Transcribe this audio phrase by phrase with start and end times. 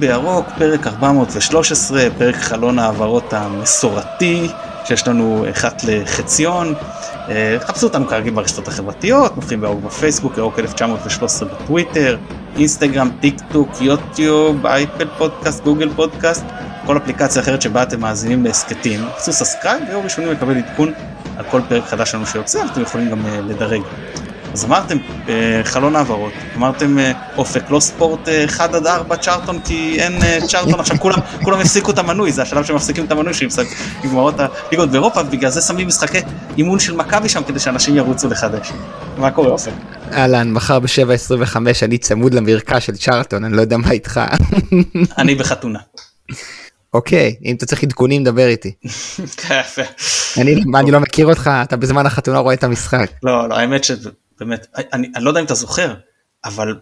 [0.00, 4.48] בירוק, פרק 413, פרק חלון ההעברות המסורתי,
[4.84, 6.74] שיש לנו אחת לחציון.
[7.28, 12.16] אה, חפשו אותנו כרגיל ברשתות החברתיות, מופיעים בירוק בפייסבוק, ירוק 1913 בטוויטר,
[12.56, 16.44] אינסטגרם, טיק טוק, יוטיוב, אפל פודקאסט, גוגל פודקאסט,
[16.86, 19.00] כל אפליקציה אחרת שבה אתם מאזינים להסכתים.
[19.16, 20.92] עשו subscribe ותהיו ראשונים לקבל עדכון
[21.36, 23.82] על כל פרק חדש שלנו שיוצא, אתם יכולים גם אה, לדרג.
[24.52, 25.30] אז אמרתם uh,
[25.64, 30.12] חלון העברות, אמרתם uh, אופק, לא ספורט 1 עד 4 צ'ארטון כי אין
[30.46, 35.20] צ'ארטון, עכשיו כולם, כולם הפסיקו את המנוי, זה השלב שמפסיקים את המנוי שנגמרות הליגות באירופה,
[35.20, 36.18] ובגלל זה שמים משחקי
[36.56, 38.72] אימון של מכבי שם כדי שאנשים ירוצו לחדש.
[39.16, 39.72] מה קורה אופק?
[40.12, 44.20] אהלן, מחר ב-7.25 אני צמוד למרקע של צ'ארטון, אני לא יודע מה איתך.
[45.18, 45.78] אני בחתונה.
[46.94, 48.72] אוקיי, אם אתה צריך עדכונים דבר איתי.
[50.74, 53.10] אני לא מכיר אותך, אתה בזמן החתונה רואה את המשחק.
[53.22, 53.84] לא, לא, האמת
[54.40, 55.94] שבאמת, אני לא יודע אם אתה זוכר,
[56.44, 56.74] אבל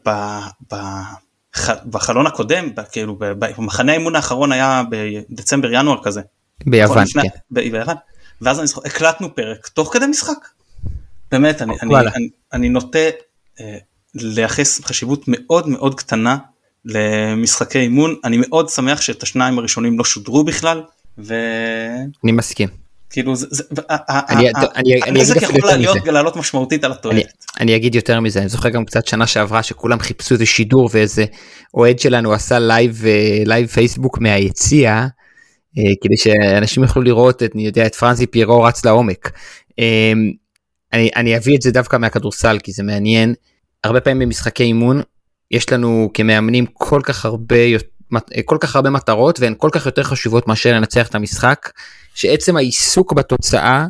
[1.86, 6.20] בחלון הקודם, כאילו במחנה האימון האחרון היה בדצמבר ינואר כזה.
[6.66, 7.28] ביוון, כן.
[7.50, 7.96] ביוון,
[8.40, 10.48] ואז אני זוכר, הקלטנו פרק תוך כדי משחק.
[11.30, 11.62] באמת,
[12.52, 12.98] אני נוטה
[13.60, 13.78] אה,
[14.14, 16.36] לייחס חשיבות מאוד מאוד קטנה
[16.84, 20.82] למשחקי אימון אני מאוד שמח שאת השניים הראשונים לא שודרו בכלל.
[21.18, 21.34] ו...
[22.24, 22.68] אני מסכים.
[23.10, 23.62] כאילו זה,
[25.06, 27.44] הנזק יכול להיות לעלות משמעותית על התועלת.
[27.60, 31.24] אני, אגיד יותר מזה אני זוכר גם קצת שנה שעברה שכולם חיפשו איזה שידור ואיזה
[31.74, 33.04] אוהד שלנו עשה live
[33.44, 35.06] live פייסבוק מהיציע
[35.78, 39.30] אה, כדי שאנשים יוכלו לראות את אני יודע את פרנצי פיירו רץ לעומק.
[39.78, 40.12] אה,
[40.92, 43.34] אני, אני אביא את זה דווקא מהכדורסל כי זה מעניין
[43.84, 45.02] הרבה פעמים במשחקי אימון
[45.50, 47.56] יש לנו כמאמנים כל כך הרבה
[48.44, 51.70] כל כך הרבה מטרות והן כל כך יותר חשובות מאשר לנצח את המשחק
[52.18, 53.86] שעצם העיסוק בתוצאה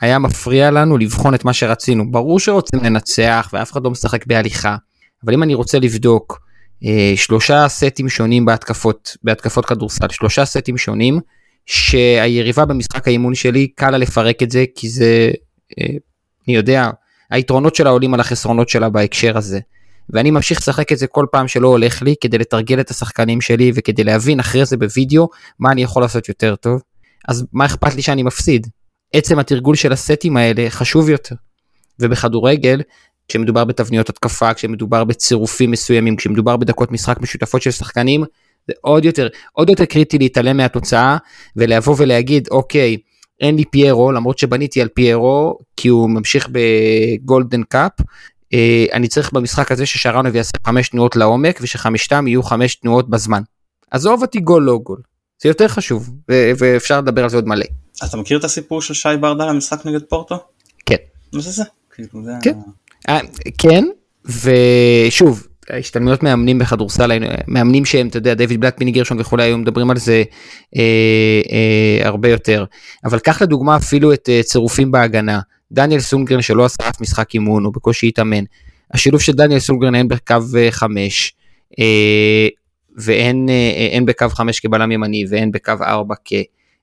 [0.00, 4.76] היה מפריע לנו לבחון את מה שרצינו ברור שרוצים לנצח ואף אחד לא משחק בהליכה
[5.24, 6.40] אבל אם אני רוצה לבדוק
[6.84, 11.20] אה, שלושה סטים שונים בהתקפות בהתקפות כדורסל שלושה סטים שונים
[11.66, 15.30] שהיריבה במשחק האימון שלי קל לה לפרק את זה כי זה
[15.80, 15.86] אה,
[16.48, 16.90] אני יודע
[17.30, 19.60] היתרונות שלה עולים על החסרונות שלה בהקשר הזה.
[20.10, 23.72] ואני ממשיך לשחק את זה כל פעם שלא הולך לי כדי לתרגל את השחקנים שלי
[23.74, 25.28] וכדי להבין אחרי זה בווידאו
[25.58, 26.80] מה אני יכול לעשות יותר טוב.
[27.28, 28.66] אז מה אכפת לי שאני מפסיד?
[29.12, 31.34] עצם התרגול של הסטים האלה חשוב יותר.
[32.00, 32.82] ובכדורגל,
[33.28, 38.24] כשמדובר בתבניות התקפה, כשמדובר בצירופים מסוימים, כשמדובר בדקות משחק משותפות של שחקנים,
[38.66, 41.16] זה עוד יותר, עוד יותר קריטי להתעלם מהתוצאה
[41.56, 42.96] ולבוא ולהגיד, אוקיי,
[43.40, 47.92] אין לי פיירו, למרות שבניתי על פיירו, כי הוא ממשיך בגולדן קאפ,
[48.54, 53.42] אה, אני צריך במשחק הזה ששרנוב יעשה חמש תנועות לעומק ושחמישתם יהיו חמש תנועות בזמן.
[53.90, 55.00] עזוב אותי גול לא גול.
[55.42, 57.64] זה יותר חשוב ואפשר לדבר על זה עוד מלא.
[58.04, 60.44] אתה מכיר את הסיפור של שי ברדה למשחק נגד פורטו?
[60.86, 60.96] כן.
[61.32, 61.62] מה זה זה?
[61.94, 62.08] כאילו,
[62.42, 62.58] כן.
[63.08, 63.18] אה,
[63.58, 63.84] כן
[64.24, 67.10] ושוב ההשתלמויות מאמנים בכדורסל
[67.48, 70.22] מאמנים שהם אתה יודע דויד בלאט מיני גרשון וכולי היו מדברים על זה
[70.76, 70.82] אה,
[71.52, 72.64] אה, הרבה יותר
[73.04, 75.40] אבל קח לדוגמה אפילו את אה, צירופים בהגנה
[75.72, 78.44] דניאל סונגרן שלא עשה אף משחק אימון, הוא בקושי התאמן.
[78.94, 80.34] השילוב של דניאל סונגרן אין בקו
[80.70, 81.34] 5,
[81.78, 82.48] אה, אה,
[82.96, 86.14] ואין אה, בקו 5 כבלם ימני ואין בקו 4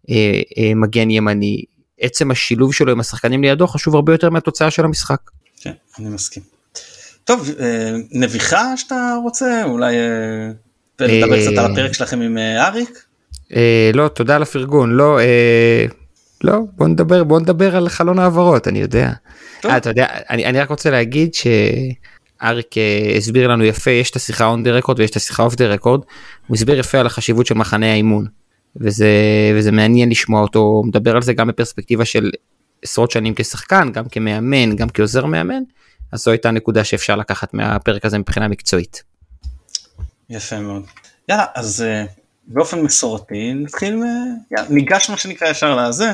[0.06, 1.64] כמגן ימני.
[2.02, 5.20] עצם השילוב שלו עם השחקנים לידו חשוב הרבה יותר מהתוצאה של המשחק.
[5.62, 6.44] כן, אני מסכים.
[7.24, 7.50] טוב,
[8.12, 9.64] נביחה שאתה רוצה?
[9.66, 9.96] אולי
[11.00, 13.06] לדבר קצת על הפרק שלכם עם אריק?
[13.94, 14.92] לא, תודה על הפרגון.
[14.92, 15.20] לא,
[16.44, 19.12] לא, בוא נדבר, בוא נדבר על חלון העברות, אני יודע.
[19.66, 22.00] אה, אתה יודע, אני, אני רק רוצה להגיד שאריק
[22.42, 25.68] אה, הסביר לנו יפה, יש את השיחה on the record ויש את השיחה off the
[25.68, 26.02] record,
[26.48, 28.26] הוא הסביר יפה על החשיבות של מחנה האימון.
[28.76, 29.08] וזה,
[29.56, 32.32] וזה מעניין לשמוע אותו, מדבר על זה גם בפרספקטיבה של
[32.84, 35.64] עשרות שנים כשחקן, גם כמאמן, גם כעוזר מאמן,
[36.12, 39.04] אז זו הייתה נקודה שאפשר לקחת מהפרק הזה מבחינה מקצועית.
[40.30, 40.84] יפה מאוד.
[41.30, 42.06] יאללה, אז אה,
[42.48, 44.04] באופן מסורתי נתחיל, מ...
[44.70, 46.12] ניגש מה שנקרא ישר לזה,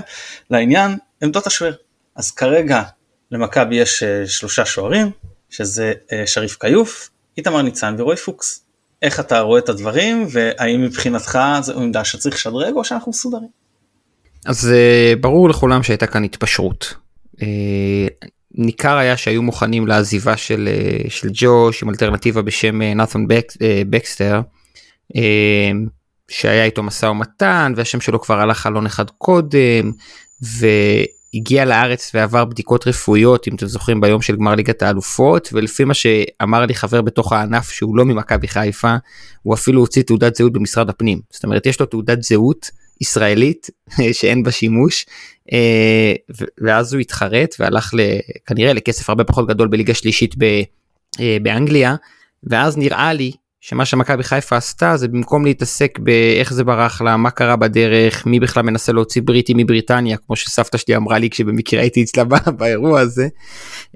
[0.49, 1.73] לעניין עמדות השוער.
[2.15, 2.83] אז כרגע
[3.31, 5.11] למכבי יש אה, שלושה שוערים,
[5.49, 8.61] שזה אה, שריף כיוף, איתמר ניצן ורועי פוקס.
[9.01, 13.49] איך אתה רואה את הדברים, והאם מבחינתך זו עמדה שצריך לשדרג או שאנחנו מסודרים?
[14.45, 16.93] אז אה, ברור לכולם שהייתה כאן התפשרות.
[18.57, 20.69] ניכר היה שהיו מוכנים לעזיבה של,
[21.09, 23.53] של ג'וש עם אלטרנטיבה בשם נת'ון בק,
[23.89, 24.41] בקסטר.
[26.27, 29.91] שהיה איתו משא ומתן והשם שלו כבר הלך חלון אחד קודם
[31.35, 35.93] והגיע לארץ ועבר בדיקות רפואיות אם אתם זוכרים ביום של גמר ליגת האלופות ולפי מה
[35.93, 38.95] שאמר לי חבר בתוך הענף שהוא לא ממכבי חיפה
[39.41, 41.19] הוא אפילו הוציא תעודת זהות במשרד הפנים.
[41.31, 42.69] זאת אומרת יש לו תעודת זהות
[43.01, 43.69] ישראלית
[44.19, 45.05] שאין בה שימוש
[45.53, 46.13] אה,
[46.61, 47.93] ואז הוא התחרט והלך
[48.45, 50.35] כנראה לכסף הרבה פחות גדול בליגה שלישית
[51.19, 51.95] אה, באנגליה
[52.43, 53.31] ואז נראה לי
[53.67, 58.39] שמה שמכבי חיפה עשתה זה במקום להתעסק באיך זה ברח לה, מה קרה בדרך, מי
[58.39, 62.23] בכלל מנסה להוציא בריטי מבריטניה, כמו שסבתא שלי אמרה לי כשבמקרה הייתי אצלה
[62.57, 63.27] באירוע הזה,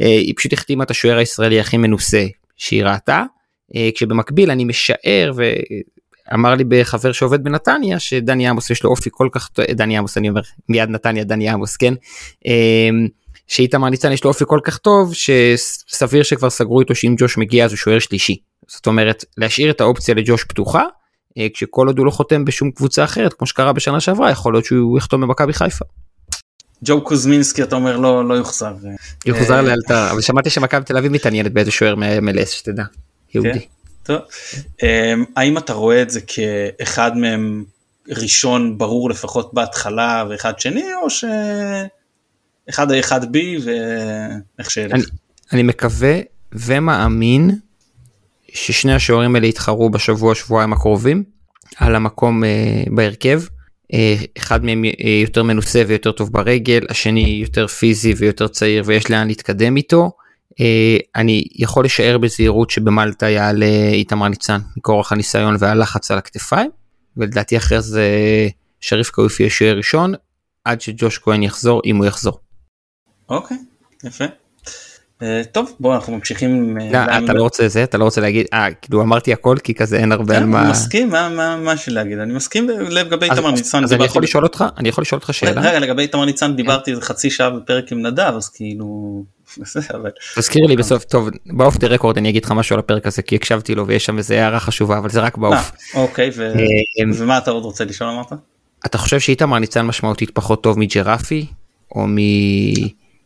[0.02, 2.26] אה, היא פשוט החתימה את השוער הישראלי הכי מנוסה
[2.58, 3.24] שהיא ראתה,
[3.76, 5.32] אה, כשבמקביל אני משער
[6.32, 10.18] ואמר לי בחבר שעובד בנתניה שדני עמוס יש לו אופי כל כך טוב, דני עמוס
[10.18, 11.94] אני אומר מיד נתניה דני עמוס כן.
[13.48, 17.66] שאיתמר ניצן יש לו אופי כל כך טוב שסביר שכבר סגרו איתו שאם ג'וש מגיע
[17.66, 18.49] אז הוא שוער שלישי.
[18.70, 20.84] זאת אומרת להשאיר את האופציה לג'וש פתוחה
[21.38, 24.66] אה, כשכל עוד הוא לא חותם בשום קבוצה אחרת כמו שקרה בשנה שעברה יכול להיות
[24.66, 25.86] שהוא יחתום במכבי חיפה.
[26.84, 28.74] ג'ו קוזמינסקי אתה אומר לא לא יוחזר.
[29.26, 32.84] יוחזר אה, לאלתר אבל שמעתי שמכבי תל אביב מתעניינת באיזה שוער מ-MLS שתדע.
[33.36, 33.66] יהודי.
[34.06, 34.14] כן,
[34.84, 37.64] אמ, האם אתה רואה את זה כאחד מהם
[38.08, 41.26] ראשון ברור לפחות בהתחלה ואחד שני או ש...
[42.70, 44.94] אחד a 1 b ואיך שילך.
[44.94, 45.04] אני,
[45.54, 46.20] אני מקווה
[46.54, 47.60] ומאמין
[48.54, 51.24] ששני השוערים האלה יתחרו בשבוע שבועיים הקרובים
[51.78, 52.48] על המקום uh,
[52.96, 53.42] בהרכב.
[53.94, 53.96] Uh,
[54.38, 59.28] אחד מהם uh, יותר מנוסה ויותר טוב ברגל, השני יותר פיזי ויותר צעיר ויש לאן
[59.28, 60.12] להתקדם איתו.
[61.16, 66.72] אני יכול לשער בזהירות שבמלטה יעלה איתמר ניצן מכורח הניסיון והלחץ על הכתפיים
[67.18, 68.08] ולדעתי אחרי זה
[68.80, 70.14] שריף קאופי יהיה שוער ראשון
[70.66, 72.40] עד שג'וש כהן יחזור אם הוא יחזור.
[73.30, 73.58] אוקיי,
[74.04, 74.26] יפה.
[75.20, 76.78] Uh, טוב בוא אנחנו ממשיכים.
[76.78, 79.74] Uh, לא, אתה לא רוצה זה אתה לא רוצה להגיד אה כאילו אמרתי הכל כי
[79.74, 80.70] כזה אין הרבה על כן, מה.
[80.70, 83.84] מסכים מה מה מה להגיד אני מסכים לגבי איתמר ניצן.
[83.84, 85.62] אז אני יכול לשאול אותך אני יכול לשאול אותך שאלה.
[85.62, 89.24] רגע לגבי איתמר ניצן דיברתי איזה חצי שעה בפרק עם נדב אז כאילו.
[90.36, 93.36] תזכיר לי בסוף טוב באוף דה רקורד אני אגיד לך משהו על הפרק הזה כי
[93.36, 95.72] הקשבתי לו ויש שם איזה הערה חשובה אבל זה רק באוף.
[95.94, 96.32] אוקיי
[97.16, 98.34] ומה אתה עוד רוצה לשאול אמרת?
[98.86, 101.46] אתה חושב שאיתמר ניצן משמעותית פחות טוב מג'רפי
[101.96, 102.18] או מ...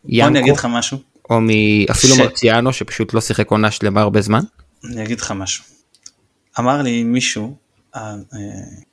[0.06, 1.13] ינקו, אני אגיד לך משהו.
[1.34, 2.20] או אפילו ש...
[2.20, 4.42] מרציאנו שפשוט לא שיחק עונה שלמה הרבה זמן.
[4.86, 5.64] אני אגיד לך משהו.
[6.60, 7.56] אמר לי מישהו
[7.96, 8.40] אה, אה,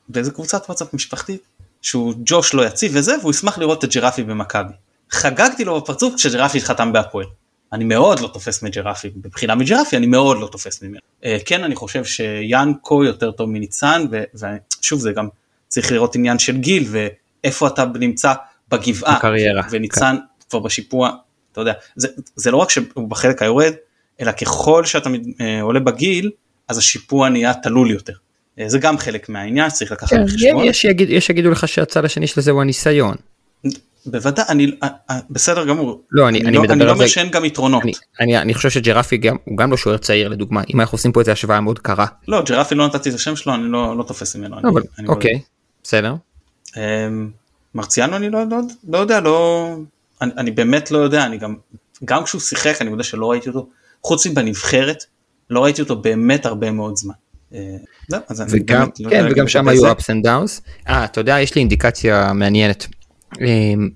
[0.09, 1.43] באיזה קבוצת וואטסאפ משפחתית
[1.83, 4.73] שהוא ג'וש לא יציב וזה והוא ישמח לראות את ג'רפי במכבי.
[5.11, 7.27] חגגתי לו בפרצוף כשג'רפי חתם בהפועל.
[7.73, 11.01] אני מאוד לא תופס מג'רפי, בבחינה מג'רפי אני מאוד לא תופס ממנו.
[11.25, 15.29] אה, כן אני חושב שיאנקו יותר טוב מניצן ושוב זה גם
[15.69, 18.33] צריך לראות עניין של גיל ואיפה אתה נמצא
[18.69, 19.19] בגבעה.
[19.19, 19.63] בקריירה.
[19.71, 20.17] וניצן
[20.51, 21.11] כבר בשיפוע,
[21.53, 23.73] אתה יודע, זה, זה לא רק שהוא בחלק היורד,
[24.21, 25.11] אלא ככל שאתה
[25.41, 26.31] אה, עולה בגיל,
[26.69, 28.13] אז השיפוע נהיה תלול יותר.
[28.59, 30.65] אה, זה גם חלק מהעניין שצריך לקחת כן, בחשבון.
[30.65, 33.17] יש, יגיד, יש יגידו לך שהצד השני של זה הוא הניסיון.
[34.07, 36.03] בוודאי, אני, אה, בסדר גמור.
[36.11, 37.83] לא, אני, אני, לא, מדבר אני לא אומר שאין גם יתרונות.
[37.83, 41.13] אני, אני, אני חושב שג'רפי גם, הוא גם לא שוער צעיר לדוגמה, אם אנחנו עושים
[41.13, 42.07] פה איזה השוואה מאוד קרה.
[42.29, 44.59] לא, ג'רפי לא נתתי את השם שלו, אני לא, לא תופס ממנו.
[44.59, 45.39] אבל, אני, אני אוקיי, לא...
[45.85, 46.15] בסדר.
[46.77, 47.31] אמ,
[47.75, 48.59] מרציאנו אני לא, לא,
[48.89, 49.77] לא יודע, לא,
[50.23, 51.55] אני, אני באמת לא יודע, אני גם,
[52.05, 53.69] גם כשהוא שיחק אני יודע שלא ראיתי אותו,
[54.05, 55.05] חוץ מבנבחרת,
[55.51, 57.15] לא ראיתי אותו באמת הרבה מאוד זמן.
[57.55, 57.77] אה,
[58.51, 60.61] וגם, לא כן, וגם שם היו ups and downs.
[60.89, 62.87] אה, אתה יודע, יש לי אינדיקציה מעניינת.
[63.41, 63.89] אמ,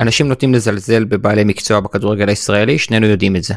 [0.00, 3.54] אנשים נוטים לזלזל בבעלי מקצוע בכדורגל הישראלי, שנינו יודעים את זה.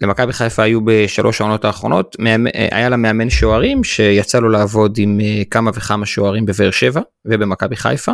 [0.00, 5.20] למכבי חיפה היו בשלוש העונות האחרונות, אה, היה לה מאמן שוערים שיצא לו לעבוד עם
[5.20, 8.12] אה, כמה וכמה שוערים בבאר שבע ובמכבי חיפה.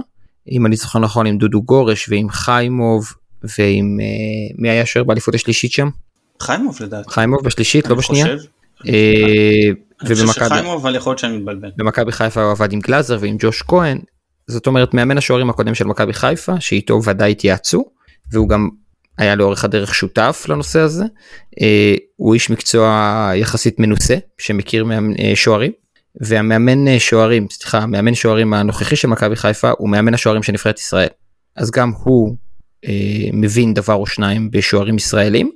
[0.50, 3.12] אם אני זוכר נכון עם דודו גורש ועם חיימוב
[3.58, 5.88] ועם אה, מי היה שוער באליפות השלישית שם?
[6.42, 7.10] חיימוב לדעתי.
[7.10, 8.26] חיימוב בשלישית לא בשנייה.
[11.78, 13.98] ובמכבי חיפה הוא עבד עם גלאזר ועם ג'וש כהן
[14.46, 17.84] זאת אומרת מאמן השוערים הקודם של מכבי חיפה שאיתו ודאי התייעצו
[18.32, 18.68] והוא גם
[19.18, 21.04] היה לאורך הדרך שותף לנושא הזה
[21.60, 24.86] אה, הוא איש מקצוע יחסית מנוסה שמכיר
[25.34, 25.72] שוערים
[26.20, 30.78] והמאמן אה, שוערים סליחה המאמן שוערים הנוכחי של מכבי חיפה הוא מאמן השוערים של נבחרת
[30.78, 31.08] ישראל
[31.56, 32.36] אז גם הוא
[32.84, 35.50] אה, מבין דבר או שניים בשוערים ישראלים.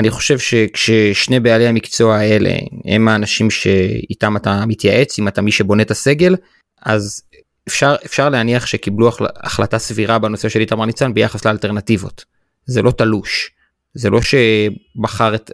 [0.00, 2.50] אני חושב שכששני בעלי המקצוע האלה
[2.84, 6.36] הם האנשים שאיתם אתה מתייעץ אם אתה מי שבונה את הסגל
[6.82, 7.22] אז
[7.68, 12.24] אפשר אפשר להניח שקיבלו החלטה סבירה בנושא של איתמר ניצן ביחס לאלטרנטיבות.
[12.66, 13.50] זה לא תלוש.
[13.94, 15.50] זה לא שבחר את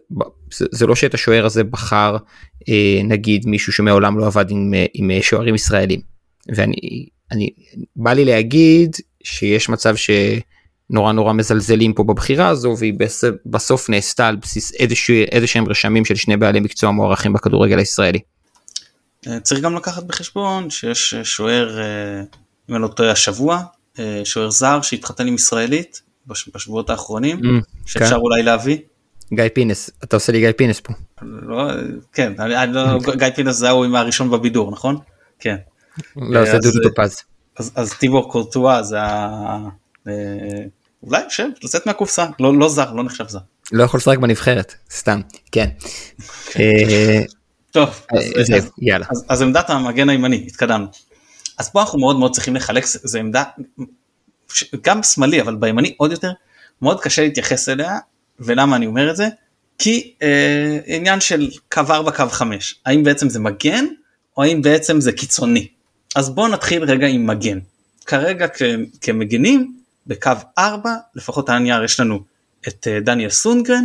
[0.50, 2.16] זה לא שאת השוער הזה בחר
[2.68, 6.00] אה, נגיד מישהו שמעולם לא עבד עם, אה, עם שוערים ישראלים
[6.49, 7.50] ואני אני
[7.97, 12.94] בא לי להגיד שיש מצב שנורא נורא מזלזלים פה בבחירה הזו והיא
[13.47, 14.73] בסוף נעשתה על בסיס
[15.32, 18.18] איזה שהם רשמים של שני בעלי מקצוע מוערכים בכדורגל הישראלי.
[19.26, 21.78] אה, צריך גם לקחת בחשבון שיש שוער
[22.70, 23.62] אם אני לא טועה השבוע
[24.25, 28.15] שוער זר שהתחתן עם ישראלית בשבועות האחרונים mm, שאפשר כן.
[28.17, 28.79] אולי להביא.
[29.33, 30.93] גיא פינס אתה עושה לי גיא פינס פה.
[31.23, 31.71] לא,
[32.12, 34.99] כן אני, אני לא, גיא פינס זה ההוא עם הראשון בבידור נכון?
[35.39, 35.57] כן.
[36.17, 37.17] לא זה דודו טופז.
[37.59, 39.59] אז, אז טיבור קורטואה זה ה...
[40.09, 40.12] אה,
[41.03, 43.39] אולי שם לצאת מהקופסה לא, לא זר לא נחשב זר.
[43.73, 45.21] לא יכול לשחק בנבחרת סתם
[45.53, 45.69] כן.
[46.50, 46.61] כן.
[46.61, 47.23] אה,
[47.71, 49.07] טוב, אה, אז- אז- יאללה.
[49.11, 50.87] אז, אז עמדת המגן הימני, התקדמנו.
[51.59, 53.43] אז פה אנחנו מאוד מאוד צריכים לחלק, זה עמדה
[54.83, 56.30] גם שמאלי אבל בימני עוד יותר,
[56.83, 57.99] מאוד קשה להתייחס אליה,
[58.40, 59.28] ולמה אני אומר את זה?
[59.78, 63.85] כי אה, עניין של קו 4 קו 5, האם בעצם זה מגן
[64.37, 65.69] או האם בעצם זה קיצוני.
[66.16, 67.59] אז בואו נתחיל רגע עם מגן.
[68.07, 68.62] כרגע כ-
[69.00, 69.75] כמגנים
[70.07, 72.21] בקו 4 לפחות על הנייר יש לנו
[72.69, 73.85] את אה, דניאל סונגרן,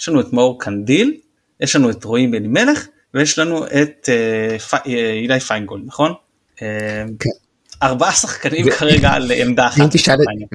[0.00, 1.16] יש לנו את מאור קנדיל,
[1.60, 6.12] יש לנו את רועי אלימלך ויש לנו את אה, פ- אה, אילי פיינגולד נכון?
[6.62, 7.30] אה, כן.
[7.84, 9.80] ארבעה שחקנים כרגע על עמדה אחת.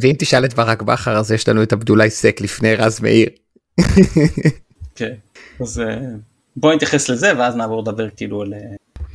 [0.02, 3.30] ואם תשאל את- ברק בכר אז יש לנו את עבדולאי סק לפני רז מאיר.
[4.96, 5.14] כן.
[5.62, 5.96] אז אה,
[6.56, 8.60] בוא נתייחס לזה ואז נעבור לדבר כאילו על אה,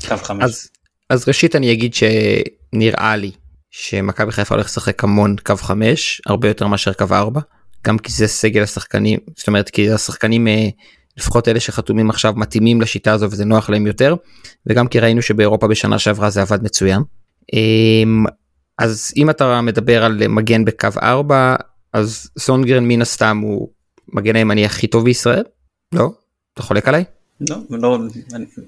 [0.09, 0.45] קו חמש.
[0.45, 0.69] אז
[1.11, 3.31] אז ראשית אני אגיד שנראה לי
[3.71, 7.41] שמכבי חיפה הולך לשחק המון קו 5 הרבה יותר מאשר קו 4
[7.87, 10.69] גם כי זה סגל השחקנים זאת אומרת כי השחקנים אה,
[11.17, 14.15] לפחות אלה שחתומים עכשיו מתאימים לשיטה הזו וזה נוח להם יותר
[14.67, 17.01] וגם כי ראינו שבאירופה בשנה שעברה זה עבד מצוין.
[17.53, 18.25] אמ,
[18.79, 21.57] אז אם אתה מדבר על מגן בקו 4
[21.93, 23.69] אז סונגרן מן הסתם הוא
[24.13, 25.43] מגן הימני הכי טוב בישראל
[25.93, 26.11] לא
[26.55, 27.05] אתה חולק עליי?
[27.51, 27.99] לא, לא,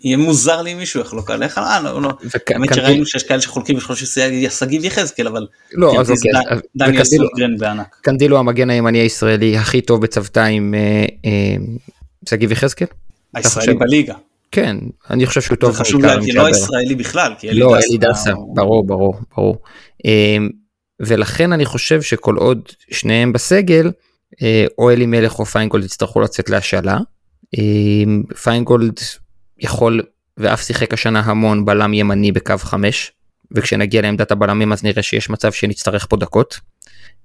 [0.05, 2.11] יהיה מוזר לי אם מישהו יחלוק עליך, אה, לא, לא.
[2.51, 6.61] האמת שראינו שיש כאלה שחולקים ושחושבים שזה שגיב יחזקאל אבל לא אז כרטיס אוקיי אז-
[6.77, 7.97] דניאל סונגרן בענק.
[8.03, 11.57] קנדילו המגן הימני הישראלי הכי טוב בצוותא עם אה, אה,
[12.29, 12.87] שגיב יחזקאל?
[13.35, 14.15] הישראלי בליגה.
[14.57, 14.77] כן,
[15.11, 15.77] אני חושב שהוא זה טוב.
[15.77, 16.55] חשוב בעיקר להגיד, לא ג'אבר.
[16.55, 19.57] הישראלי בכלל, כי אלי לא, אלי דסה, ברור, ברור, ברור.
[20.07, 20.37] אה,
[21.01, 23.91] ולכן אני חושב שכל עוד שניהם בסגל,
[24.43, 26.99] אה, או אלימלך או פיינגולד יצטרכו לצאת להשאלה.
[27.59, 28.95] אה, פיינגולד
[29.59, 30.03] יכול
[30.37, 33.13] ואף שיחק השנה המון בלם ימני בקו 5,
[33.53, 36.61] וכשנגיע לעמדת הבלמים אז נראה שיש מצב שנצטרך פה דקות.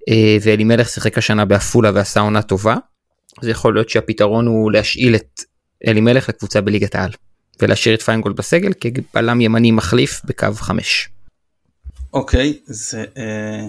[0.10, 2.76] אה, ואלימלך שיחק השנה בעפולה ועשה עונה טובה,
[3.42, 5.42] אז יכול להיות שהפתרון הוא להשאיל את
[5.88, 7.12] אלימלך לקבוצה בליגת העל,
[7.62, 11.10] ולהשאיר את פיינגולד בסגל כבלם ימני מחליף בקו 5.
[12.14, 13.06] אוקיי, זה...
[13.18, 13.68] אה,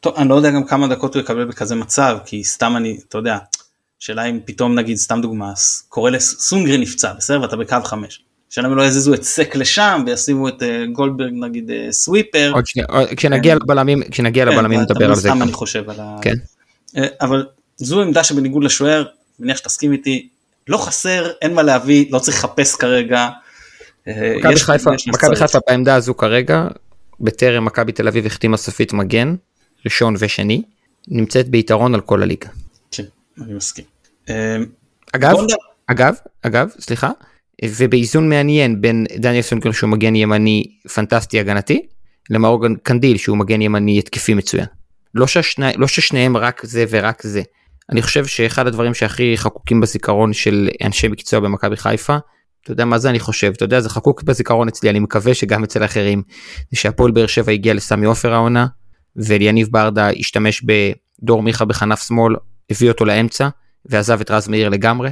[0.00, 3.18] טוב, אני לא יודע גם כמה דקות הוא יקבל בכזה מצב, כי סתם אני, אתה
[3.18, 3.38] יודע,
[3.98, 7.42] שאלה אם פתאום נגיד, סתם דוגמא, ס- קורה לסונגרן נפצע, בסדר?
[7.42, 8.24] ואתה בקו חמש.
[8.50, 12.50] שאלה אם לא יזיזו את סק לשם וישימו את אה, גולדברג נגיד אה, סוויפר.
[12.54, 15.42] עוד שנייה, כשנגיע לבלמים, כשנגיע לבלמים כן, נדבר על זה סתם.
[15.42, 16.16] אני חושב על ה...
[16.22, 16.34] כן.
[16.96, 19.04] אה, אבל זו עמדה שבניגוד לשוער,
[19.38, 20.28] מניח שתסכים איתי,
[20.68, 23.28] לא חסר, אין מה להביא, לא צריך לחפש כרגע.
[24.08, 24.56] אה, מכבי
[25.36, 26.66] חיפה, בעמדה הזו כרגע,
[27.20, 29.34] בטרם מכבי תל אביב החתימה סופית מגן,
[29.84, 30.62] ראשון ושני,
[31.08, 32.48] נמצאת ביתרון על כל הליגה.
[32.90, 33.04] כן,
[33.42, 33.84] אני מסכים.
[34.28, 34.56] אה,
[35.12, 35.36] אגב,
[35.86, 37.10] אגב, אגב, סליחה,
[37.64, 41.86] ובאיזון מעניין בין דניאל סונגרן שהוא מגן ימני פנטסטי הגנתי,
[42.30, 44.66] למאור קנדיל שהוא מגן ימני התקפי מצוין.
[45.14, 47.42] לא, שהשני, לא ששניהם רק זה ורק זה.
[47.90, 52.16] אני חושב שאחד הדברים שהכי חקוקים בזיכרון של אנשי מקצוע במכבי חיפה,
[52.62, 53.10] אתה יודע מה זה?
[53.10, 56.22] אני חושב, אתה יודע זה חקוק בזיכרון אצלי, אני מקווה שגם אצל אחרים,
[56.70, 58.66] זה שהפועל באר שבע הגיע לסמי עופר העונה,
[59.16, 62.34] ואליניב ברדה השתמש בדור מיכה בכנף שמאל,
[62.70, 63.48] הביא אותו לאמצע,
[63.86, 65.10] ועזב את רז מאיר לגמרי,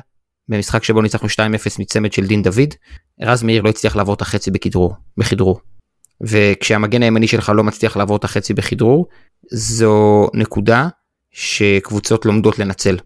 [0.48, 1.32] במשחק שבו ניצחנו 2-0
[1.78, 2.74] מצמד של דין דוד,
[3.22, 5.60] רז מאיר לא הצליח לעבור את החצי בכדרור, בכדרור.
[6.20, 9.06] וכשהמגן הימני שלך לא מצליח לעבור את החצי בכדרור,
[9.50, 10.88] זו נקודה
[11.32, 12.96] שקבוצות לומדות לנצל.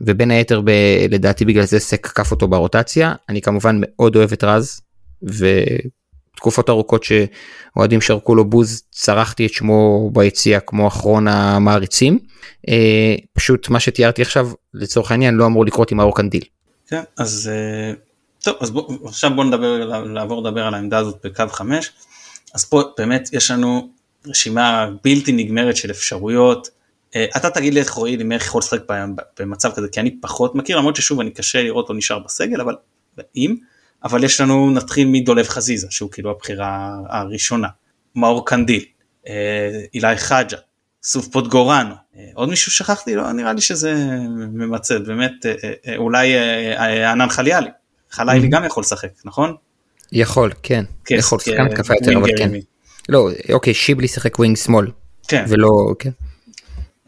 [0.00, 0.70] ובין היתר ב,
[1.10, 4.80] לדעתי בגלל זה סק עקף אותו ברוטציה, אני כמובן מאוד אוהב את רז,
[5.22, 12.18] ותקופות ארוכות שאוהדים שרקו לו בוז, צרחתי את שמו ביציע כמו אחרון המעריצים.
[12.68, 16.44] אה, פשוט מה שתיארתי עכשיו לצורך העניין לא אמור לקרות עם האור קנדיל.
[16.86, 17.92] כן, אז אה,
[18.42, 21.92] טוב, אז בוא, עכשיו בוא נדבר, לעבור לדבר על העמדה הזאת בקו 5.
[22.54, 23.88] אז פה באמת יש לנו
[24.26, 26.68] רשימה בלתי נגמרת של אפשרויות.
[27.16, 28.80] אה, אתה תגיד לי איך רועי לימר יכול לשחק
[29.38, 32.74] במצב כזה, כי אני פחות מכיר, למרות ששוב אני קשה לראות אותו נשאר בסגל, אבל
[33.36, 33.56] אם,
[34.04, 37.68] אבל יש לנו, נתחיל מדולב חזיזה, שהוא כאילו הבחירה הראשונה,
[38.16, 38.84] מאור קנדיל,
[39.28, 40.56] אה, אילי חג'ג',
[41.02, 43.14] סוף פודגוראנו, אה, עוד מישהו שכחתי?
[43.14, 43.94] לא, נראה לי שזה
[44.52, 45.32] ממצה, באמת,
[45.96, 46.34] אולי
[47.04, 47.70] ענאן חלאילי,
[48.10, 48.50] חלאילי אממ.
[48.50, 49.54] גם יכול לשחק, נכון?
[50.12, 52.50] יכול כן, כן, יכול שחקן התקפה יותר אבל כן.
[53.08, 54.86] לא אוקיי שיבלי שיחק ווינג שמאל
[55.28, 56.10] כן, ולא כן.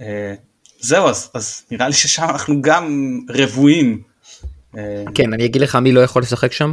[0.00, 0.34] אה,
[0.80, 4.02] זהו, אז, אז נראה לי ששם אנחנו גם רבועים.
[4.76, 6.72] אה, כן אני אגיד לך מי לא יכול לשחק שם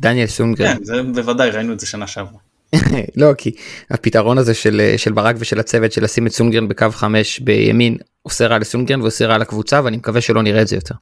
[0.00, 2.38] דניאל סונגרן כן, זה בוודאי, ראינו את זה שנה שעברה.
[3.16, 3.50] לא כי
[3.90, 8.46] הפתרון הזה של של ברק ושל הצוות של לשים את סונגרן בקו 5 בימין עושה
[8.46, 10.94] רע לסונגרן ועושה רע לקבוצה ואני מקווה שלא נראה את זה יותר.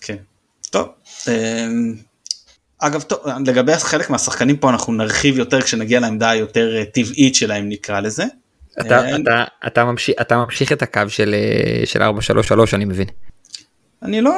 [0.00, 0.16] כן.
[0.70, 0.88] טוב.
[1.28, 1.66] אה,
[2.78, 7.68] אגב, טוב, לגבי חלק מהשחקנים פה אנחנו נרחיב יותר כשנגיע לעמדה היותר אה, טבעית שלהם
[7.68, 8.24] נקרא לזה.
[8.80, 13.06] אתה אה, אתה אתה ממשיך אתה ממשיך את הקו של אה, של 433 אני מבין.
[14.02, 14.32] אני לא,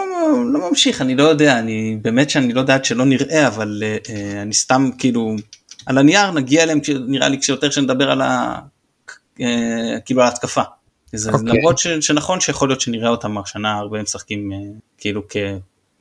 [0.53, 4.11] לא ממשיך, אני לא יודע, אני באמת שאני לא יודע עד שלא נראה, אבל uh,
[4.43, 5.37] אני סתם כאילו,
[5.87, 8.59] על הנייר נגיע אליהם, נראה לי כשיותר שנדבר על ה...
[9.39, 9.43] Uh,
[10.05, 10.63] כאילו ההתקפה.
[11.13, 11.35] זה, okay.
[11.35, 11.59] אוקיי.
[11.59, 15.23] למרות ש, שנכון שיכול להיות שנראה אותם השנה הרבה משחקים uh, כאילו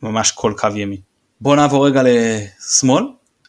[0.02, 1.00] כממש כל קו ימין.
[1.42, 3.04] בואו נעבור רגע לשמאל,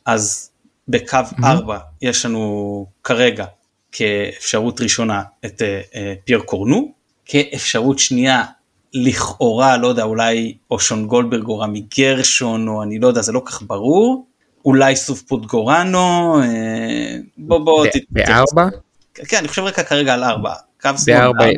[0.06, 0.50] אז
[0.88, 1.46] בקו mm-hmm.
[1.46, 3.44] 4 יש לנו כרגע
[3.92, 6.92] כאפשרות ראשונה את uh, uh, פייר קורנו,
[7.24, 8.44] כאפשרות שנייה
[8.94, 13.32] לכאורה, לא יודע, אולי או שון גולדברג או רמי גרשון, או אני לא יודע, זה
[13.32, 14.26] לא כך ברור.
[14.64, 17.86] אולי סוף פוטגורנו, אה, בוא בוא.
[18.10, 18.68] בארבע?
[19.14, 20.52] כן, אני חושב רק כרגע על ארבע.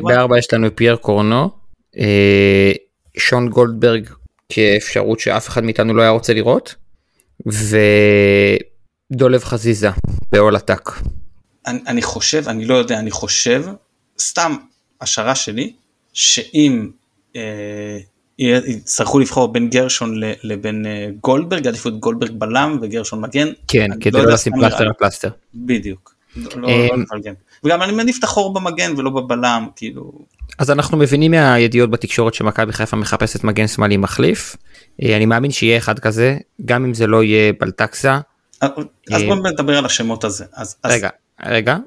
[0.03, 1.49] בארבע יש לנו פייר קורנו,
[1.97, 2.71] אה,
[3.17, 4.09] שון גולדברג
[4.49, 6.75] כאפשרות שאף אחד מאיתנו לא היה רוצה לראות,
[9.11, 9.89] ודולב חזיזה
[10.31, 10.89] בעול עתק.
[11.67, 13.65] אני, אני חושב, אני לא יודע, אני חושב,
[14.19, 14.55] סתם
[15.01, 15.73] השערה שלי,
[16.13, 16.89] שאם
[17.35, 17.97] אה,
[18.39, 23.47] יצטרכו לבחור בין גרשון לבין אה, גולדברג, עדיפות גולדברג בלם וגרשון מגן.
[23.67, 25.29] כן, כדי לא, לא לשים פלסטר על פלסטר.
[25.55, 26.13] בדיוק.
[26.35, 26.69] לא, לא,
[27.11, 27.31] לא
[27.63, 30.11] וגם אני מעדיף את החור במגן ולא בבלם, כאילו.
[30.59, 34.55] אז אנחנו מבינים מהידיעות בתקשורת שמכבי חיפה מחפשת מגן שמאלי מחליף.
[35.03, 38.19] אה, אני מאמין שיהיה אחד כזה, גם אם זה לא יהיה בלטקסה.
[38.61, 40.45] אז בוא נדבר על השמות הזה.
[40.85, 41.09] רגע,
[41.45, 41.77] רגע,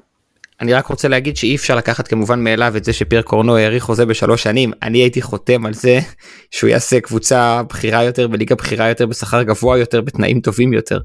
[0.61, 4.05] אני רק רוצה להגיד שאי אפשר לקחת כמובן מאליו את זה שפייר קורנו האריך חוזה
[4.05, 5.99] בשלוש שנים אני הייתי חותם על זה
[6.51, 10.99] שהוא יעשה קבוצה בכירה יותר בליגה בכירה יותר בשכר גבוה יותר בתנאים טובים יותר.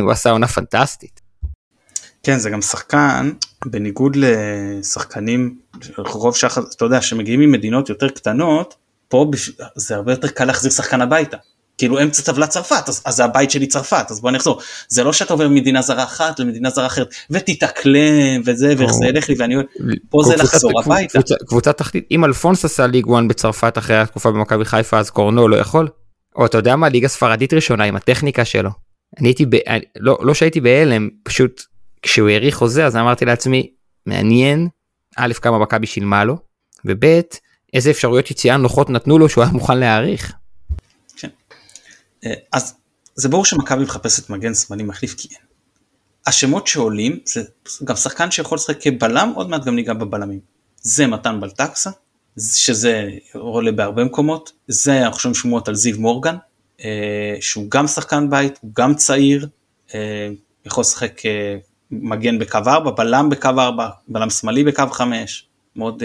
[0.00, 1.20] הוא עשה עונה פנטסטית.
[2.22, 3.30] כן זה גם שחקן
[3.66, 5.58] בניגוד לשחקנים
[5.98, 8.74] רוב שחר אתה יודע שמגיעים ממדינות יותר קטנות
[9.08, 9.30] פה
[9.76, 11.36] זה הרבה יותר קל להחזיר שחקן הביתה
[11.78, 15.32] כאילו אמצע טבלת צרפת אז, אז הבית שלי צרפת אז בוא נחזור זה לא שאתה
[15.32, 19.54] עובר ממדינה זרה אחת למדינה זרה אחרת ותתאקלם וזה ואיך זה ילך לי ואני
[20.10, 21.18] פה זה לחזור הביתה.
[21.46, 25.56] קבוצה תחתית אם אלפונס עשה ליג 1 בצרפת אחרי התקופה במכבי חיפה אז קורנו לא
[25.56, 25.88] יכול.
[26.36, 28.70] או אתה יודע מה ליגה ספרדית ראשונה עם הטכניקה שלו.
[29.20, 29.56] אני הייתי ב...
[29.96, 31.62] לא, לא שהייתי בהלם פשוט
[32.02, 33.70] כשהוא האריך חוזה אז אמרתי לעצמי
[34.06, 34.68] מעניין
[35.16, 36.38] א' כמה מכבי שילמה לו
[36.84, 37.20] וב'
[37.74, 40.32] איזה אפשרויות יציאה נוחות נתנו לו שהוא היה מוכן להאריך.
[42.24, 42.74] אה, אז
[43.14, 45.46] זה ברור שמכבי מחפשת מגן שמאלי מחליף כי אין.
[46.26, 47.44] השמות שעולים זה
[47.84, 50.40] גם שחקן שיכול לשחק כבלם עוד מעט גם ניגע בבלמים.
[50.76, 51.90] זה מתן בלטקסה
[52.38, 56.36] שזה עולה בהרבה מקומות זה אנחנו שומעים שמועות על זיו מורגן
[56.84, 59.48] אה, שהוא גם שחקן בית הוא גם צעיר
[59.94, 60.28] אה,
[60.66, 61.22] יכול לשחק
[61.90, 66.02] מגן בקו 4 בלם בקו 4 בלם שמאלי בקו 5 מאוד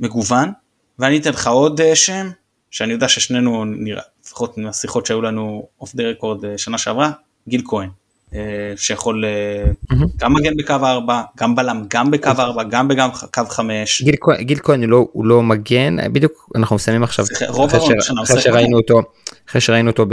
[0.00, 0.52] מגוון
[0.98, 2.30] ואני אתן לך עוד שם
[2.70, 4.02] שאני יודע ששנינו נראה
[4.36, 7.10] לפחות מהשיחות שהיו לנו אוף דה רקורד שנה שעברה,
[7.48, 7.88] גיל כהן,
[8.34, 8.40] אה,
[8.76, 9.94] שיכול mm-hmm.
[10.16, 14.02] גם מגן בקו 4, גם בלם, גם בקו 4, גם בקו 5.
[14.02, 18.10] גיל, גיל כהן הוא לא, הוא לא מגן, בדיוק אנחנו מסיימים עכשיו, אחרי, ש...
[18.22, 19.02] אחרי שראינו אותו,
[19.48, 20.06] אחרי שראינו אותו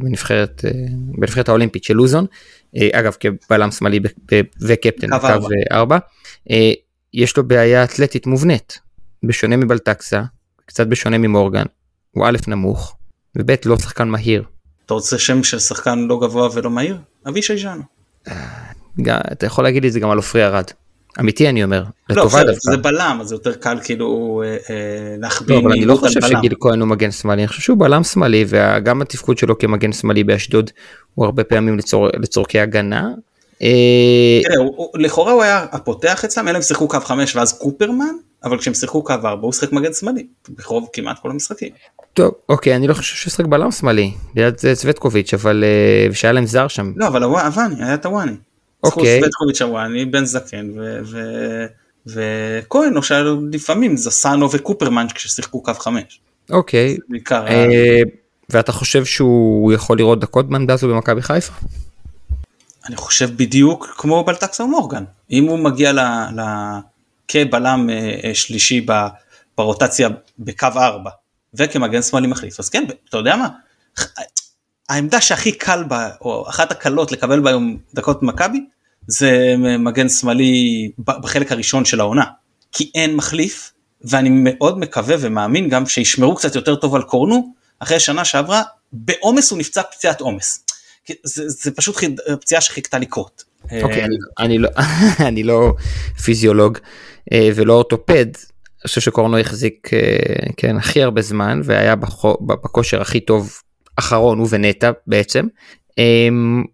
[0.00, 2.26] בנבחרת, אה, בנבחרת האולימפית של לוזון,
[2.92, 4.00] אגב כבלם שמאלי
[4.60, 5.98] וקפטן בקו 4,
[7.14, 8.78] יש לו בעיה אתלטית מובנית,
[9.22, 10.22] בשונה מבלטקסה,
[10.66, 11.64] קצת בשונה ממורגן,
[12.10, 12.96] הוא א' נמוך,
[13.36, 14.44] וב' לא שחקן מהיר.
[14.86, 16.96] אתה רוצה שם של שחקן לא גבוה ולא מהיר?
[17.28, 17.82] אבישי ז'אנו.
[19.32, 20.64] אתה יכול להגיד את זה גם על עופרי ארד.
[21.20, 22.70] אמיתי אני אומר, לא, לטובה דווקא.
[22.70, 26.20] זה בלם אז זה יותר קל כאילו אה, אה, להחביא לא, אבל אני לא חושב
[26.20, 30.24] שגיל כהן הוא מגן שמאלי, אני חושב שהוא בלם שמאלי וגם התפקוד שלו כמגן שמאלי
[30.24, 30.70] באשדוד
[31.14, 31.78] הוא הרבה פעמים
[32.20, 33.08] לצורכי הגנה.
[33.62, 34.40] אה,
[34.94, 38.14] לכאורה הוא היה הפותח אצלם, אלא הם שיחקו קו 5 ואז קופרמן,
[38.44, 41.68] אבל כשהם שיחקו קו 4 הוא שיחק מגן שמאלי, ברוב כמעט כל המשחקים.
[42.14, 46.46] טוב אוקיי אני לא חושב שהוא שחק בלם שמאלי ליד צווטקוביץ' אבל אה, שהיה להם
[46.46, 46.92] זר שם.
[46.96, 48.32] לא אבל הוואני היה את הוואני.
[48.82, 49.20] אוקיי.
[49.20, 50.70] צווטקוביץ' הוואני בן זקן
[52.06, 56.20] וכהן או שהיה לו לפעמים זסנו וקופרמן כששיחקו קו 5.
[56.50, 56.96] אוקיי.
[57.30, 58.00] אה,
[58.50, 61.52] ואתה חושב שהוא יכול לראות דקות בעמדה הזו במכבי חיפה?
[62.86, 65.92] אני חושב בדיוק כמו בלטקסה ומורגן אם הוא מגיע
[67.32, 68.86] כבלם אה, שלישי
[69.58, 71.10] ברוטציה בקו 4
[71.54, 73.48] וכמגן שמאלי מחליף אז כן אתה יודע מה
[74.88, 78.64] העמדה שהכי קל בה או אחת הקלות לקבל בה היום דקות מכבי
[79.06, 82.24] זה מגן שמאלי בחלק הראשון של העונה
[82.72, 83.72] כי אין מחליף
[84.04, 88.62] ואני מאוד מקווה ומאמין גם שישמרו קצת יותר טוב על קורנו אחרי שנה שעברה
[88.92, 90.64] בעומס הוא נפצע פציעת עומס.
[91.24, 91.96] זה, זה פשוט
[92.40, 93.44] פציעה שחיכתה לקרות.
[93.82, 94.04] אוקיי,
[94.38, 94.68] אני, לא,
[95.28, 95.74] אני לא
[96.24, 96.78] פיזיולוג
[97.32, 98.26] אה, ולא אורתופד
[98.80, 101.96] אני חושב שקורנו החזיק אה, כן הכי הרבה זמן והיה
[102.40, 103.52] בכושר הכי טוב
[103.96, 105.46] אחרון הוא ונטע בעצם.
[105.98, 106.64] אמ,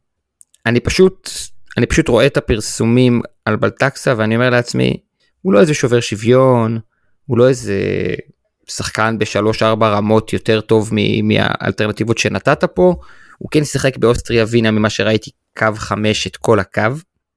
[0.67, 1.31] אני פשוט
[1.77, 4.97] אני פשוט רואה את הפרסומים על בלטקסה ואני אומר לעצמי
[5.43, 6.79] הוא לא איזה שובר שוויון
[7.27, 7.75] הוא לא איזה
[8.67, 10.91] שחקן בשלוש-ארבע רמות יותר טוב
[11.23, 12.95] מהאלטרנטיבות שנתת פה.
[13.39, 16.83] הוא כן שיחק באוסטריה ווינה ממה שראיתי קו חמש את כל הקו,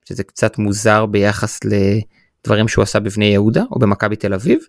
[0.06, 4.60] שזה קצת מוזר ביחס לדברים שהוא עשה בבני יהודה או במכבי תל אביב.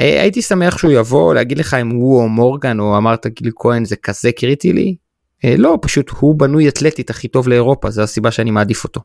[0.00, 3.84] אה, הייתי שמח שהוא יבוא להגיד לך אם הוא או מורגן או אמרת גיל כהן
[3.84, 4.96] זה כזה קריטי לי.
[5.44, 9.00] אה, לא פשוט הוא בנוי אתלטית הכי טוב לאירופה זו הסיבה שאני מעדיף אותו.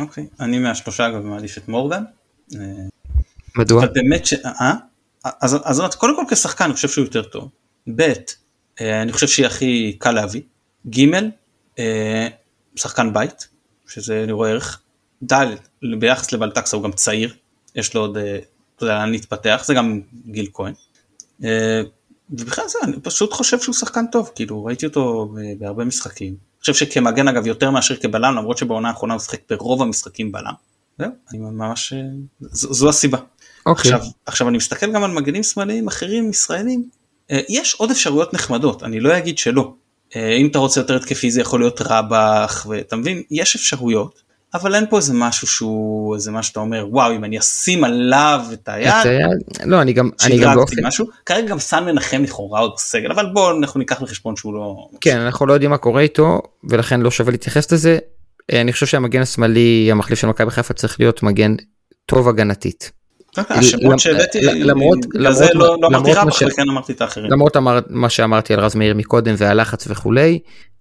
[0.00, 0.44] אוקיי okay.
[0.44, 2.02] אני מהשלושה אגב מעדיף את מורגן.
[2.54, 2.60] אה,
[3.56, 3.84] מדוע?
[3.84, 4.34] אבל באמת ש...
[4.44, 4.74] אה?
[5.42, 7.48] אז, אז קודם כל כשחקן אני חושב שהוא יותר טוב.
[7.96, 8.12] ב'
[8.80, 10.40] אני חושב שהיא הכי קל להביא.
[10.90, 11.00] ג'
[12.76, 13.48] שחקן בית
[13.88, 14.80] שזה אני רואה ערך.
[15.32, 15.46] ד'
[15.98, 17.34] ביחס לבלטקסה הוא גם צעיר
[17.74, 18.18] יש לו עוד
[18.76, 20.72] אתה יודע, לאן להתפתח, זה גם גיל כהן.
[21.44, 21.82] אה,
[22.30, 26.28] ובכלל זה, אני פשוט חושב שהוא שחקן טוב, כאילו ראיתי אותו בהרבה משחקים.
[26.28, 30.52] אני חושב שכמגן אגב יותר מאשר כבלם, למרות שבעונה האחרונה הוא שחק ברוב המשחקים בלם.
[30.98, 31.98] זהו, אני ממש, אה,
[32.40, 33.18] זו, זו הסיבה.
[33.66, 33.92] אוקיי.
[33.92, 36.88] עכשיו, עכשיו אני מסתכל גם על מגנים שמאליים אחרים ישראלים,
[37.30, 39.74] אה, יש עוד אפשרויות נחמדות, אני לא אגיד שלא.
[40.16, 44.26] אם אתה רוצה יותר התקפי זה יכול להיות רבח, ואתה מבין, יש אפשרויות.
[44.54, 48.40] אבל אין פה איזה משהו שהוא איזה מה שאתה אומר וואו אם אני אשים עליו
[48.52, 52.22] את היד, את היד לא אני גם אני גם באופן משהו כרגע גם סן מנחם
[52.22, 55.78] לכאורה עוד בסגל אבל בואו אנחנו ניקח בחשבון שהוא לא כן אנחנו לא יודעים מה
[55.78, 57.98] קורה איתו ולכן לא שווה להתייחס לזה
[58.52, 61.54] אה, אני חושב שהמגן השמאלי המחליף של מכבי חיפה צריך להיות מגן
[62.06, 62.92] טוב הגנתית.
[63.38, 66.28] אוקיי, השמות שהבאתי למרות למרות לא, לא אמרתי רב
[66.70, 67.56] אמרתי את האחרים למרות
[67.88, 70.38] מה שאמרתי על רז מאיר מקודם והלחץ וכולי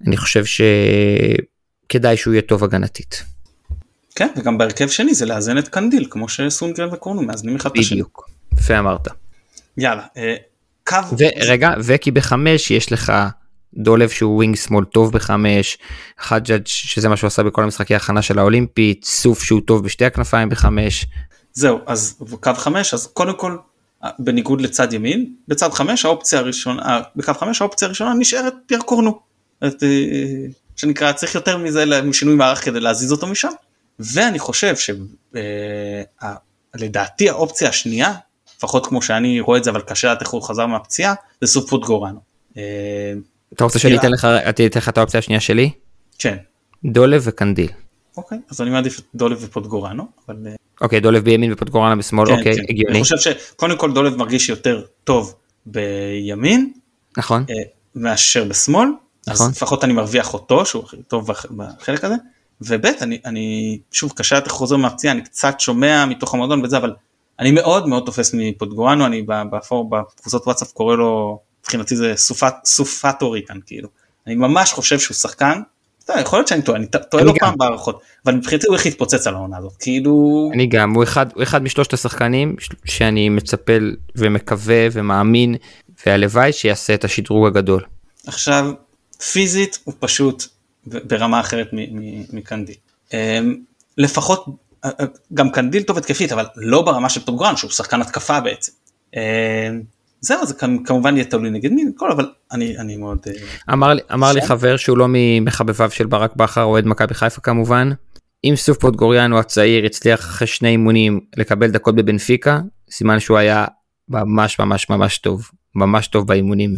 [0.08, 3.24] אני חושב שכדאי שהוא יהיה טוב הגנתית.
[4.16, 7.96] כן, וגם בהרכב שני זה לאזן את קנדיל, כמו שסונגרן וקורנו מאזנים אחד את השני.
[7.96, 9.08] בדיוק, יפה אמרת.
[9.78, 10.36] יאללה, אה,
[10.84, 10.98] קו...
[11.18, 13.14] ורגע, וכי בחמש יש לך
[13.74, 15.78] דולב שהוא ווינג שמאל טוב בחמש,
[16.20, 20.50] חג'ג' שזה מה שהוא עשה בכל המשחקי ההכנה של האולימפית, סוף שהוא טוב בשתי הכנפיים
[20.50, 21.06] בחמש.
[21.56, 23.58] זהו, אז קו חמש, אז קודם כל,
[24.04, 28.82] אה, בניגוד לצד ימין, בצד חמש האופציה הראשונה, אה, בקו חמש האופציה הראשונה נשארת פייר
[28.82, 29.20] קורנו.
[29.68, 29.84] את,
[30.76, 33.52] שנקרא, צריך יותר מזה משינוי מערך כדי להזיז אותו משם.
[34.00, 34.76] ואני חושב
[36.76, 38.14] שלדעתי אה, האופציה השנייה,
[38.58, 41.86] לפחות כמו שאני רואה את זה, אבל קשה לדעת איך הוא חזר מהפציעה, זה סופות
[41.86, 42.20] גורנו.
[42.58, 43.14] אה,
[43.54, 45.72] אתה רוצה שאני אתן לך, אתן לך את האופציה השנייה שלי?
[46.20, 46.38] כן.
[46.86, 47.72] דולב וקנדיל.
[48.18, 50.36] אוקיי, אז אני מעדיף את דולב ופוטגורנו, אבל...
[50.82, 52.62] אה, אוקיי, דולב בימין ופוטגורנו בשמאל, כן, אוקיי, כן.
[52.70, 52.96] הגיוני.
[52.96, 55.36] אני חושב שקודם כל דולב מרגיש יותר טוב
[55.66, 56.72] בימין.
[57.18, 57.46] נכון.
[57.96, 58.90] מאשר בשמאל.
[59.28, 59.48] נכון.
[59.48, 62.16] אז לפחות אני מרוויח אותו, שהוא הכי טוב בחלק הזה.
[62.62, 66.94] וב' אני, אני שוב קשה לתת חוזר מהפציעה אני קצת שומע מתוך המועדון וזה אבל
[67.40, 73.42] אני מאוד מאוד תופס מפוטגורנו אני בפור בקבוצות וואטסאפ קורא לו מבחינתי זה סופת, סופטורי
[73.48, 73.90] כאן כאילו
[74.28, 75.62] אני ממש חושב שהוא שחקן.
[76.06, 79.28] אתה, יכול להיות שאני טועה אני טועה לא פעם בהערכות אבל מבחינתי הוא איך להתפוצץ
[79.28, 83.74] על העונה הזאת כאילו אני גם הוא אחד הוא אחד משלושת השחקנים שאני מצפה
[84.16, 85.56] ומקווה ומאמין
[86.06, 87.84] והלוואי שיעשה את השדרוג הגדול.
[88.28, 88.72] עכשיו
[89.32, 90.46] פיזית הוא פשוט
[90.86, 91.70] ברמה אחרת
[92.34, 92.76] מקנדיל.
[93.14, 93.56] אמ,
[93.98, 94.46] לפחות
[94.86, 98.72] אה, אה, גם קנדיל טוב התקפית אבל לא ברמה של סונדגרן שהוא שחקן התקפה בעצם.
[100.26, 100.54] זהו זה
[100.86, 104.42] כמובן יהיה תלוי נגד מי כל אבל אני אני מאוד אה, אמר לי אמר לי
[104.42, 107.90] חבר שהוא לא ממחבביו של ברק בכר אוהד מכבי חיפה כמובן
[108.44, 112.60] אם סוף פוטגוריאנו הצעיר הצליח אחרי שני אימונים לקבל דקות בבנפיקה
[112.92, 113.66] סימן שהוא היה
[114.10, 116.76] ממש ממש ממש טוב ממש טוב באימונים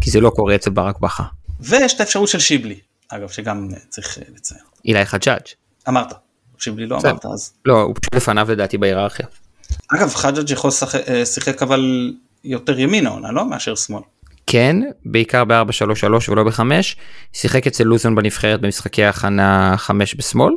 [0.00, 1.24] כי זה לא קורה אצל ברק בכר.
[1.60, 4.60] ויש את האפשרות של שיבלי אגב שגם אה, צריך אה, לציין.
[4.84, 5.46] אילי חג'אג'.
[5.88, 6.12] אמרת,
[6.58, 7.52] שיבלי לא אמרת אז.
[7.64, 9.26] לא, הוא פשוט לפניו לדעתי בהיררכיה.
[9.88, 10.70] אגב חג'אג' יכול
[11.24, 12.12] שיחק אבל
[12.44, 14.02] יותר ימין העונה לא מאשר שמאל.
[14.46, 16.60] כן, בעיקר ב-4-3-3 ולא ב-5,
[17.32, 20.52] שיחק אצל לוזון בנבחרת במשחקי ההכנה 5 בשמאל.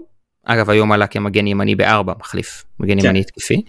[0.46, 3.06] אגב היום עלה כמגן ימני ב-4 מחליף, מגן כן.
[3.06, 3.62] ימני התקפי.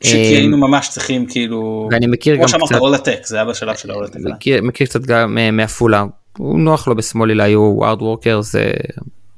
[0.00, 3.76] כי היינו ממש צריכים כאילו, ואני מכיר גם קצת, כמו שאמרת אולטק, זה היה בשלב
[3.76, 4.20] של אולטק.
[4.20, 6.04] מכיר, מכיר קצת גם מעפולה,
[6.38, 8.72] הוא נוח לו בשמאל אולי הוא הארד וורקר זה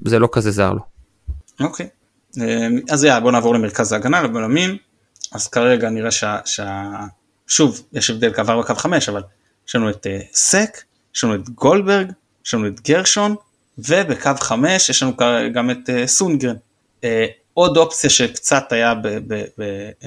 [0.05, 0.81] זה לא כזה זר לו.
[1.61, 1.87] אוקיי
[2.39, 4.77] אמ, אז יאללה בוא נעבור למרכז ההגנה לבלמים
[5.33, 6.91] אז כרגע נראה שה, שה...
[7.51, 9.23] שוב יש הבדל קו 4 קו 5 אבל
[9.69, 10.83] יש לנו את uh, סק
[11.15, 12.13] יש לנו את גולדברג
[12.47, 13.35] יש לנו את גרשון
[13.79, 15.13] ובקו 5 יש לנו
[15.53, 16.57] גם את uh, סונגרן.
[17.01, 17.05] Uh,
[17.55, 20.07] עוד אופציה שקצת היה ב, ב, ב, uh,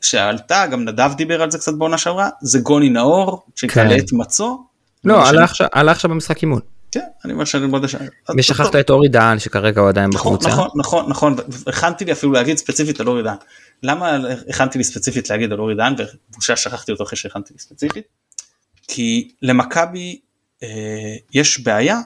[0.00, 3.98] שעלתה גם נדב דיבר על זה קצת בעונה שעברה זה גוני נאור שקלט כן.
[3.98, 4.64] את מצו
[5.04, 5.28] לא,
[5.72, 6.60] עלה עכשיו במשחק אימון.
[6.96, 8.00] כן, אני אומר שאני מאוד אשאר.
[8.38, 10.48] ושכחת את אורי דהן שכרגע הוא עדיין נכון, בקבוצה.
[10.48, 13.36] נכון, נכון, נכון, הכנתי לי אפילו להגיד ספציפית על אורי דהן.
[13.82, 15.94] למה הכנתי לי ספציפית להגיד על אורי דהן
[16.30, 18.04] ובושה שכחתי אותו אחרי שהכנתי לי ספציפית?
[18.88, 20.20] כי למכבי
[20.62, 20.68] אה,
[21.34, 22.00] יש בעיה,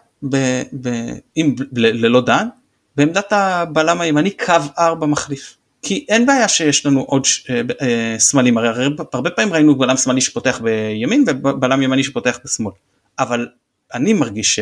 [1.76, 2.48] ללא דהן,
[2.96, 5.56] בעמדת הבלם הימני קו 4 מחליף.
[5.82, 9.96] כי אין בעיה שיש לנו עוד ש- אה, אה, סמלים, הרי הרבה פעמים ראינו בלם
[9.96, 12.72] שמאלי שפותח בימין ובלם ימני שפותח בשמאל,
[13.18, 13.48] אבל
[13.94, 14.60] אני מרגיש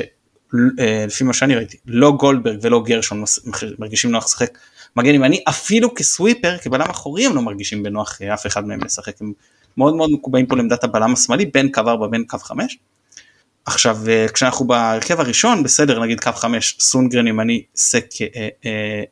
[0.52, 3.24] שלפי מה שאני ראיתי, לא גולדברג ולא גרשון
[3.78, 4.58] מרגישים נוח לשחק
[4.96, 9.20] מגן ימני, אפילו כסוויפר, כבלם אחורי הם לא מרגישים בנוח אה, אף אחד מהם לשחק,
[9.20, 9.32] הם
[9.76, 12.78] מאוד מאוד מקובעים פה לעמדת הבלם השמאלי, בין קו 4 בין קו 5.
[13.66, 19.02] עכשיו אה, כשאנחנו בהרכב הראשון בסדר נגיד קו 5 סונגרן ימני סק אה, אה,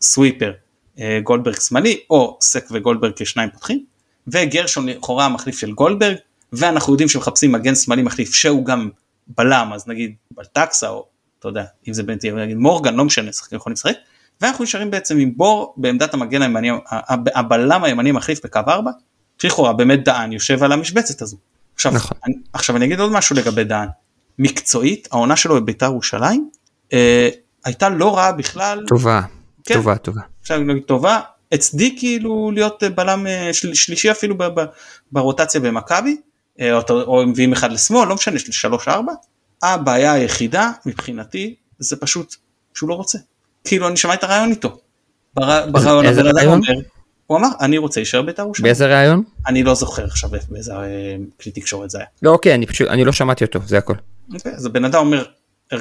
[0.00, 0.52] סוויפר
[0.98, 3.84] אה, גולדברג שמאלי או סק וגולדברג כשניים פותחים
[4.28, 6.16] וגרשון לכאורה המחליף של גולדברג
[6.52, 8.90] ואנחנו יודעים שמחפשים מגן שמאלי מחליף שהוא גם
[9.26, 11.06] בלם אז נגיד בלטקסה או
[11.38, 13.94] אתה יודע אם זה בין נגיד מורגן לא משנה שחקנים יכולים לשחק
[14.40, 16.70] ואנחנו נשארים בעצם עם בור בעמדת המגן הימני
[17.34, 18.90] הבלם הימני מחליף בקו 4
[19.38, 21.36] שלכאורה באמת דהן יושב על המשבצת הזו.
[21.74, 22.18] עכשיו, נכון.
[22.26, 23.88] אני, עכשיו אני אגיד עוד משהו לגבי דהן
[24.38, 26.50] מקצועית העונה שלו בביתר ירושלים
[26.92, 27.28] אה,
[27.64, 29.22] הייתה לא רעה בכלל טובה,
[29.64, 29.74] כן.
[29.74, 30.20] טובה, טובה.
[30.42, 31.20] אפשר להגיד טובה
[31.52, 34.64] הצדיק כאילו להיות בלם אה, של, שלישי אפילו ב, ב,
[35.12, 36.16] ברוטציה במכבי
[36.62, 39.12] או, אתה- או מביאים אחד לשמאל לא משנה של שלוש ארבע
[39.62, 42.34] הבעיה היחידה מבחינתי זה פשוט
[42.74, 43.18] שהוא לא רוצה
[43.64, 44.78] כאילו אני שמע את הרעיון איתו.
[45.34, 46.60] בר- ברעיון הבן אדם רעיון?
[46.68, 46.80] אומר
[47.26, 49.22] הוא אמר אני רוצה להישאר בית"ר ירושלים באיזה ראיון?
[49.46, 50.82] אני לא זוכר עכשיו באיזה אה,
[51.40, 52.06] כלי תקשורת זה היה.
[52.22, 53.94] לא, אוקיי, אני פשוט, אני לא שמעתי אותו, זה הכל.
[54.34, 55.24] אוקיי, אז הבן אדם אומר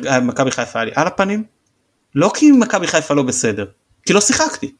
[0.07, 1.43] "אה, מכבי חיפה היה לי על הפנים
[2.15, 3.65] לא כי מכבי חיפה לא בסדר
[4.05, 4.71] כי לא שיחקתי.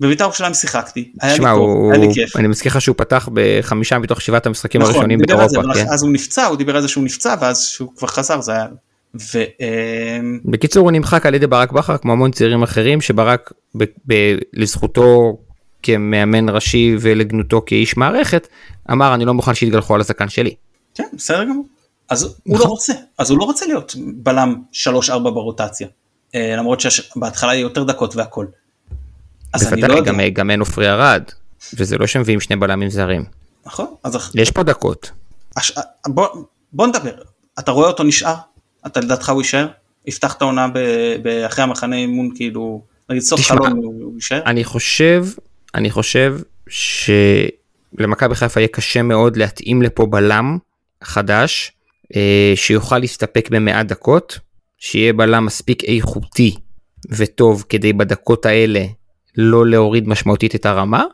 [0.00, 2.36] בבית"ר ירושלים שיחקתי היה לי שמע, טוב הוא, היה לי כיף.
[2.36, 5.86] אני מזכיר לך שהוא פתח בחמישה מתוך שבעת המשחקים נכון, הראשונים באירופה, כן?
[5.92, 8.66] אז הוא נפצע הוא דיבר על זה שהוא נפצע ואז שהוא כבר חזר זה היה.
[9.34, 13.84] ו, אה, בקיצור הוא נמחק על ידי ברק בכר כמו המון צעירים אחרים שברק ב,
[14.06, 14.14] ב,
[14.52, 15.38] לזכותו
[15.82, 18.48] כמאמן ראשי ולגנותו כאיש מערכת
[18.90, 20.54] אמר אני לא מוכן שיתגלחו על הזקן שלי.
[20.94, 21.66] כן בסדר גמור.
[22.08, 22.66] אז הוא נכון.
[22.66, 25.88] לא רוצה אז הוא לא רוצה להיות בלם 3-4 ברוטציה
[26.34, 28.46] אה, למרות שבהתחלה יהיו יותר דקות והכל.
[29.52, 30.12] אז אני לא בוודאי יודע.
[30.12, 31.22] גם, גם אין עופרי ארד
[31.74, 33.24] וזה לא שמביאים שני בלמים זרים
[33.66, 35.10] נכון אז יש פה דקות
[35.56, 35.72] הש...
[36.06, 36.28] בוא,
[36.72, 37.14] בוא נדבר,
[37.58, 38.34] אתה רואה אותו נשאר?
[38.86, 39.66] אתה לדעתך הוא יישאר?
[40.06, 40.78] יפתח את העונה ב...
[41.22, 41.28] ב...
[41.28, 44.42] אחרי המחנה אימון כאילו, נגיד סוף תשמע, חלון הוא, יישאר?
[44.46, 45.26] אני חושב
[45.74, 50.58] אני חושב שלמכבי חיפה יהיה קשה מאוד להתאים לפה בלם
[51.04, 51.72] חדש
[52.16, 54.38] אה, שיוכל להסתפק במעט דקות
[54.78, 56.56] שיהיה בלם מספיק איכותי
[57.10, 58.84] וטוב כדי בדקות האלה
[59.36, 61.04] לא להוריד משמעותית את הרמה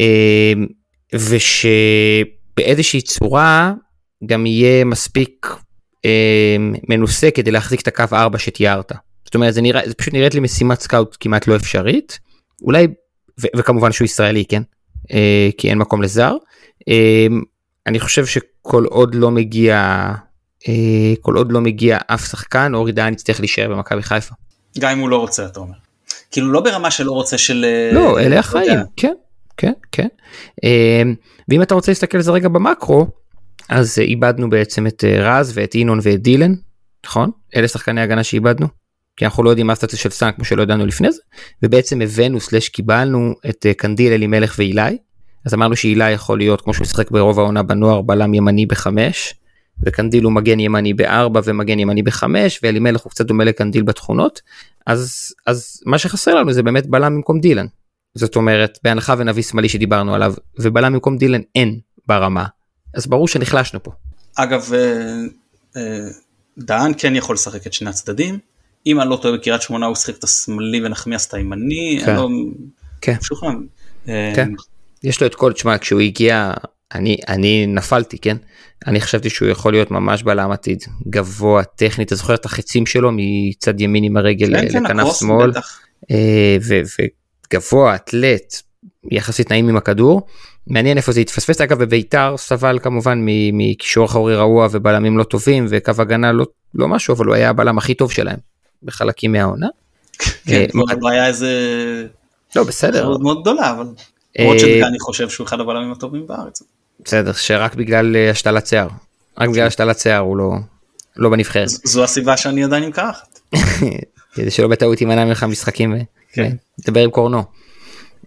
[0.00, 0.52] אה,
[1.14, 3.72] ושבאיזושהי צורה
[4.26, 5.46] גם יהיה מספיק
[6.04, 6.56] אה,
[6.88, 8.92] מנוסה כדי להחזיק את הקו 4 שתיארת.
[9.24, 12.18] זאת אומרת זה נראה זה פשוט נראית לי משימת סקאוט כמעט לא אפשרית
[12.62, 12.86] אולי
[13.40, 14.62] ו- וכמובן שהוא ישראלי כן
[15.12, 16.32] אה, כי אין מקום לזר
[16.88, 17.26] אה,
[17.86, 19.76] אני חושב שכל עוד לא מגיע
[20.68, 24.34] אה, כל עוד לא מגיע אף שחקן אורי דהן יצטרך להישאר במכבי חיפה.
[24.78, 25.76] גם אם הוא לא רוצה אתה אומר.
[26.30, 27.64] כאילו לא ברמה שלא רוצה של...
[27.64, 28.78] אה, לא אלה יודע, החיים.
[28.96, 29.14] כן
[29.56, 30.08] כן כן.
[30.64, 31.02] אה,
[31.48, 33.06] ואם אתה רוצה להסתכל על זה רגע במקרו
[33.68, 36.54] אז אה, איבדנו בעצם את רז ואת אינון ואת דילן
[37.06, 37.30] נכון?
[37.56, 38.66] אלה שחקני הגנה שאיבדנו.
[39.16, 41.20] כי אנחנו לא יודעים מה הסטטוס של סאן כמו שלא ידענו לפני זה
[41.62, 44.98] ובעצם הבאנו slash קיבלנו את קנדיל אלימלך ואילי.
[45.44, 49.34] אז אמרנו שאילי יכול להיות כמו שהוא משחק ברוב העונה בנוער בלם ימני בחמש
[49.82, 54.40] וקנדיל הוא מגן ימני בארבע ומגן ימני בחמש ואלימלך הוא קצת דומה לקנדיל בתכונות
[54.88, 57.66] אז אז מה שחסר לנו זה באמת בלם במקום דילן.
[58.14, 62.44] זאת אומרת בהנחה ונביא שמאלי שדיברנו עליו ובלם במקום דילן אין ברמה
[62.94, 63.90] אז ברור שנחלשנו פה.
[64.34, 65.20] אגב, אה,
[65.76, 66.08] אה,
[66.58, 68.38] דהן כן יכול לשחק את שני הצדדים.
[68.86, 72.00] אם אני לא טועה בקריית שמונה הוא שיחק את השמאלי ונחמיאס את הימני.
[72.06, 72.16] כן.
[72.16, 72.28] לא-
[73.00, 73.16] כן.
[74.08, 74.48] אה, כן.
[75.04, 76.52] יש לו את כל תשמע כשהוא הגיע
[76.94, 78.36] אני אני נפלתי כן
[78.86, 83.10] אני חשבתי שהוא יכול להיות ממש בלם עתיד גבוה טכני אתה זוכר את החצים שלו
[83.12, 85.52] מצד ימין עם הרגל כן, כן, לכנף הקרוס, שמאל.
[86.10, 86.56] אה,
[87.52, 88.62] וגבוה אתלט
[89.10, 90.22] יחסית נעים עם הכדור
[90.66, 93.18] מעניין איפה זה התפספס אגב בביתר סבל כמובן
[93.52, 97.78] מקישור אחורי רעוע ובלמים לא טובים וקו הגנה לא לא משהו אבל הוא היה הבלם
[97.78, 98.38] הכי טוב שלהם
[98.82, 99.66] בחלקים מהעונה.
[100.18, 101.50] כן, אה, כבר לא היה איזה...
[102.56, 103.86] לא בסדר מאוד גדולה, אבל...
[104.38, 106.62] אה, למרות שאני חושב שהוא אחד הבלמים הטובים בארץ.
[107.04, 108.88] בסדר שרק בגלל אה, השתלת שיער
[109.38, 110.52] רק בגלל השתלת שיער הוא לא
[111.16, 113.40] לא בנבחרת זו הסיבה שאני עדיין עם קרחת.
[114.34, 115.94] כדי שלא בטעות יימנע ממך משחקים
[116.32, 116.56] כן.
[116.80, 117.44] ודבר עם קורנו.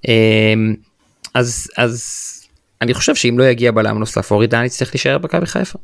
[0.08, 0.76] אמ,
[1.34, 2.04] אז אז
[2.82, 5.80] אני חושב שאם לא יגיע בלם נוסף אורי דהן יצטרך להישאר במכבי חיפה.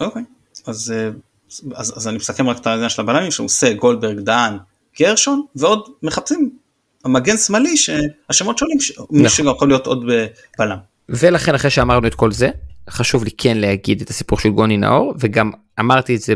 [0.00, 0.22] אוקיי.
[0.66, 1.10] אז, אה,
[1.74, 4.58] אז, אז אני מסכם רק את העניין של הבלמים שהוא עושה גולדברג, דהן,
[4.98, 6.50] גרשון ועוד מחפשים
[7.06, 8.78] מגן שמאלי שהשמות שונים
[9.10, 9.28] נכון.
[9.28, 10.04] שיכול להיות עוד
[10.58, 10.91] בלם.
[11.12, 12.50] ולכן אחרי שאמרנו את כל זה
[12.90, 16.34] חשוב לי כן להגיד את הסיפור של גוני נאור וגם אמרתי את זה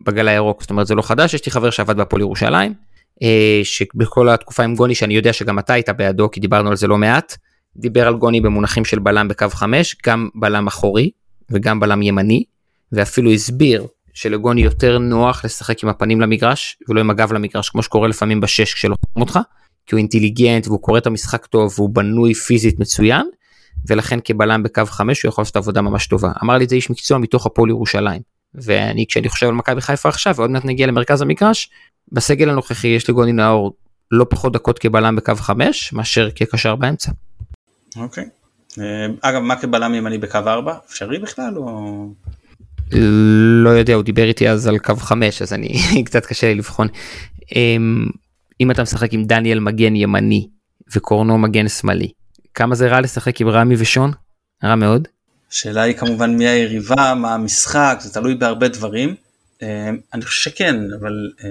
[0.00, 2.74] בגל הירוק זאת אומרת זה לא חדש יש לי חבר שעבד בהפועל ירושלים
[3.22, 6.86] אה, שבכל התקופה עם גוני שאני יודע שגם אתה היית בעדו כי דיברנו על זה
[6.86, 7.36] לא מעט,
[7.76, 11.10] דיבר על גוני במונחים של בלם בקו 5, גם בלם אחורי
[11.50, 12.44] וגם בלם ימני,
[12.92, 18.08] ואפילו הסביר שלגוני יותר נוח לשחק עם הפנים למגרש ולא עם הגב למגרש כמו שקורה
[18.08, 19.38] לפעמים בשש כשלוחמים אותך,
[19.86, 23.26] כי הוא אינטליגנט והוא קורא את המשחק טוב והוא בנוי פיזית מצוין,
[23.88, 26.32] ולכן כבלם בקו 5 הוא יכול לעשות עבודה ממש טובה.
[26.42, 28.22] אמר לי את זה איש מקצוע מתוך הפועל ירושלים.
[28.54, 31.70] ואני כשאני חושב על מכבי חיפה עכשיו ועוד מעט נגיע למרכז המגרש,
[32.12, 33.72] בסגל הנוכחי יש לגוני נאור
[34.10, 37.12] לא פחות דקות כבלם בקו 5 מאשר כקשר באמצע.
[37.96, 38.24] אוקיי.
[38.78, 40.74] אה, אגב, מה כבלם ימני בקו 4?
[40.86, 42.06] אפשרי בכלל או...
[43.64, 46.88] לא יודע, הוא דיבר איתי אז על קו 5 אז אני קצת קשה לי לבחון.
[47.54, 48.06] אמ,
[48.60, 50.48] אם אתה משחק עם דניאל מגן ימני
[50.94, 52.12] וקורנו מגן שמאלי,
[52.60, 54.12] כמה זה רע לשחק עם רמי ושון?
[54.64, 55.08] רע מאוד.
[55.50, 59.14] השאלה היא כמובן מי היריבה, מה המשחק, זה תלוי בהרבה דברים.
[59.62, 61.30] אה, אני חושב שכן, אבל...
[61.44, 61.48] אה,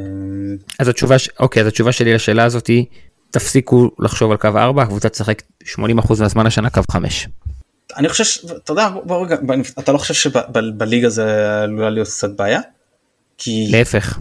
[0.79, 2.85] אז התשובה, אוקיי, אז התשובה שלי לשאלה הזאת היא,
[3.31, 5.75] תפסיקו לחשוב על קו 4, הקבוצה תשחק 80%
[6.19, 7.27] מהזמן השנה קו 5.
[7.97, 8.45] אני חושב, ש...
[8.45, 9.35] אתה יודע, בוא רגע,
[9.79, 12.59] אתה לא חושב שבליגה זה עלולה להיות קצת בעיה?
[13.37, 13.67] כי...
[13.71, 14.19] להפך.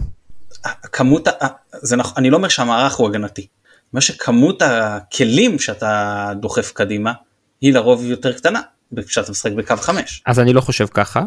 [0.81, 1.27] כמות,
[1.73, 3.47] זה נכון, אני לא אומר שהמערך הוא הגנתי.
[3.93, 7.13] אומר שכמות הכלים שאתה דוחף קדימה
[7.61, 8.61] היא לרוב יותר קטנה
[9.07, 10.21] כשאתה משחק בקו 5.
[10.25, 11.23] אז אני לא חושב ככה,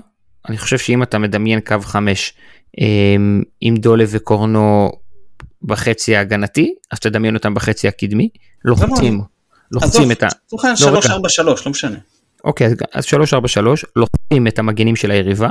[0.48, 2.34] אני חושב שאם אתה מדמיין קו 5
[2.78, 4.92] אמ, עם דולה וקורנו
[5.62, 8.28] בחצי ההגנתי, אז תדמיין אותם בחצי הקדמי,
[8.64, 9.20] לוחצים,
[9.72, 10.26] לוחצים את ה...
[10.26, 11.98] לצורך 343, לא משנה.
[12.44, 15.48] אוקיי, אז 343, לוחצים את המגנים של היריבה,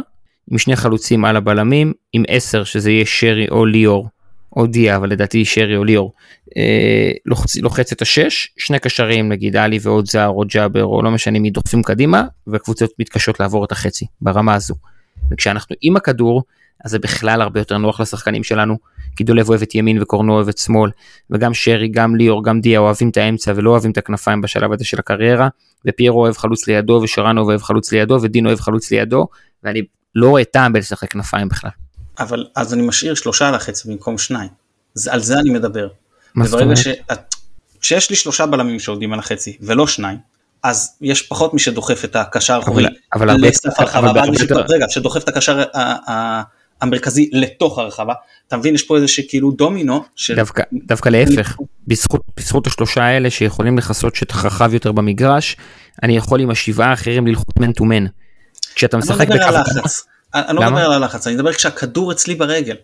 [0.52, 4.08] עם שני חלוצים על הבלמים, עם 10 שזה יהיה שרי או ליאור,
[4.56, 6.14] או דיה, אבל לדעתי שרי או ליאור,
[6.58, 11.12] אה, לוחצ, לוחץ את השש, שני קשרים נגיד עלי ועוד זר או ג'אבר או לא
[11.12, 14.76] משנה מי דוחפים קדימה, והקבוצות מתקשות לעבור את החצי ברמה הזו.
[15.32, 16.44] וכשאנחנו עם הכדור,
[16.86, 18.78] אז זה בכלל הרבה יותר נוח לשחקנים שלנו,
[19.16, 20.92] כי דולב אוהב את ימין וקורנו אוהב את שמאל,
[21.30, 24.86] וגם שרי, גם ליאור, גם דיה אוהבים את האמצע ולא אוהבים את הכנפיים בשלב הזה
[24.86, 25.48] של הקריירה,
[25.88, 29.28] ופיירו אוהב חלוץ לידו, ושרנו אוהב חלוץ לידו, ודינו אוהב חלוץ לידו,
[29.64, 29.82] ואני
[30.16, 31.72] לא רואה טעם בלשחק כנפיים בכלל.
[32.22, 34.50] אבל אז אני משאיר שלושה על החצי במקום שניים,
[35.10, 35.88] על זה אני מדבר.
[36.36, 36.88] וברגע ש...
[37.82, 40.18] כשיש לי שלושה בלמים שעובדים על החצי ולא שניים,
[40.64, 44.22] אז יש פחות מי שדוחף את הקשר האחורי לסף הרחבה,
[44.70, 45.64] רגע, שדוחף את הקשר
[46.82, 48.14] המרכזי לתוך הרחבה,
[48.48, 50.04] אתה מבין יש פה איזה שכאילו דומינו,
[50.36, 51.58] דווקא, דווקא להפך,
[51.88, 55.56] בזכות, בזכות השלושה האלה שיכולים לכסות שטח רחב יותר במגרש,
[56.04, 58.06] אני יכול עם השבעה האחרים ללחוץ מן טו מן.
[58.76, 59.46] כשאתה משחק בקו...
[60.34, 62.76] אני לא מדבר על הלחץ, אני מדבר כשהכדור אצלי ברגל.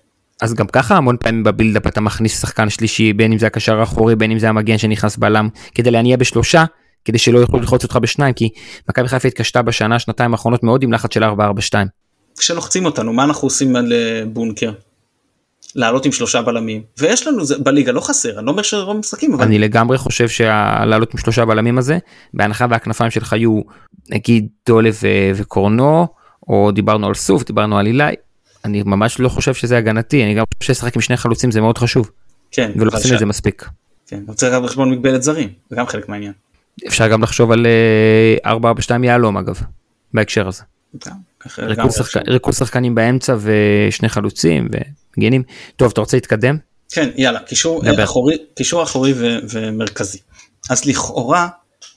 [0.41, 4.15] אז גם ככה המון פעמים בבילדאפ אתה מכניס שחקן שלישי בין אם זה הקשר האחורי
[4.15, 6.65] בין אם זה המגן שנכנס בלם כדי להניע בשלושה
[7.05, 8.49] כדי שלא יוכלו ללחוץ אותך בשניים כי
[8.89, 11.27] מכבי חיפה התקשתה בשנה שנתיים האחרונות מאוד עם לחץ של 4-4-2.
[12.37, 14.71] כשלוחצים אותנו מה אנחנו עושים על אה, בונקר?
[15.75, 19.33] לעלות עם שלושה בלמים ויש לנו זה בליגה לא חסר אני לא אומר שלא משחקים
[19.33, 21.97] אבל אני לגמרי חושב שלעלות עם שלושה בלמים הזה
[22.33, 23.61] בהנחה והכנפיים שלך יהיו
[24.09, 24.99] נגיד דולב
[25.35, 26.07] וקורנו
[26.49, 28.13] או דיברנו על סוף דיברנו על אילי
[28.65, 31.77] אני ממש לא חושב שזה הגנתי, אני גם חושב לשחק עם שני חלוצים זה מאוד
[31.77, 32.11] חשוב.
[32.51, 32.71] כן.
[32.75, 33.69] ולא עושים את זה מספיק.
[34.07, 36.33] כן, צריך גם לחשבון מגבלת זרים, זה גם חלק מהעניין.
[36.87, 37.65] אפשר גם לחשוב על
[38.45, 39.61] 4-4-2 אה, יהלום אגב,
[40.13, 40.63] בהקשר הזה.
[42.27, 44.67] ריכוז שחקנים באמצע ושני חלוצים
[45.17, 45.43] ומגנים.
[45.75, 46.57] טוב, אתה רוצה להתקדם?
[46.91, 49.13] כן, יאללה, קישור אחורי, קישור אחורי
[49.49, 50.19] ומרכזי.
[50.69, 51.47] אז לכאורה,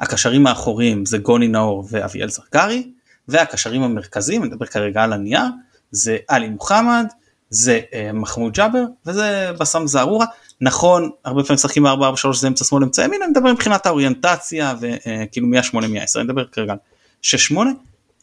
[0.01, 2.91] הקשרים האחוריים זה גוני נאור ואביאל זרגרי,
[3.31, 5.45] והקשרים המרכזיים, אני מדבר כרגע על הנייר,
[5.91, 7.07] זה עלי מוחמד,
[7.51, 10.27] זה אה, מחמוד ג'אבר וזה בסאם זערורה.
[10.61, 11.91] נכון, הרבה פעמים משחקים 4-4-3
[12.33, 16.29] זה אמצע שמאל אמצע ימין, אני מדבר מבחינת האוריינטציה וכאילו מ 8 מ 10 אני
[16.29, 16.79] מדבר כרגע על
[17.23, 17.27] 6-8.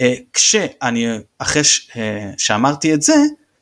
[0.01, 3.15] אה, כשאני, אחרי ש, אה, שאמרתי את זה,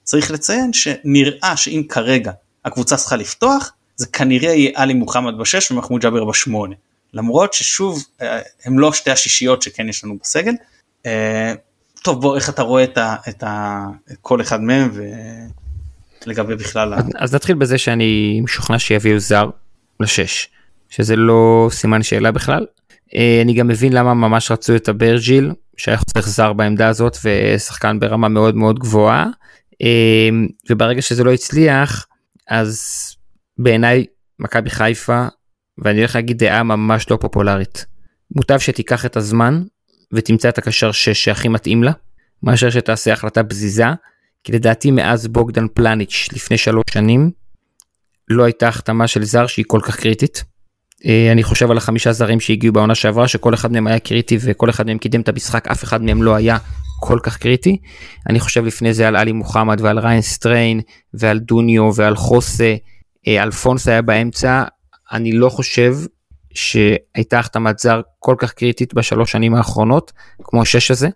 [0.03, 2.31] צריך לציין שנראה שאם כרגע
[2.65, 6.75] הקבוצה צריכה לפתוח, זה כנראה יהיה עלי מוחמד בשש ומחמוד ג'אבר בשמונה.
[7.13, 8.03] למרות ששוב,
[8.65, 10.53] הם לא שתי השישיות שכן יש לנו בסגל.
[12.03, 13.85] טוב בוא איך אתה רואה את, ה, את ה,
[14.21, 14.91] כל אחד מהם
[16.25, 16.93] ולגבי בכלל.
[16.93, 17.05] אז.
[17.15, 19.49] אז נתחיל בזה שאני משוכנע שיביאו זר
[19.99, 20.49] לשש
[20.89, 22.65] שזה לא סימן שאלה בכלל.
[23.15, 27.99] אה, אני גם מבין למה ממש רצו את הברג'יל שהיה חוסך זר בעמדה הזאת ושחקן
[27.99, 29.25] ברמה מאוד מאוד גבוהה
[29.81, 30.29] אה,
[30.69, 32.05] וברגע שזה לא הצליח
[32.49, 32.81] אז
[33.57, 34.05] בעיניי
[34.39, 35.27] מכבי חיפה
[35.77, 37.85] ואני הולך להגיד דעה ממש לא פופולרית.
[38.35, 39.63] מוטב שתיקח את הזמן
[40.11, 41.91] ותמצא את הקשר 6 שהכי מתאים לה,
[42.43, 43.85] מאשר שתעשה החלטה פזיזה,
[44.43, 47.31] כי לדעתי מאז בוגדן פלניץ' לפני שלוש שנים,
[48.29, 50.43] לא הייתה החתמה של זר שהיא כל כך קריטית.
[51.05, 54.69] אה, אני חושב על החמישה זרים שהגיעו בעונה שעברה, שכל אחד מהם היה קריטי וכל
[54.69, 56.57] אחד מהם קידם את המשחק, אף אחד מהם לא היה
[56.99, 57.77] כל כך קריטי.
[58.29, 60.81] אני חושב לפני זה על עלי מוחמד ועל ריאן סטריין
[61.13, 62.75] ועל דוניו ועל חוסה
[63.27, 64.63] אלפונס היה באמצע,
[65.11, 65.95] אני לא חושב
[66.55, 70.11] שהייתה החתמת זר כל כך קריטית בשלוש שנים האחרונות,
[70.43, 71.09] כמו השש הזה,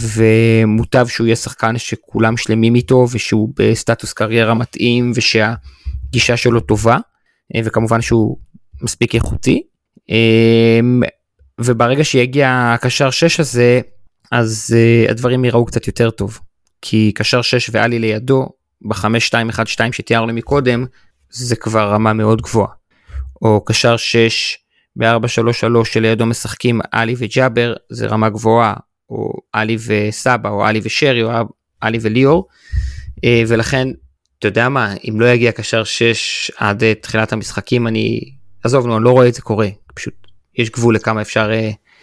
[0.00, 6.98] ומוטב שהוא יהיה שחקן שכולם שלמים איתו ושהוא בסטטוס קריירה מתאים ושהגישה שלו טובה,
[7.64, 8.36] וכמובן שהוא
[8.82, 9.62] מספיק איכותי.
[11.60, 13.80] וברגע שיגיע הקשר 6 הזה,
[14.30, 16.38] אז uh, הדברים ייראו קצת יותר טוב.
[16.82, 18.48] כי קשר 6 ואלי לידו,
[18.82, 20.86] ב-5-2-1-2 שתיארנו מקודם,
[21.30, 22.72] זה כבר רמה מאוד גבוהה.
[23.42, 24.58] או קשר 6
[24.96, 28.74] ב-4-3-3 שלידו משחקים עלי וג'אבר, זה רמה גבוהה.
[29.12, 31.30] או עלי וסבא, או עלי ושרי, או
[31.80, 32.48] עלי וליאור.
[33.16, 33.88] Uh, ולכן,
[34.38, 38.20] אתה יודע מה, אם לא יגיע קשר 6 עד uh, תחילת המשחקים, אני...
[38.64, 39.68] עזוב, נו, אני לא רואה את זה קורה.
[39.94, 40.14] פשוט
[40.54, 41.50] יש גבול לכמה אפשר...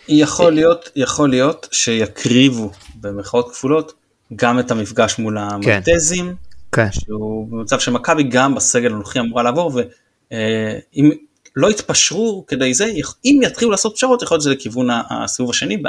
[0.08, 3.94] יכול להיות, יכול להיות שיקריבו במרכאות כפולות
[4.36, 6.36] גם את המפגש מול המלטזים,
[6.72, 6.88] כן.
[6.92, 11.12] שהוא במצב שמכבי גם בסגל הנוכחי אמורה לעבור, ואם
[11.60, 12.92] לא יתפשרו כדי זה,
[13.26, 15.82] אם יתחילו לעשות פשרות, יכול להיות שזה לכיוון הסיבוב השני,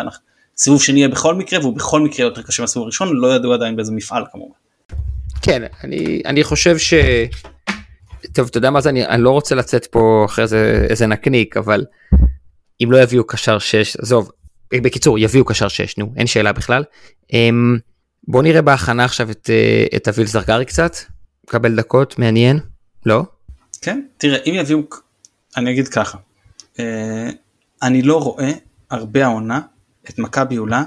[0.56, 3.76] סיבוב שני יהיה בכל מקרה, והוא בכל מקרה יותר קשה מהסיבוב הראשון, לא ידעו עדיין
[3.76, 4.54] באיזה מפעל כמובן.
[5.42, 6.94] כן, אני, אני חושב ש...
[8.32, 11.56] טוב, אתה יודע מה זה, אני, אני לא רוצה לצאת פה אחרי זה איזה נקניק,
[11.56, 11.84] אבל
[12.84, 14.30] אם לא יביאו קשר 6, עזוב,
[14.74, 16.84] בקיצור, יביאו קשר 6, נו, אין שאלה בכלל.
[17.32, 17.78] אמ,
[18.28, 20.96] בוא נראה בהכנה עכשיו את, אה, את אביל זרגרי קצת,
[21.46, 22.58] קבל דקות, מעניין,
[23.06, 23.22] לא?
[23.82, 24.80] כן, תראה, אם יביאו,
[25.56, 26.18] אני אגיד ככה,
[26.78, 27.30] אה,
[27.82, 28.50] אני לא רואה
[28.90, 29.60] הרבה העונה
[30.10, 30.82] את מכבי עולה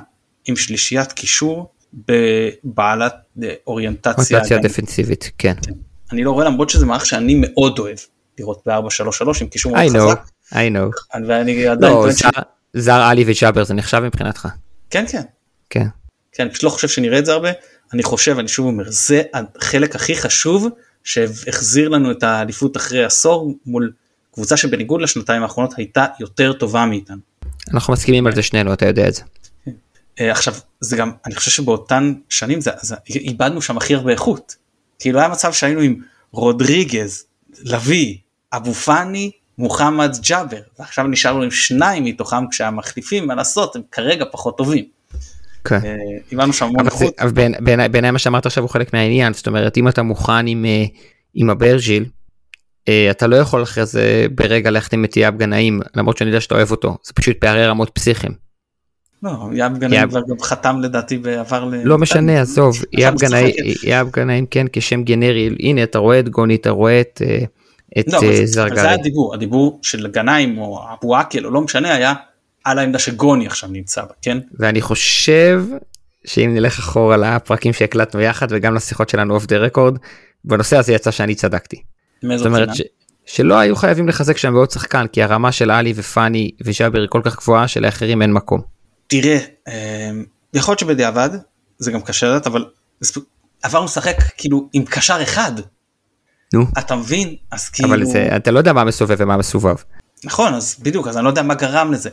[0.46, 4.14] עם שלישיית קישור בבעלת אה, אוריינטציה.
[4.38, 5.54] אוריינטציה דפנסיבית, כן.
[5.62, 5.72] כן.
[6.12, 7.98] אני לא רואה למרות שזה מערך שאני מאוד אוהב
[8.40, 10.28] לראות ב-4-3-3 עם קישור מאוד חזק.
[10.52, 11.18] I know.
[11.28, 11.94] ואני עדיין...
[11.94, 12.30] לא, זר,
[12.74, 14.48] זר עלי וג'אבר זה נחשב מבחינתך.
[14.90, 15.22] כן כן.
[15.70, 15.88] כן.
[16.32, 17.50] כן, אני פשוט לא חושב שנראה את זה הרבה.
[17.94, 20.68] אני חושב, אני שוב אומר, זה החלק הכי חשוב
[21.04, 23.92] שהחזיר לנו את האליפות אחרי עשור מול
[24.34, 27.18] קבוצה שבניגוד לשנתיים האחרונות הייתה יותר טובה מאיתנו.
[27.74, 29.22] אנחנו מסכימים על זה שנינו, אתה יודע את זה.
[30.20, 34.56] אה, עכשיו, זה גם, אני חושב שבאותן שנים זה, זה, איבדנו שם הכי הרבה איכות.
[35.00, 35.96] כאילו היה מצב שהיינו עם
[36.32, 37.24] רודריגז,
[37.64, 38.18] לביא,
[38.54, 44.58] אבו פאני, מוחמד ג'אבר ועכשיו נשארנו עם שניים מתוכם כשהמחליפים מה לעשות הם כרגע פחות
[44.58, 44.86] טובים.
[45.64, 45.80] כן.
[45.86, 45.96] אה,
[46.32, 47.14] הבנו שם המון איכות.
[47.20, 47.32] אבל
[47.92, 50.86] בעיניי מה שאמרת עכשיו הוא חלק מהעניין זאת אומרת אם אתה מוכן עם אה,
[51.34, 52.06] עם הברג'יל
[53.12, 56.72] אתה לא יכול אחרי זה ברגע להחתים את יאב גנאים למרות שאני יודע שאתה אוהב
[56.72, 58.34] אותו זה פשוט פערי רמות פסיכיים.
[59.24, 61.76] לא, יאב גנאים כבר גם חתם לדעתי ועבר ל...
[61.84, 62.76] לא משנה עזוב
[63.84, 67.22] יאב גנאים כן כשם גנרי הנה אתה רואה את גוני אתה רואה את.
[68.00, 68.82] את לא, אה, זרגרי.
[68.82, 72.14] זה הדיבור, הדיבור של גנאים או אבו עקל או לא משנה היה
[72.64, 74.38] על העמדה שגוני עכשיו נמצא בה, כן?
[74.60, 75.64] ואני חושב
[76.26, 79.98] שאם נלך אחורה לפרקים שהקלטנו יחד וגם לשיחות שלנו אוף דה רקורד,
[80.46, 81.84] בנושא הזה יצא שאני צדקתי.
[82.38, 82.82] זאת אומרת ש...
[83.26, 87.22] שלא היו חייבים לחזק שם בעוד שחקן כי הרמה של עלי ופאני וג'אבר היא כל
[87.24, 88.62] כך גבוהה שלאחרים אין מקום.
[89.08, 91.30] תראה, אמ, יכול להיות שבדיעבד
[91.78, 92.66] זה גם קשה לדעת אבל
[93.64, 95.52] עברנו לשחק כאילו עם קשר אחד
[96.54, 96.66] נו.
[96.78, 97.36] אתה מבין?
[97.52, 97.90] אז כאילו...
[97.90, 99.76] אבל זה, אתה לא יודע מה מסובב ומה מסובב.
[100.24, 102.10] נכון, אז בדיוק, אז אני לא יודע מה גרם לזה.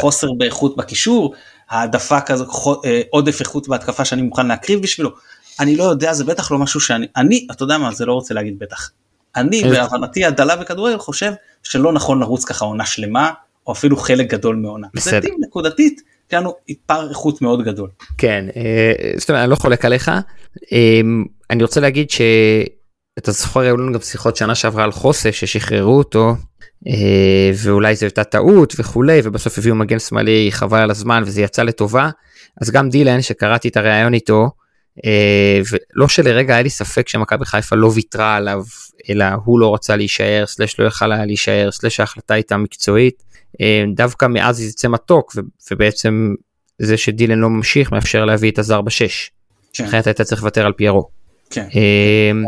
[0.00, 1.34] חוסר באיכות בקישור,
[1.70, 2.44] העדפה כזו,
[2.84, 5.10] אה, עודף איכות בהתקפה שאני מוכן להקריב בשבילו.
[5.60, 8.34] אני לא יודע, זה בטח לא משהו שאני, אני, אתה יודע מה, זה לא רוצה
[8.34, 8.90] להגיד בטח.
[9.36, 13.30] אני, בהבנתי הדלה בכדורגל, חושב שלא נכון לרוץ ככה עונה שלמה,
[13.66, 14.86] או אפילו חלק גדול מעונה.
[14.94, 15.20] בסדר.
[15.20, 16.54] זה נקודתית, כי לנו
[16.86, 17.90] פער איכות מאוד גדול.
[18.18, 20.08] כן, אה, זאת אומרת, אני לא חולק עליך.
[20.72, 21.00] אה,
[21.50, 22.20] אני רוצה להגיד ש...
[23.18, 26.34] אתה זוכר היו לנו גם שיחות שנה שעברה על חוסה ששחררו אותו
[26.86, 31.62] אה, ואולי זו הייתה טעות וכולי ובסוף הביאו מגן שמאלי חבל על הזמן וזה יצא
[31.62, 32.10] לטובה
[32.60, 34.50] אז גם דילן שקראתי את הריאיון איתו
[35.70, 38.62] ולא שלרגע היה לי ספק שמכבי חיפה לא ויתרה עליו
[39.10, 43.22] אלא הוא לא רצה להישאר סלש לא יכל היה להישאר סלש ההחלטה הייתה מקצועית
[43.60, 45.36] אה, דווקא מאז זה יצא מתוק
[45.70, 46.34] ובעצם
[46.78, 49.30] זה שדילן לא ממשיך מאפשר להביא את הזר בשש.
[49.72, 49.84] כן.
[49.84, 51.08] אחרת היית צריך לוותר על פיירו.
[51.50, 51.68] כן.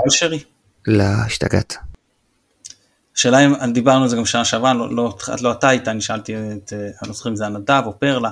[0.05, 0.39] על שרי.
[0.87, 1.77] לא, השתגעת.
[3.17, 6.35] השאלה אם דיברנו על זה גם שנה שעברה, לא, לא, לא אתה איתה, אני שאלתי
[6.37, 8.31] את, אני לא זוכר אם זה הנדב או פרלה,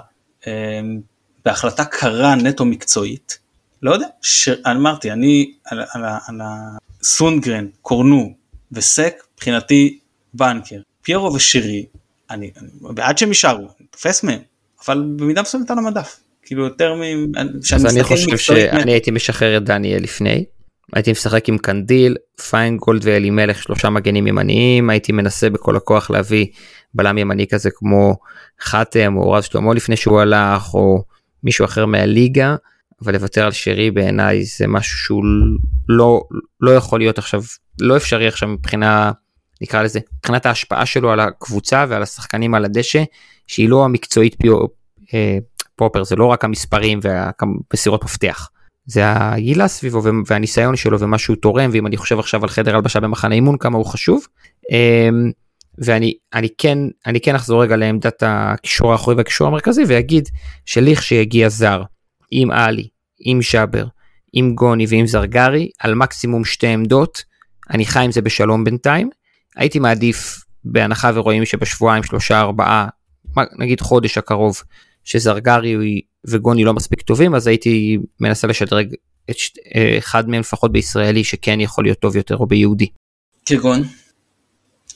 [1.44, 3.38] בהחלטה קרה נטו מקצועית,
[3.82, 4.48] לא יודע, ש...
[4.48, 6.40] אמרתי, אני על, על, על
[7.00, 8.34] הסונדגרן, קורנו
[8.72, 9.98] וסק, מבחינתי
[10.34, 11.86] בנקר, פיירו ושירי,
[12.30, 14.40] אני, אני בעד שהם יישארו, אני תופס מהם,
[14.86, 17.02] אבל במידה מסוימת על המדף, כאילו יותר מ...
[17.74, 20.44] אז אני חושב שאני הייתי משחרר את דניאל לפני.
[20.92, 22.16] הייתי משחק עם קנדיל,
[22.50, 26.46] פיינגולד ואלימלך שלושה מגנים ימניים, הייתי מנסה בכל הכוח להביא
[26.94, 28.16] בלם ימני כזה כמו
[28.60, 31.04] חתם או רז שלמה לפני שהוא הלך או
[31.44, 32.56] מישהו אחר מהליגה,
[33.04, 35.24] אבל לוותר על שרי בעיניי זה משהו שהוא
[35.88, 36.22] לא,
[36.60, 37.42] לא יכול להיות עכשיו,
[37.80, 39.12] לא אפשרי עכשיו מבחינה
[39.62, 43.02] נקרא לזה, מבחינת ההשפעה שלו על הקבוצה ועל השחקנים על הדשא,
[43.46, 44.58] שהיא לא המקצועית פיו,
[45.14, 45.38] אה,
[45.76, 48.48] פופר, זה לא רק המספרים והמסירות מפתח.
[48.86, 53.00] זה ההילה סביבו והניסיון שלו ומה שהוא תורם ואם אני חושב עכשיו על חדר הלבשה
[53.00, 54.26] במחנה אימון כמה הוא חשוב.
[54.70, 55.30] אמ,
[55.78, 60.28] ואני אני כן אני כן אחזור רגע לעמדת הקישור האחורי והקישור המרכזי ואגיד
[60.64, 61.82] שליכשיגיע זר
[62.34, 62.88] עם עלי
[63.20, 63.86] עם שבר
[64.32, 67.24] עם גוני ועם זרגרי על מקסימום שתי עמדות
[67.70, 69.10] אני חי עם זה בשלום בינתיים
[69.56, 72.88] הייתי מעדיף בהנחה ורואים שבשבועיים שלושה ארבעה
[73.58, 74.62] נגיד חודש הקרוב
[75.04, 78.94] שזרגרי וגוני לא מספיק טובים אז הייתי מנסה לשדרג
[79.30, 79.50] את ש...
[79.74, 82.86] אה, אחד מהם לפחות בישראלי שכן יכול להיות טוב יותר או ביהודי.
[83.46, 83.82] כגון?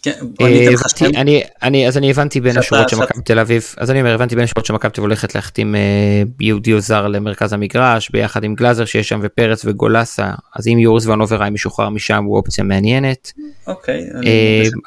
[0.07, 4.15] כן, אה, אני, אז אני הבנתי בין השורות של מכבי תל אביב, אז אני אומר,
[4.15, 8.45] הבנתי בין השורות שמכבי תל אביב הולכת להחתים אה, יהודי או זר למרכז המגרש, ביחד
[8.45, 13.33] עם גלאזר שיש שם ופרץ וגולסה, אז אם יוריס ונוברהיים משוחרר משם הוא אופציה מעניינת.
[13.67, 14.07] אוקיי.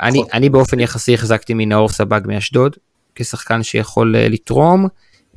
[0.02, 2.76] אני, אני באופן יחסי החזקתי מנאור סבג מאשדוד,
[3.16, 4.88] כשחקן שיכול לתרום.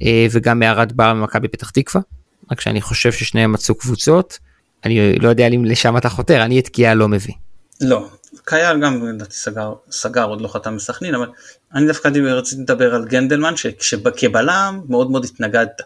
[0.03, 2.03] אה, וגם מערד בר ממכבי פתח תקווה,
[2.51, 4.39] רק שאני חושב ששניהם מצאו קבוצות,
[4.85, 7.35] אני לא יודע אם לשם אתה חותר, אני את קיאה לא מביא.
[7.81, 8.09] לא,
[8.45, 11.27] קייל גם לדעתי סגר, סגר עוד לא חתם בסכנין, אבל
[11.75, 15.83] אני דווקא רציתי לדבר על גנדלמן שכבלם מאוד מאוד התנגדת,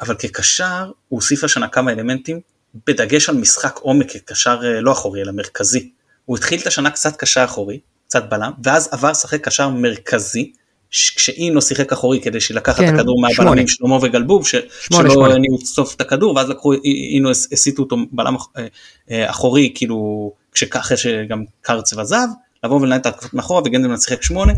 [0.00, 2.40] אבל כקשר הוא הוסיף השנה כמה אלמנטים,
[2.86, 5.90] בדגש על משחק עומק כקשר אה, לא אחורי אלא מרכזי.
[6.24, 10.52] הוא התחיל את השנה קצת קשר אחורי, קצת בלם, ואז עבר לשחק קשר מרכזי,
[10.90, 15.58] כשאינו שיחק אחורי כדי שלקחת כן, את הכדור מהבלמים שלמה וגלבוב ש, שמונה, שלא הניעו
[15.58, 16.72] סוף את הכדור ואז לקחו
[17.12, 18.66] אינו הסיטו אותו בלם אה,
[19.10, 22.26] אה, אחורי כאילו כשככה שגם קרצב עזב
[22.64, 24.52] לבוא ולנהל את התקפות מאחורה וגנדלמן שיחק שמונה.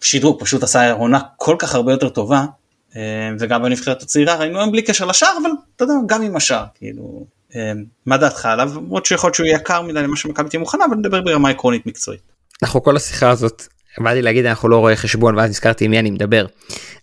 [0.00, 2.44] שדרוג פשוט עשה עונה כל כך הרבה יותר טובה
[2.96, 6.64] אה, וגם בנבחרת הצעירה ראינו היום בלי קשר לשער אבל אתה יודע גם עם השער
[6.74, 7.26] כאילו
[8.06, 11.20] מה דעתך עליו למרות שיכול להיות שהוא יקר מדי למה שמכבי תהיה מוכנה אבל נדבר
[11.20, 12.20] ברמה עקרונית מקצועית.
[12.62, 13.62] אנחנו כל השיחה הזאת
[13.98, 16.46] באתי להגיד אנחנו לא רואי חשבון ואז נזכרתי עם מי אני מדבר.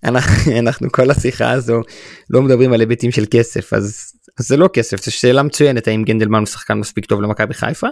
[0.03, 1.81] אנחנו, אנחנו כל השיחה הזו
[2.29, 6.03] לא מדברים על היבטים של כסף אז, אז זה לא כסף זו שאלה מצוינת האם
[6.03, 7.87] גנדלמן הוא שחקן מספיק טוב למכבי חיפה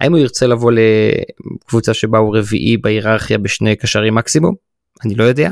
[0.00, 4.54] האם הוא ירצה לבוא לקבוצה שבה הוא רביעי בהיררכיה בשני קשרים מקסימום
[5.04, 5.50] אני לא יודע.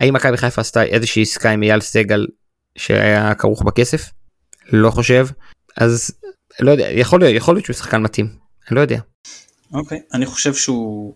[0.00, 2.26] האם מכבי חיפה עשתה איזושהי עסקה עם אייל סגל
[2.78, 4.10] שהיה כרוך בכסף?
[4.72, 5.26] לא חושב
[5.76, 6.10] אז
[6.60, 8.26] לא יודע יכול להיות יכול להיות שהוא שחקן מתאים
[8.68, 9.00] אני לא יודע.
[9.72, 11.14] אוקיי okay, אני חושב שהוא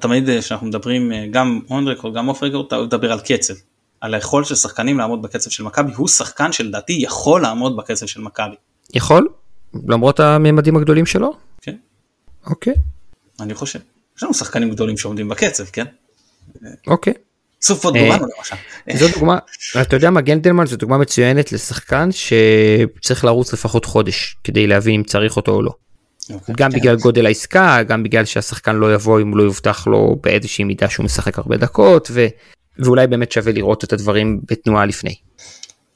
[0.00, 3.54] תמיד כשאנחנו מדברים גם און רקורד גם אוף רקורד אתה מדבר על קצב.
[4.00, 8.20] על היכולת של שחקנים לעמוד בקצב של מכבי הוא שחקן שלדעתי יכול לעמוד בקצב של
[8.20, 8.54] מכבי.
[8.94, 9.28] יכול?
[9.88, 11.32] למרות הממדים הגדולים שלו?
[11.62, 11.76] כן.
[12.46, 12.74] אוקיי.
[13.40, 13.78] אני חושב.
[14.16, 15.84] יש לנו שחקנים גדולים שעומדים בקצב כן?
[16.86, 17.12] אוקיי.
[17.62, 18.56] סופות גורנו למשל.
[18.98, 19.38] זו דוגמה,
[19.82, 25.02] אתה יודע מה גנדלמן זו דוגמה מצוינת לשחקן שצריך לרוץ לפחות חודש כדי להבין אם
[25.02, 25.70] צריך אותו או לא.
[25.70, 26.54] Okay, אוקיי.
[26.58, 26.78] גם כן.
[26.78, 31.04] בגלל גודל העסקה גם בגלל שהשחקן לא יבוא אם לא יובטח לו באיזושהי מידה שהוא
[31.04, 32.26] משחק הרבה דקות ו...
[32.78, 35.14] ואולי באמת שווה לראות את הדברים בתנועה לפני.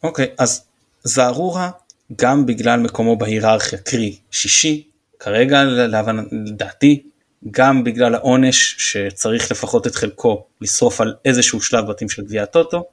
[0.03, 0.63] אוקיי okay, אז
[1.05, 1.71] זערורה
[2.17, 5.65] גם בגלל מקומו בהיררכיה קרי שישי כרגע
[6.33, 7.03] לדעתי
[7.51, 12.85] גם בגלל העונש שצריך לפחות את חלקו לשרוף על איזשהו שלב בתים של גביע הטוטו.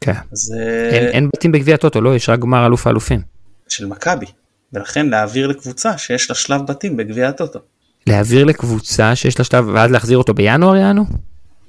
[0.00, 0.12] כן.
[0.32, 0.54] אז...
[0.90, 3.20] אין, אין בתים בגביע הטוטו לא יש רק גמר אלוף האלופים.
[3.68, 4.26] של מכבי.
[4.72, 7.58] ולכן להעביר לקבוצה שיש לה שלב בתים בגביע הטוטו.
[8.06, 11.04] להעביר לקבוצה שיש לה שלב ואז להחזיר אותו בינואר יענו?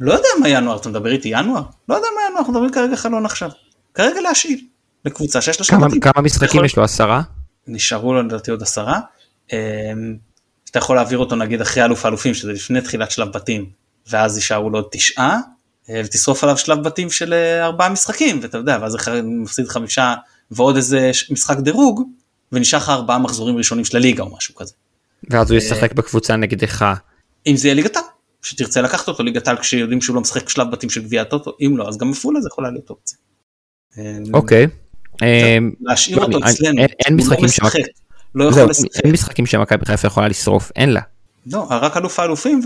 [0.04, 1.64] לא יודע מה ינואר, אתה מדבר איתי ינואר?
[1.90, 3.50] לא יודע מה ינואר, אנחנו מדברים כרגע חלון עכשיו.
[3.94, 4.66] כרגע להשאיל
[5.06, 6.00] לקבוצה שיש לה בתים.
[6.00, 6.66] כמה משחקים.
[6.66, 7.22] יש לו עשרה?
[7.68, 9.00] נשארו לו לדעתי עוד עשרה.
[9.54, 9.58] אמ,
[10.72, 13.70] אתה יכול להעביר אותו נגיד אחרי אלוף האלופים שזה לפני תחילת שלב בתים
[14.10, 15.40] ואז יישארו לו עוד תשעה
[15.90, 20.14] אה, ותשרוף עליו שלב בתים של אה, ארבעה משחקים ואתה יודע ואז מפסיד חמישה
[20.52, 22.04] ועוד איזה משחק דירוג
[22.52, 24.74] ונשאר לך ארבעה מחזורים ראשונים של הליגה או משהו כזה.
[25.30, 26.94] ואז הוא ישחק בקבוצה נגדך.
[27.48, 28.06] אם זה יהיה ליגת העל,
[28.44, 31.78] שתרצה לקחת אותו ליגת העל כשיודעים שהוא לא משחק שלב בתים של גביע הטוטו, אם
[31.78, 33.18] לא אז גם עפולה זה יכולה להיות אופציה.
[34.34, 34.68] אוקיי.
[35.82, 37.46] להשאיר אותו אצלנו, אין משחקים
[38.36, 38.50] לא
[39.04, 41.02] אין משחקים שמכבי חיפה יכולה לשרוף, אין לה.
[41.52, 42.62] לא, רק אלוף האלופים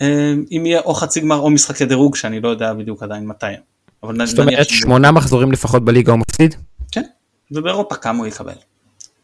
[0.00, 3.46] ואם יהיה או חצי גמר או משחקי דירוג שאני לא יודע בדיוק עדיין מתי.
[4.24, 6.54] זאת אומרת שמונה מחזורים לפחות בליגה הוא מפסיד?
[6.92, 7.02] כן.
[7.50, 8.52] ובאירופה כמה הוא יקבל.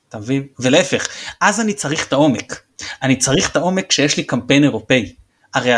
[0.09, 0.47] אתה מבין?
[0.59, 1.09] ולהפך,
[1.41, 2.61] אז אני צריך את העומק.
[3.03, 5.15] אני צריך את העומק כשיש לי קמפיין אירופאי.
[5.55, 5.73] הרי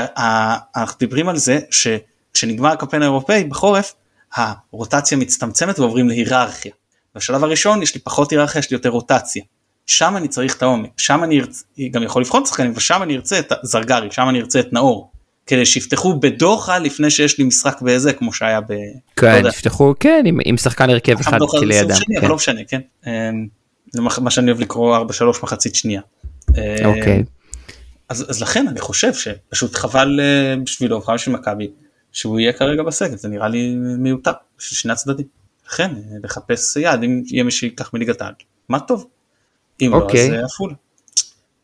[0.77, 3.95] אנחנו דיברים על זה שכשנגמר הקמפיין האירופאי בחורף,
[4.37, 6.73] הרוטציה מצטמצמת ועוברים להיררכיה.
[7.15, 9.43] בשלב הראשון יש לי פחות היררכיה, יש לי יותר רוטציה.
[9.87, 13.39] שם אני צריך את העומק, שם אני ארצה, גם יכול לבחון שחקנים, ושם אני ארצה
[13.39, 15.11] את זרגרי, שם אני ארצה את נאור.
[15.47, 18.73] כדי שיפתחו בדוחה לפני שיש לי משחק באיזה כמו שהיה ב...
[19.17, 21.95] כן, יפתחו כן עם, עם שחקן הרכב אחד לידם.
[21.95, 22.29] שני, כן.
[22.29, 22.81] לא משנה כן.
[23.95, 25.01] מה שאני אוהב לקרוא 4-3
[25.43, 26.01] מחצית שנייה.
[26.51, 27.25] אמ, אוקיי.
[28.09, 31.71] אז, אז לכן אני חושב שפשוט חבל אה, בשבילו, חבל בשביל מכבי,
[32.13, 35.27] שהוא יהיה כרגע בסגל, זה נראה לי מיותר בשביל שני הצדדים.
[35.69, 38.33] לכן אה, לחפש יעד אם יהיה מי שיקח מליגת העל,
[38.69, 39.07] מה טוב.
[39.83, 40.27] אם לא אוקיי.
[40.27, 40.75] אז אה, עפולה.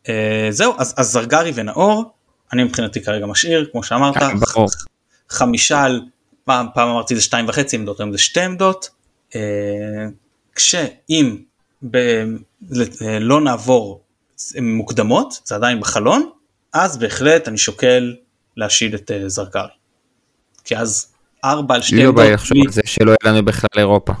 [0.09, 2.13] אה, זהו אז, אז זרגרי ונאור,
[2.53, 4.29] אני מבחינתי כרגע משאיר כמו שאמרת, אה.
[5.29, 6.01] חמישה על,
[6.43, 8.89] פעם, פעם אמרתי זה שתיים וחצי עמדות, היום זה שתי עמדות,
[9.35, 9.41] אה,
[10.55, 11.37] כשאם
[11.91, 11.97] ב,
[12.69, 14.03] ל- לא נעבור
[14.61, 16.29] מוקדמות, זה עדיין בחלון,
[16.73, 18.15] אז בהחלט אני שוקל
[18.57, 19.67] להשאיל את אה, זרגרי.
[20.63, 21.13] כי אז
[21.43, 23.67] ארבע על שתי לי לא בא עמדות, לי לחשוב על זה שלא יהיה לנו בכלל
[23.77, 24.13] אירופה.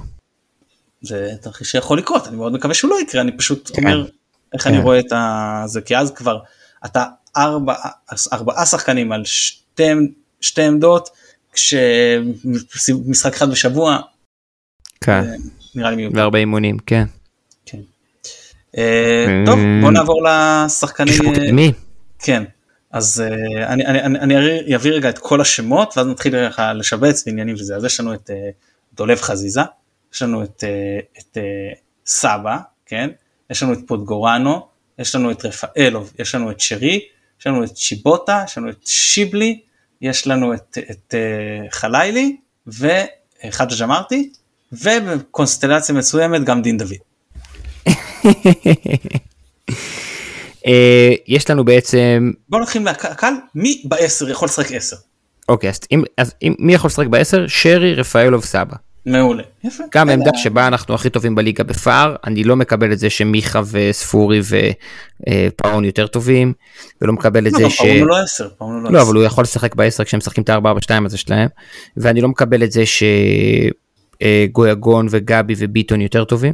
[1.01, 3.81] זה תרחיש שיכול לקרות, אני מאוד מקווה שהוא לא יקרה, אני פשוט כן.
[3.83, 4.07] אומר
[4.53, 4.69] איך כן.
[4.73, 6.39] אני רואה את ה- זה, כי אז כבר
[6.85, 7.05] אתה
[7.37, 7.73] ארבע,
[8.33, 9.83] ארבעה שחקנים על שתי,
[10.41, 11.09] שתי עמדות,
[11.53, 13.99] כשמשחק אחד בשבוע,
[15.01, 15.23] כן,
[15.75, 16.17] נראה לי מיותר.
[16.17, 16.77] והרבה אימונים.
[16.85, 17.05] כן.
[18.77, 21.71] אה, טוב, בוא נעבור לשחקנים, קישור קדמי.
[22.19, 22.43] כן,
[22.91, 26.73] אז אה, אני, אני, אני, אני אעביר- אביא רגע את כל השמות ואז נתחיל ככה
[26.73, 28.49] לשבץ בעניינים וזה, אז יש לנו את אה,
[28.93, 29.61] דולב חזיזה,
[30.13, 31.43] יש לנו את, אה, את אה,
[32.05, 33.09] סבא, כן,
[33.49, 34.67] יש לנו את פוטגורנו,
[34.99, 36.99] יש לנו את רפאלוב, יש לנו את שרי,
[37.39, 39.59] יש לנו את שיבוטה, יש לנו את שיבלי,
[40.01, 44.01] יש לנו את, את אה, חלילי וחג'ה
[44.71, 46.93] ובקונסטלציה מסוימת גם דין דוד.
[50.67, 54.95] אה, יש לנו בעצם, בוא נתחיל מהקל, מי בעשר יכול לשחק עשר?
[55.49, 57.45] אוקיי, אז אם- אז אם- מי יכול לשחק בעשר?
[57.47, 58.75] שרי, רפאלוב, סבא.
[59.05, 59.43] מעולה.
[59.63, 59.83] יפה.
[59.95, 64.41] גם העמדה שבה אנחנו הכי טובים בליגה בפער, אני לא מקבל את זה שמיכה וספורי
[64.41, 66.53] ופאון יותר טובים,
[67.01, 67.77] ולא מקבל את לא, זה ש...
[67.77, 69.01] פאון הוא לא עשר, לא לא.
[69.01, 71.49] אבל הוא יכול לשחק בעשר כשהם משחקים את ה-4-4-2 הזה שלהם,
[71.97, 72.83] ואני לא מקבל את זה
[74.45, 76.53] שגויגון וגבי וביטון יותר טובים.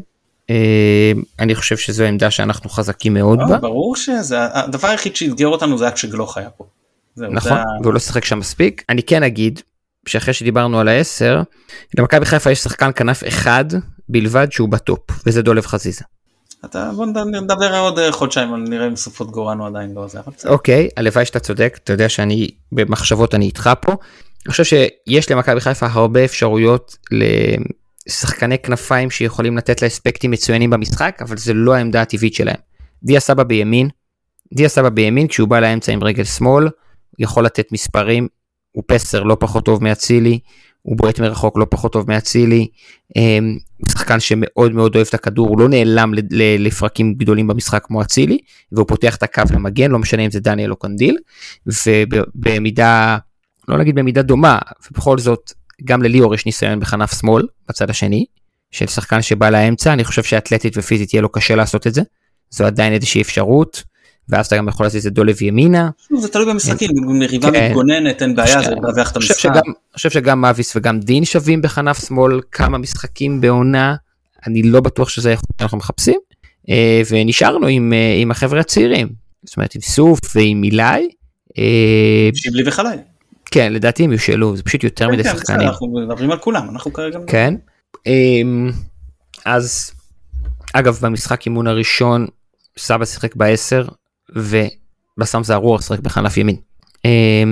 [0.49, 5.77] אה, אני חושב שזו עמדה שאנחנו חזקים מאוד בה, ברור שזה, הדבר היחיד שאתגר אותנו
[5.77, 6.65] זה היה כשגלוך היה פה.
[7.17, 8.83] נכון, והוא לא שיחק שם מספיק.
[8.89, 9.59] אני כן אגיד
[10.07, 11.41] שאחרי שדיברנו על העשר,
[11.97, 13.65] למכבי חיפה יש שחקן כנף אחד
[14.09, 16.03] בלבד שהוא בטופ, וזה דולב חזיזה.
[16.65, 20.19] אתה, בוא נד- נדבר עוד אה, חודשיים, אבל נראה אם סופות גורנו עדיין לא זה,
[20.37, 20.51] בסדר.
[20.51, 23.91] אוקיי, הלוואי שאתה צודק, אתה יודע שאני במחשבות אני איתך פה.
[24.45, 26.97] אני חושב שיש למכבי חיפה הרבה אפשרויות
[28.07, 32.59] לשחקני כנפיים שיכולים לתת לה אספקטים מצוינים במשחק, אבל זה לא העמדה הטבעית שלהם.
[33.03, 33.89] דיה סבא בימין,
[34.53, 36.67] דיה סבא בימין כשהוא בא לאמצע עם רגל שמאל,
[37.19, 38.27] יכול לתת מספרים,
[38.71, 40.39] הוא פסר לא פחות טוב מאצילי,
[40.81, 42.67] הוא בועט מרחוק לא פחות טוב מאצילי,
[43.15, 43.57] אמ,
[43.89, 46.13] שחקן שמאוד מאוד אוהב את הכדור, הוא לא נעלם
[46.59, 48.37] לפרקים גדולים במשחק כמו אצילי,
[48.71, 51.17] והוא פותח את הקו למגן, לא משנה אם זה דניאל או קנדיל,
[51.65, 53.17] ובמידה,
[53.67, 54.59] לא נגיד במידה דומה,
[54.91, 58.25] ובכל זאת, גם לליאור יש ניסיון בכנף שמאל, בצד השני,
[58.71, 62.01] של שחקן שבא לאמצע, אני חושב שאתלטית ופיזית יהיה לו קשה לעשות את זה,
[62.49, 63.83] זו עדיין איזושהי אפשרות,
[64.29, 65.89] ואז אתה גם יכול להזיז את דולב ימינה.
[66.17, 67.67] זה תלוי במשחקים, אם מריבה כן.
[67.67, 69.45] מתגוננת, אין בעיה, זה מרווח את המשחק.
[69.45, 73.95] אני חושב שגם מאביס וגם דין שווים בכנף שמאל כמה משחקים בעונה,
[74.47, 76.19] אני לא בטוח שזה האיכות שאנחנו מחפשים,
[76.69, 79.09] אה, ונשארנו עם, אה, עם החבר'ה הצעירים,
[79.43, 81.09] זאת אומרת עם סוף ועם אילי,
[81.57, 83.01] אה, שיבלי וחלילי.
[83.51, 86.93] כן לדעתי הם יושאלו, זה פשוט יותר מדי כן, שחקנים, אנחנו מדברים על כולם, אנחנו
[86.93, 87.19] כרגע...
[87.27, 87.53] כן,
[88.07, 88.41] אה,
[89.45, 89.91] אז
[90.73, 92.27] אגב במשחק אימון הראשון
[92.77, 93.87] סבא שיחק בעשר
[94.35, 96.55] ובסם זערור שיחק בכנף ימין.
[97.05, 97.43] אה,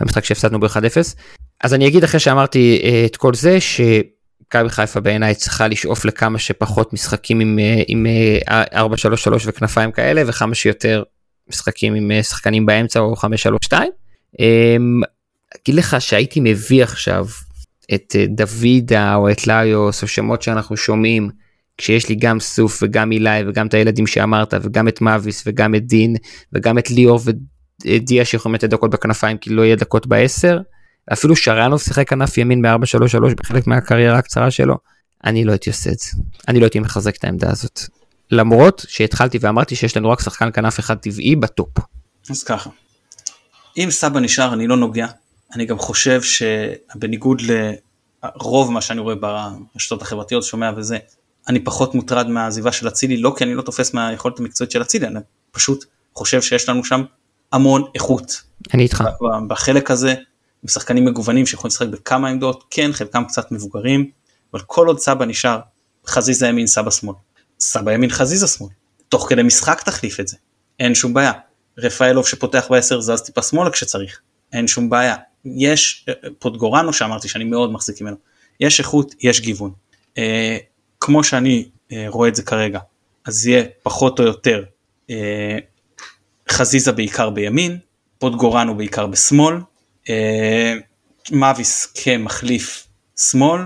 [0.00, 1.14] במשחק שהפסדנו ב-1-0.
[1.64, 6.38] אז אני אגיד אחרי שאמרתי אה, את כל זה שמכבי חיפה בעיניי צריכה לשאוף לכמה
[6.38, 8.06] שפחות משחקים עם, אה, עם
[8.50, 8.86] אה, 4-3-3
[9.46, 11.02] וכנפיים כאלה וכמה שיותר
[11.48, 13.14] משחקים עם אה, שחקנים באמצע או
[13.72, 13.76] 5-3-2.
[14.40, 14.76] אה,
[15.56, 17.26] אגיד לך שהייתי מביא עכשיו
[17.94, 21.30] את אה, דוידה או את ליוס או שמות שאנחנו שומעים
[21.78, 25.86] כשיש לי גם סוף וגם אילי וגם את הילדים שאמרת וגם את מאביס וגם את
[25.86, 26.16] דין
[26.52, 27.20] וגם את ליאור
[27.84, 30.58] ודיה שיכולים לתת דקות בכנפיים כי לא יהיה דקות בעשר.
[31.12, 34.76] אפילו שרנוב שיחק כנף ימין ב-4-3-3 בחלק מהקריירה הקצרה שלו.
[35.24, 36.10] אני לא הייתי עושה את זה.
[36.48, 37.80] אני לא הייתי מחזק את העמדה הזאת.
[38.30, 41.78] למרות שהתחלתי ואמרתי שיש לנו רק שחקן כנף אחד טבעי בטופ.
[42.30, 42.70] אז ככה,
[43.78, 45.06] אם סבא נשאר אני לא נוגע,
[45.54, 50.98] אני גם חושב שבניגוד לרוב מה שאני רואה ברשתות החברתיות, שומע וזה,
[51.48, 55.06] אני פחות מוטרד מהעזיבה של אצילי, לא כי אני לא תופס מהיכולת המקצועית של אצילי,
[55.06, 55.20] אני
[55.50, 57.02] פשוט חושב שיש לנו שם
[57.52, 58.42] המון איכות.
[58.74, 59.04] אני איתך.
[59.48, 60.14] בחלק הזה,
[60.62, 64.10] עם שחקנים מגוונים שיכולים לשחק בכמה עמדות, כן חלקם קצת מבוגרים,
[64.52, 65.60] אבל כל עוד סבא נשאר,
[66.06, 67.14] חזיזה ימין, סבא שמאל.
[67.60, 68.70] סבא ימין, חזיזה שמאל.
[69.08, 70.36] תוך כדי משחק תחליף את זה,
[70.80, 71.32] אין שום בעיה.
[71.78, 74.20] רפאלוב שפותח בעשר זז טיפה שמאלה כשצריך,
[74.52, 75.16] אין שום בעיה.
[75.44, 78.16] יש אה, פוטגורנו שאמרתי שאני מאוד מחזיק ממנו,
[78.60, 79.72] יש איכות, יש גיוון.
[80.18, 80.56] אה,
[81.00, 82.80] כמו שאני אה, רואה את זה כרגע,
[83.24, 84.64] אז יהיה פחות או יותר
[85.10, 85.58] אה,
[86.50, 87.78] חזיזה בעיקר בימין,
[88.18, 89.56] פוטגורנו בעיקר בשמאל,
[90.08, 90.74] אה,
[91.30, 93.62] מאביס כמחליף שמאל,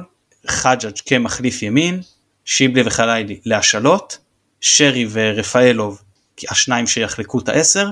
[0.47, 2.01] חג'אג' כמחליף ימין,
[2.45, 4.19] שיבלי וחליילי להשאלות,
[4.61, 6.03] שרי ורפאלוב
[6.49, 7.91] השניים שיחלקו את העשר,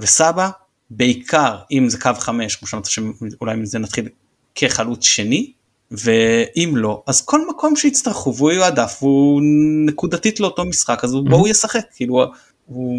[0.00, 0.50] וסבא
[0.90, 4.08] בעיקר אם זה קו חמש, כמו שאמרת שאולי מזה נתחיל
[4.54, 5.52] כחלוץ שני,
[5.90, 9.42] ואם לא אז כל מקום שיצטרכו והוא יועדף הוא
[9.86, 12.98] נקודתית לאותו משחק אז בואו ישחק כאילו הוא,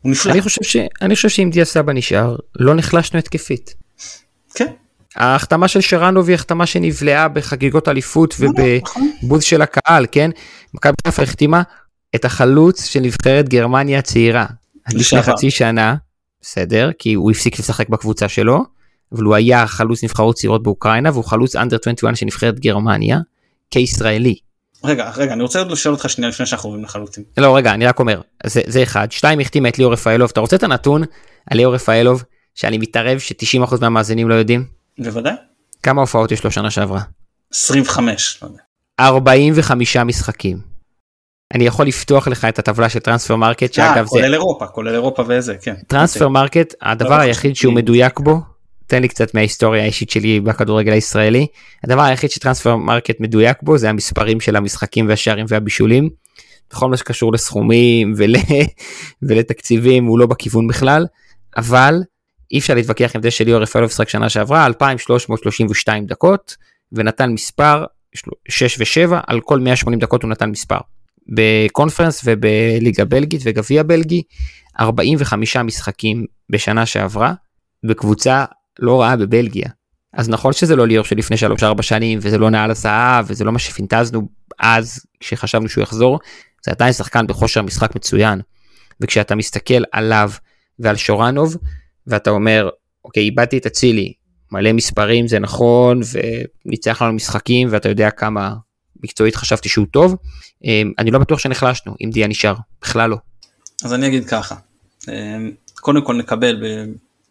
[0.00, 0.32] הוא נפלא.
[0.32, 0.76] אני חושב, ש...
[1.02, 3.74] אני חושב שאם דיה סבא נשאר לא נחלשנו התקפית.
[4.54, 4.66] כן.
[5.16, 8.54] ההחתמה של שרנוב היא החתמה שנבלעה בחגיגות אליפות נכון.
[9.22, 10.30] ובבוז של הקהל כן.
[10.74, 11.62] מכבי חיפה החתימה
[12.14, 14.46] את החלוץ של נבחרת גרמניה הצעירה.
[14.88, 15.94] לפני חצי שנה
[16.42, 18.64] בסדר כי הוא הפסיק לשחק בקבוצה שלו
[19.12, 23.18] אבל הוא היה חלוץ נבחרות צעירות באוקראינה והוא חלוץ אנדר 21 של נבחרת גרמניה
[23.70, 24.34] כישראלי.
[24.84, 27.24] רגע רגע אני רוצה עוד לשאול אותך שנייה לפני שאנחנו עוברים לחלוצים.
[27.36, 30.56] לא רגע אני רק אומר זה, זה אחד שתיים החתימה את ליאור רפאלוב אתה רוצה
[30.56, 31.02] את הנתון
[31.50, 32.24] על ליאור רפאלוב
[32.54, 34.66] שאני מתערב ש-90% מהמאזינים לא יודעים?
[34.98, 35.34] בוודאי.
[35.82, 37.00] כמה הופעות יש לו שנה שעברה?
[37.52, 38.38] 25.
[38.42, 38.58] לא יודע.
[39.00, 40.71] 45 משחקים.
[41.54, 45.22] אני יכול לפתוח לך את הטבלה של טרנספר מרקט שאגב זה כולל אירופה כולל אירופה
[45.28, 45.74] וזה כן.
[45.86, 48.40] טרנספר מרקט הדבר היחיד שהוא מדויק בו
[48.86, 51.46] תן לי קצת מההיסטוריה האישית שלי בכדורגל הישראלי.
[51.84, 56.10] הדבר היחיד שטרנספר מרקט מדויק בו זה המספרים של המשחקים והשערים והבישולים.
[56.70, 58.34] בכל מה שקשור לסכומים ול...
[59.28, 61.06] ולתקציבים הוא לא בכיוון בכלל
[61.56, 61.94] אבל
[62.52, 66.56] אי אפשר להתווכח עם זה שליאור רפאלוב שחק שנה שעברה 2332 דקות
[66.92, 67.84] ונתן מספר
[68.48, 70.78] 6 ו7 על כל 180 דקות הוא נתן מספר.
[71.28, 74.22] בקונפרנס ובליגה בלגית וגביע בלגי
[74.80, 77.32] 45 משחקים בשנה שעברה
[77.84, 78.44] בקבוצה
[78.78, 79.68] לא רעה בבלגיה.
[80.12, 81.36] אז נכון שזה לא ליאור שלפני
[81.78, 86.18] 3-4 שנים וזה לא נעל הזהב וזה לא מה שפינטזנו אז כשחשבנו שהוא יחזור
[86.64, 88.40] זה עדיין שחקן בכושר משחק מצוין.
[89.00, 90.30] וכשאתה מסתכל עליו
[90.78, 91.56] ועל שורנוב
[92.06, 92.68] ואתה אומר
[93.04, 94.12] אוקיי איבדתי את אצילי
[94.52, 96.00] מלא מספרים זה נכון
[96.66, 98.54] וניצח לנו משחקים ואתה יודע כמה
[99.02, 100.16] מקצועית חשבתי שהוא טוב
[100.98, 103.16] אני לא בטוח שנחלשנו אם דיה נשאר בכלל לא.
[103.84, 104.54] אז אני אגיד ככה
[105.74, 106.64] קודם כל נקבל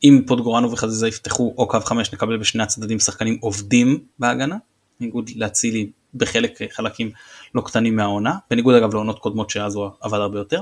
[0.03, 4.57] אם פוטגורנו וחזיזה יפתחו או קו 5 נקבל בשני הצדדים שחקנים עובדים בהגנה,
[4.99, 7.11] בניגוד להצילי בחלק חלקים
[7.55, 10.61] לא קטנים מהעונה, בניגוד אגב לעונות קודמות שאז הוא עבד הרבה יותר.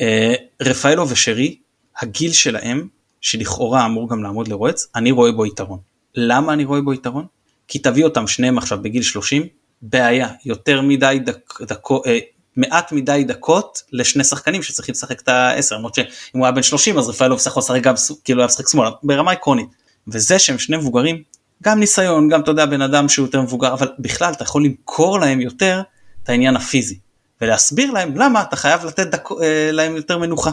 [0.00, 1.56] אה, רפאלו ושרי,
[2.00, 2.88] הגיל שלהם,
[3.20, 5.78] שלכאורה אמור גם לעמוד לרועץ, אני רואה בו יתרון.
[6.14, 7.26] למה אני רואה בו יתרון?
[7.68, 9.46] כי תביא אותם שניהם עכשיו בגיל 30,
[9.82, 12.18] בעיה, יותר מדי דק, דקו, אה,
[12.56, 16.98] מעט מדי דקות לשני שחקנים שצריכים לשחק את העשר, למרות שאם הוא היה בן 30
[16.98, 17.94] אז רפאלוב צריך לשחק גם
[18.24, 19.68] כאילו היה משחק שמאלה, ברמה עקרונית.
[20.08, 21.22] וזה שהם שני מבוגרים,
[21.62, 25.20] גם ניסיון, גם אתה יודע בן אדם שהוא יותר מבוגר, אבל בכלל אתה יכול למכור
[25.20, 25.82] להם יותר
[26.22, 26.98] את העניין הפיזי,
[27.40, 30.50] ולהסביר להם למה אתה חייב לתת דק, אה, להם יותר מנוחה,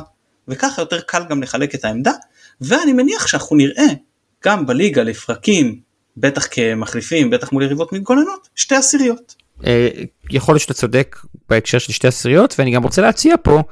[0.47, 2.11] וככה יותר קל גם לחלק את העמדה,
[2.61, 3.87] ואני מניח שאנחנו נראה
[4.45, 5.79] גם בליגה לפרקים,
[6.17, 9.35] בטח כמחליפים, בטח מול יריבות מתגוננות, שתי עשיריות.
[9.65, 9.89] אה,
[10.29, 11.17] יכול להיות שאתה צודק
[11.49, 13.63] בהקשר של שתי עשיריות ואני גם רוצה להציע פה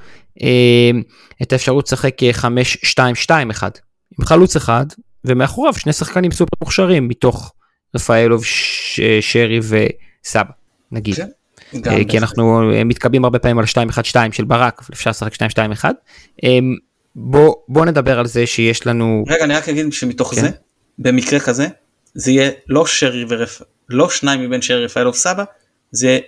[0.41, 0.91] אה,
[1.41, 2.15] את האפשרות לשחק
[2.99, 3.29] 5-2-2-1
[4.19, 4.85] עם חלוץ אחד
[5.25, 7.53] ומאחוריו שני שחקנים סופר מוכשרים מתוך
[7.95, 8.43] רפאלוב,
[9.21, 10.51] שרי וסבא
[10.91, 11.15] נגיד.
[11.15, 11.29] כן,
[11.85, 15.85] אה, כי אנחנו מתקבלים הרבה פעמים על 2-1-2 של ברק אפשר לשחק 2-2-1.
[17.15, 20.41] בוא, בוא נדבר על זה שיש לנו רגע אני רק אגיד שמתוך כן.
[20.41, 20.49] זה
[20.99, 21.67] במקרה כזה
[22.19, 23.61] זה יהיה לא שרי ורפ...
[23.89, 25.43] לא שניים מבין שרי רפאלוב סבא
[25.91, 26.19] זה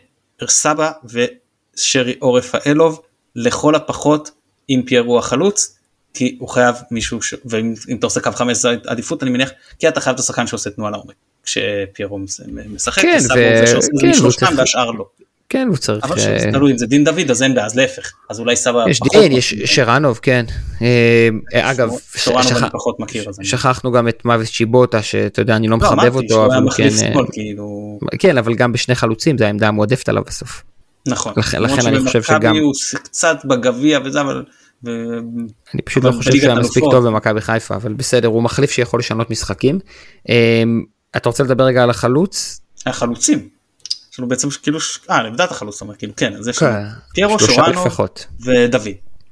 [0.47, 3.01] סבא ושרי או רפאלוב
[3.35, 4.31] לכל הפחות
[4.69, 5.77] אם פיירו החלוץ
[6.13, 7.33] כי הוא חייב מישהו ש...
[7.45, 10.69] ואם אתה עושה קו חמש זה עדיפות אני מניח כי אתה חייב את השחקן שעושה
[10.69, 12.19] תנועה לעומק כשפיירו
[12.69, 15.05] משחק כן, וסבא הוא זה שעושה את זה שלושתם והשאר לא.
[15.51, 17.75] כן הוא צריך אבל שזה אה, תלוי אם זה דין דוד אז אין בעיה אז
[17.75, 20.45] להפך אז אולי סבא יש דין יש שרנוב כן
[20.81, 21.89] אה, אגב
[23.43, 27.13] שכחנו גם את מוות שיבוטה שאתה יודע אני לא, לא מחבב אותו אבל כן אה,
[27.31, 30.63] כאילו- כן אבל גם בשני חלוצים זה העמדה המועדפת עליו בסוף.
[31.07, 32.73] נכון לכן אני חושב שגם הוא
[33.03, 34.43] קצת בגביע וזה אבל.
[35.73, 39.29] אני פשוט לא חושב שהוא מספיק טוב במכבי חיפה אבל בסדר הוא מחליף שיכול לשנות
[39.29, 39.79] משחקים.
[41.17, 42.61] אתה רוצה לדבר רגע על החלוץ?
[42.85, 43.60] החלוצים.
[44.11, 46.85] יש לנו בעצם כאילו אה עמדת החלוץ זאת אומרת כאילו כן אז יש לנו כן.
[47.13, 47.85] פיירו שורנו
[48.45, 48.87] ודוד.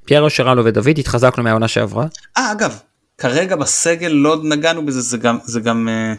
[0.06, 2.08] פיירו שורנו ודוד התחזקנו מהעונה שעברה.
[2.38, 2.80] אה אגב
[3.18, 6.14] כרגע בסגל לא נגענו בזה זה גם זה גם אה,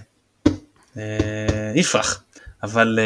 [0.96, 2.22] אה, יפרח
[2.62, 2.98] אבל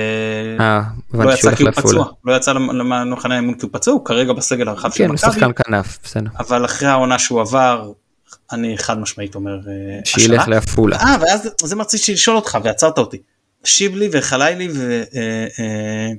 [0.61, 0.83] אה, אה
[1.15, 4.69] לא יצא כי הוא פצוע לא יצא למחנה האמון כי הוא פצוע הוא כרגע בסגל
[4.69, 5.19] הרחב של מכבי.
[5.19, 6.31] כן שחקן כנף בסדר.
[6.39, 7.93] אבל אחרי העונה שהוא עבר
[8.53, 9.59] אני חד משמעית אומר
[10.05, 10.97] שילך לעפולה.
[10.97, 13.19] אה ואז זה מרציתי לשאול אותך ועצרת אותי.
[13.65, 15.03] שיבלי וחלילי ו...
[15.15, 16.13] אה, אה,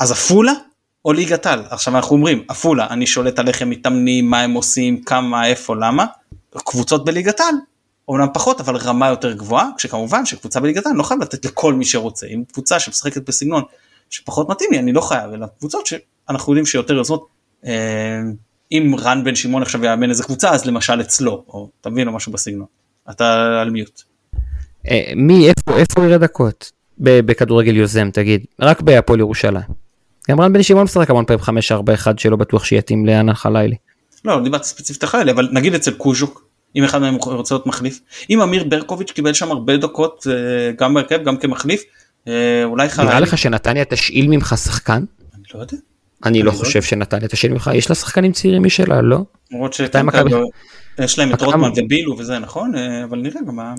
[0.00, 0.52] עפולה
[1.04, 4.52] או ליגת על עכשיו אנחנו אומרים עפולה אני שולט על איך הם מתאמנים מה הם
[4.52, 6.06] עושים כמה איפה למה.
[6.64, 7.54] קבוצות בליגת העל,
[8.08, 11.84] אומנם פחות אבל רמה יותר גבוהה, כשכמובן שקבוצה בליגת העל לא חייב לתת לכל מי
[11.84, 13.62] שרוצה, אם קבוצה שמשחקת בסגנון
[14.10, 17.26] שפחות מתאים לי אני לא חייב, אלא קבוצות שאנחנו יודעים שיותר יוזמות,
[17.66, 18.20] אה,
[18.72, 22.12] אם רן בן שמעון עכשיו יאמן איזה קבוצה אז למשל אצלו, או אתה מבין או
[22.12, 22.66] משהו בסגנון,
[23.10, 24.02] אתה על מיוט.
[24.90, 29.80] אה, מי, איפה, איפה יראה דקות בכדורגל יוזם תגיד, רק בהפועל ירושלים.
[30.30, 31.60] גם רן בן שמעון משחק המון פעמים
[32.06, 33.76] 5-4-1 שלא בטוח שיתאים לאנן חלילי.
[34.24, 38.00] לא, לא דיברתי ספציפית אחרי אבל נגיד אצל קוז'וק אם אחד מהם רוצה להיות מחליף
[38.30, 41.82] אם אמיר ברקוביץ' קיבל שם הרבה דקות אה, גם בהרכב גם כמחליף
[42.28, 43.10] אה, אולי חלילי.
[43.10, 45.04] נראה לך שנתניה תשאיל ממך שחקן?
[45.34, 45.76] אני לא יודע.
[46.24, 49.18] אני לא, לא חושב שנתניה תשאיל ממך יש לה שחקנים צעירים משלה לא?
[49.52, 53.74] למרות שיש להם את רוטמן ובילו וזה נכון אה, אבל נראה גם מה.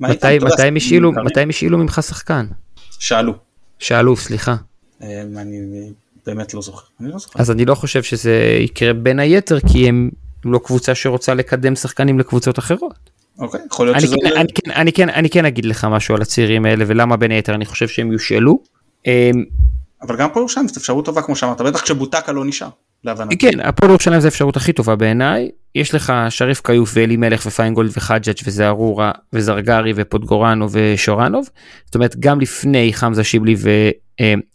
[0.00, 2.46] מתי הם השאילו ממך שחקן?
[3.04, 3.32] שאלו.
[3.78, 4.56] שאלו סליחה.
[5.00, 5.90] אני
[6.26, 6.86] באמת לא זוכר.
[7.00, 7.40] אני לא זוכר.
[7.40, 10.10] אז אני לא חושב שזה יקרה בין היתר כי הם
[10.44, 13.10] לא קבוצה שרוצה לקדם שחקנים לקבוצות אחרות.
[13.38, 14.16] אוקיי, יכול להיות אני שזה...
[14.22, 17.30] כן, אני, כן, אני, כן, אני כן אגיד לך משהו על הצעירים האלה ולמה בין
[17.30, 18.58] היתר אני חושב שהם יושאלו.
[19.06, 19.44] אמ,
[20.02, 22.68] אבל גם פה ירושלים זאת אפשרות טובה כמו שאמרת, בטח כשבוטקה לא נשאר.
[23.04, 23.38] להבנתי.
[23.38, 25.50] כן, הפועל ירושלים זה האפשרות הכי טובה בעיניי.
[25.74, 31.48] יש לך שריף כיוף ואלימלך ופיינגולד וחג'אג' וזערורה וזרגרי ופוטגורנו ושורנוב.
[31.84, 33.54] זאת אומרת גם לפני חמזה שיבלי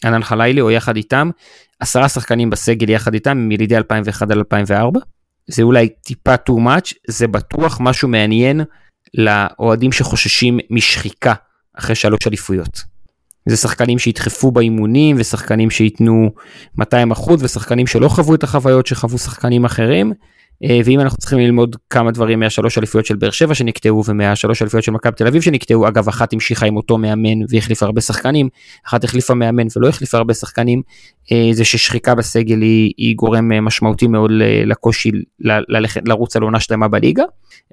[0.04, 1.30] וענן חלילי או יחד איתם,
[1.80, 5.00] עשרה שחקנים בסגל יחד איתם מילידי 2001 על 2004.
[5.47, 8.62] זה אולי טיפה too much, זה בטוח משהו מעניין
[9.14, 11.34] לאוהדים שחוששים משחיקה
[11.78, 12.99] אחרי שלוש אליפויות.
[13.50, 16.32] זה שחקנים שידחפו באימונים ושחקנים שייתנו
[16.78, 20.14] 200 אחוז ושחקנים שלא חוו את החוויות שחוו שחקנים אחרים.
[20.64, 24.84] אה, ואם אנחנו צריכים ללמוד כמה דברים מהשלוש אליפויות של באר שבע שנקטעו ומהשלוש אליפויות
[24.84, 28.50] של מכבי תל אביב שנקטעו, אגב אחת המשיכה עם אותו מאמן והחליפה הרבה שחקנים,
[28.88, 30.82] אחת החליפה מאמן ולא החליפה הרבה שחקנים,
[31.32, 34.32] אה, זה ששחיקה בסגל היא, היא גורם אה, משמעותי מאוד
[34.66, 35.12] לקושי
[35.70, 37.24] ללכת, לרוץ על עונה שלמה בליגה,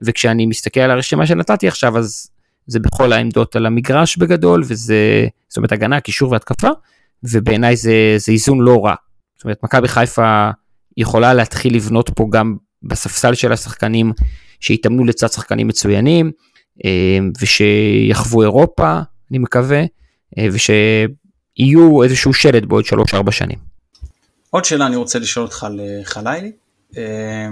[0.03, 2.31] וכשאני מסתכל על הרשימה שנתתי עכשיו אז
[2.67, 6.69] זה בכל העמדות על המגרש בגדול וזה, זאת אומרת הגנה, קישור והתקפה,
[7.23, 8.95] ובעיניי זה, זה איזון לא רע.
[9.37, 10.51] זאת אומרת מכבי חיפה
[10.97, 14.13] יכולה להתחיל לבנות פה גם בספסל של השחקנים
[14.61, 16.33] שיתאמנו לצד שחקנים מצוינים
[16.85, 19.01] אה, ושיחוו אירופה,
[19.31, 19.83] אני מקווה,
[20.39, 23.59] אה, ושיהיו איזשהו שלד בעוד 3-4 שנים.
[24.51, 26.53] עוד שאלה אני רוצה לשאול אותך על חלילי.
[26.97, 27.49] אה,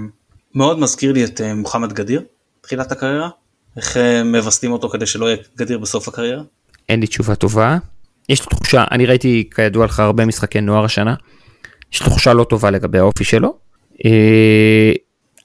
[0.55, 2.21] מאוד מזכיר לי את מוחמד גדיר,
[2.61, 3.29] תחילת הקריירה.
[3.77, 6.43] איך מווסתים אותו כדי שלא יהיה גדיר בסוף הקריירה?
[6.89, 7.77] אין לי תשובה טובה.
[8.29, 11.15] יש לי תחושה, אני ראיתי כידוע לך הרבה משחקי נוער השנה.
[11.93, 13.57] יש לי תחושה לא טובה לגבי האופי שלו.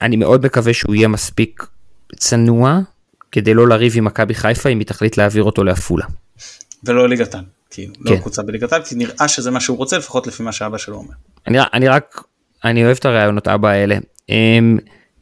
[0.03, 1.67] אני מאוד מקווה שהוא יהיה מספיק
[2.17, 2.81] צנוע
[3.33, 6.05] כדי לא לריב עם מכבי חיפה אם היא תחליט להעביר אותו לעפולה.
[6.85, 8.17] ולא ליגתן, כאילו, לא כן.
[8.17, 11.15] לא קבוצה בליגתן, כי נראה שזה מה שהוא רוצה לפחות לפי מה שאבא שלו אומר.
[11.47, 12.25] אני, אני רק,
[12.65, 13.99] אני אוהב את הרעיונות אבא האלה.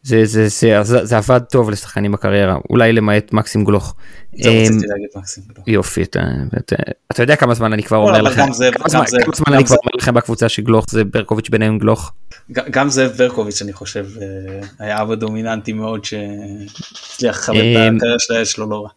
[0.08, 3.94] זה, זה, זה, זה, זה עבד טוב לשחקנים בקריירה, אולי למעט מקסים גלוך.
[4.32, 5.68] זה רציתי להגיד מקסים גלוך.
[5.68, 6.20] יופי, אתה,
[6.58, 6.76] אתה,
[7.12, 8.88] אתה יודע כמה זמן אני כבר אומר לכם, כמה
[9.34, 12.12] זמן אני כבר אומר לכם בקבוצה שגלוך זה ברקוביץ' ביניהם גלוך.
[12.52, 18.18] גם זאב ברקוביץ' אני חושב אה, היה אבא דומיננטי מאוד שהצליח לכבד את אה, הקריירה
[18.18, 18.90] של הילד שלו לא רע.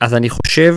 [0.00, 0.76] אז אני חושב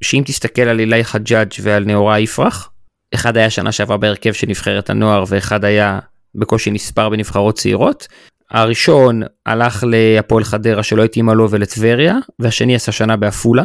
[0.00, 2.70] שאם תסתכל על אילי חג'אג' ועל נאורה יפרח,
[3.14, 5.98] אחד היה שנה שעברה בהרכב של נבחרת הנוער ואחד היה
[6.34, 8.08] בקושי נספר בנבחרות צעירות.
[8.50, 13.62] הראשון הלך להפועל חדרה שלא התאימה לו ולטבריה, והשני עשה שנה בעפולה.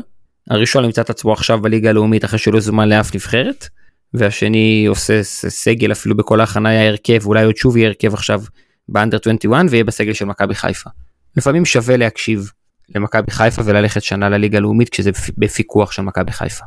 [0.49, 3.67] הראשון נמצא את עצמו עכשיו בליגה הלאומית אחרי שלא זומן לאף נבחרת,
[4.13, 8.41] והשני עושה סגל אפילו בכל ההכנה היה הרכב, אולי עוד שוב יהיה הרכב עכשיו
[8.89, 10.89] באנדר 21 ויהיה בסגל של מכבי חיפה.
[11.37, 12.51] לפעמים שווה להקשיב
[12.95, 16.65] למכבי חיפה וללכת שנה לליגה הלאומית כשזה בפיקוח של מכבי חיפה.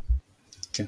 [0.73, 0.85] כן.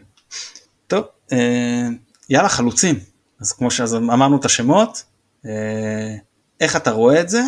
[0.87, 1.89] טוב, אה,
[2.31, 2.95] יאללה חלוצים.
[3.41, 5.03] אז כמו שאמרנו את השמות,
[5.47, 6.15] אה,
[6.61, 7.43] איך אתה רואה את זה,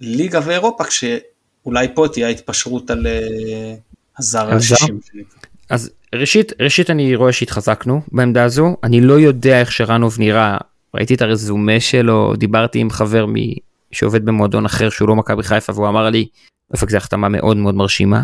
[0.00, 3.74] וליגה ואירופה כשאולי פה תהיה התפשרות על אה,
[4.18, 5.00] הזר השישים.
[5.70, 10.58] אז ראשית, ראשית אני רואה שהתחזקנו בעמדה הזו, אני לא יודע איך שרנוב נראה,
[10.94, 13.34] ראיתי את הרזומה שלו, דיברתי עם חבר מ...
[13.92, 16.26] שעובד במועדון אחר שהוא לא מכבי חיפה והוא אמר לי,
[16.72, 18.22] אופק זה החתמה מאוד מאוד מרשימה.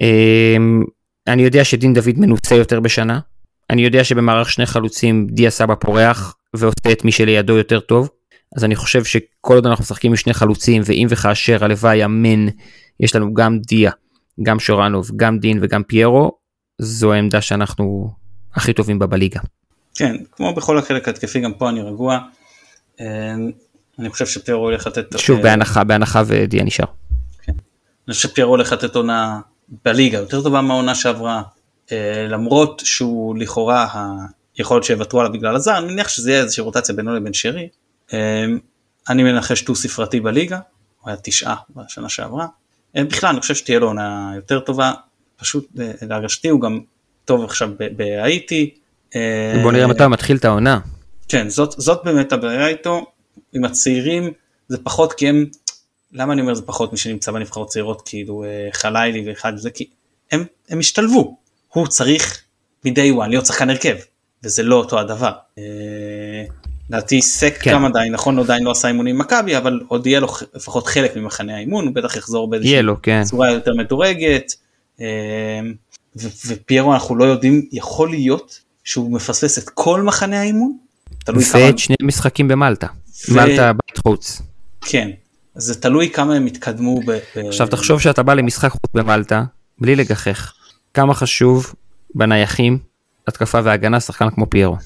[0.00, 0.84] אמ,
[1.26, 3.20] אני יודע שדין דוד מנוסה יותר בשנה,
[3.70, 8.08] אני יודע שבמערך שני חלוצים דיה סבא פורח ועושה את מי שלידו יותר טוב,
[8.56, 12.48] אז אני חושב שכל עוד אנחנו משחקים עם שני חלוצים ואם וכאשר הלוואי אמן
[13.00, 13.90] יש לנו גם דיה,
[14.42, 16.32] גם שורנוב, גם דין וגם פיירו,
[16.78, 18.10] זו העמדה שאנחנו
[18.54, 19.40] הכי טובים בה בליגה.
[19.94, 22.18] כן, כמו בכל החלק התקפי גם פה אני רגוע.
[23.00, 23.34] אה,
[23.98, 25.18] אני חושב שפיירו הולך לתת...
[25.18, 26.86] שוב, בהנחה, בהנחה ודיה נשאר.
[27.42, 27.52] כן.
[28.08, 29.40] אני חושב שפיירו הולך לתת עונה
[29.84, 31.42] בליגה יותר טובה מהעונה שעברה.
[31.92, 33.88] אה, למרות שהוא לכאורה
[34.58, 37.68] יכול להיות שיוותרו עליו בגלל הזר, אני מניח שזה יהיה איזושהי רוטציה בינו לבין שרי.
[38.12, 38.44] אה,
[39.08, 40.58] אני מנחש דו ספרתי בליגה,
[41.00, 42.46] הוא היה תשעה בשנה שעברה.
[42.96, 44.92] אה, בכלל אני חושב שתהיה לו עונה יותר טובה,
[45.36, 45.68] פשוט
[46.02, 46.80] להרגשתי הוא גם
[47.24, 48.74] טוב עכשיו בהאיטי.
[49.62, 50.80] בוא נראה מתי הוא מתחיל את העונה.
[51.28, 53.06] כן, זאת, זאת באמת הבעיה איתו,
[53.52, 54.32] עם הצעירים
[54.68, 55.44] זה פחות כי הם,
[56.12, 59.86] למה אני אומר זה פחות מי שנמצא בנבחרות צעירות כאילו חלילי ואחד וזה, כי
[60.32, 61.36] הם, הם השתלבו,
[61.74, 62.42] הוא צריך
[62.84, 63.96] מ-day one להיות שחקן הרכב,
[64.44, 65.32] וזה לא אותו הדבר.
[66.90, 67.72] לדעתי סק כן.
[67.72, 71.16] גם עדיין, נכון, עדיין לא עשה אימונים עם מכבי, אבל עוד יהיה לו לפחות חלק
[71.16, 73.22] ממחנה האימון, הוא בטח יחזור באיזושהי כן.
[73.24, 74.54] צורה יותר מדורגת.
[75.00, 75.04] אמ,
[76.46, 80.76] ופיירו אנחנו לא יודעים, יכול להיות שהוא מפספס את כל מחנה האימון.
[81.54, 82.86] ואת שני משחקים במלטה,
[83.30, 83.34] ו...
[83.34, 84.42] מלטה בית חוץ.
[84.80, 85.10] כן,
[85.54, 87.00] זה תלוי כמה הם התקדמו.
[87.06, 87.18] ב...
[87.48, 89.44] עכשיו תחשוב שאתה בא למשחק חוץ במלטה,
[89.78, 90.52] בלי לגחך,
[90.94, 91.74] כמה חשוב
[92.14, 92.78] בנייחים,
[93.28, 94.76] התקפה והגנה, שחקן כמו פיירו.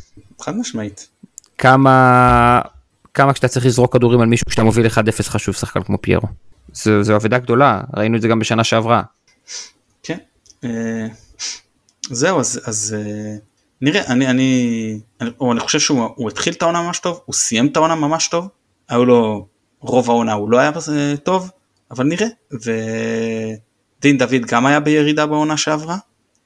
[0.40, 1.08] חד משמעית.
[1.58, 2.60] כמה,
[3.14, 4.90] כמה כשאתה צריך לזרוק כדורים על מישהו כשאתה מוביל 1-0
[5.22, 6.28] חשוב שחקן כמו פיירו.
[6.72, 9.02] זו, זו אבדה גדולה, ראינו את זה גם בשנה שעברה.
[10.02, 10.18] כן,
[10.64, 11.06] אה,
[12.10, 13.36] זהו, אז, אז אה,
[13.80, 17.66] נראה, אני, אני, אני, או אני חושב שהוא התחיל את העונה ממש טוב, הוא סיים
[17.66, 18.48] את העונה ממש טוב,
[18.88, 19.46] היו לו,
[19.80, 21.50] רוב העונה הוא לא היה בזה טוב,
[21.90, 22.26] אבל נראה,
[23.98, 25.96] ודין דוד גם היה בירידה בעונה שעברה,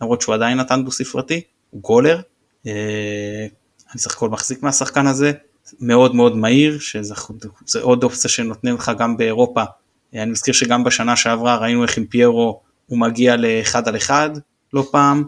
[0.01, 1.41] למרות שהוא עדיין נתן דו ספרתי,
[1.71, 2.21] הוא גולר,
[2.67, 3.47] אה,
[3.93, 5.33] אני סך הכל מחזיק מהשחקן הזה,
[5.81, 7.15] מאוד מאוד מהיר, שזה
[7.81, 9.63] עוד אופציה שנותנים לך גם באירופה.
[10.15, 14.31] אני מזכיר שגם בשנה שעברה ראינו איך עם פיירו הוא מגיע לאחד על אחד
[14.73, 15.25] לא פעם,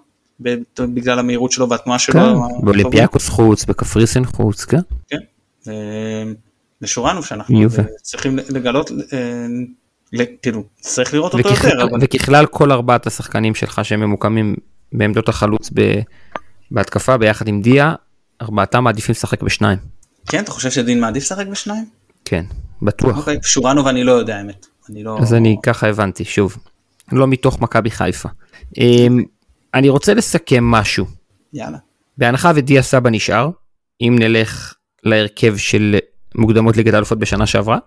[0.80, 2.14] בגלל המהירות שלו והתנועה שלו.
[2.14, 4.80] כן, באולימפיאקוס חוץ, בקפריסין חוץ, כן.
[5.08, 5.18] כן,
[6.82, 7.66] משורנו שאנחנו
[8.02, 9.46] צריכים לגלות, אה,
[10.42, 11.86] כאילו צריך לראות אותו יותר.
[12.00, 14.54] וככלל כל ארבעת השחקנים שלך שהם ממוקמים
[14.92, 15.70] בעמדות החלוץ
[16.70, 17.94] בהתקפה ביחד עם דיה
[18.42, 19.78] ארבעתם מעדיפים לשחק בשניים.
[20.28, 21.84] כן, אתה חושב שדין מעדיף לשחק בשניים?
[22.24, 22.44] כן,
[22.82, 23.16] בטוח.
[23.16, 24.66] אוקיי, שורנו ואני לא יודע האמת.
[24.90, 25.18] אני לא...
[25.20, 26.56] אז אני ככה הבנתי, שוב.
[27.12, 28.28] לא מתוך מכבי חיפה.
[28.78, 29.22] אמ,
[29.74, 31.06] אני רוצה לסכם משהו.
[31.52, 31.78] יאללה.
[32.18, 33.50] בהנחה ודיה סבא נשאר,
[34.00, 35.96] אם נלך להרכב של
[36.34, 37.78] מוקדמות ליגת האלופות בשנה שעברה,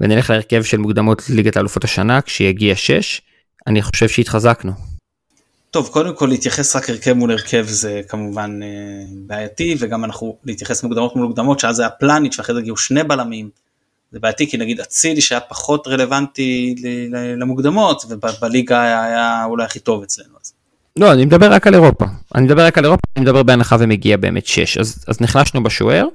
[0.00, 3.20] ונלך להרכב של מוקדמות ליגת האלופות השנה, כשיגיע 6,
[3.66, 4.72] אני חושב שהתחזקנו.
[5.70, 8.68] טוב, קודם כל להתייחס רק הרכב מול הרכב זה כמובן אה,
[9.26, 13.50] בעייתי, וגם אנחנו להתייחס מוקדמות מול מוקדמות, שאז היה פלניץ' ואחרי זה הגיעו שני בלמים.
[14.12, 16.74] זה בעייתי כי נגיד אצילי שהיה פחות רלוונטי
[17.12, 20.34] למוקדמות, ובליגה היה, אולי הכי טוב אצלנו.
[20.44, 20.55] אז.
[20.98, 22.04] לא, אני מדבר רק על אירופה.
[22.34, 24.78] אני מדבר רק על אירופה, אני מדבר בהנחה ומגיע באמת 6.
[24.78, 26.06] אז, אז נחלשנו בשוער,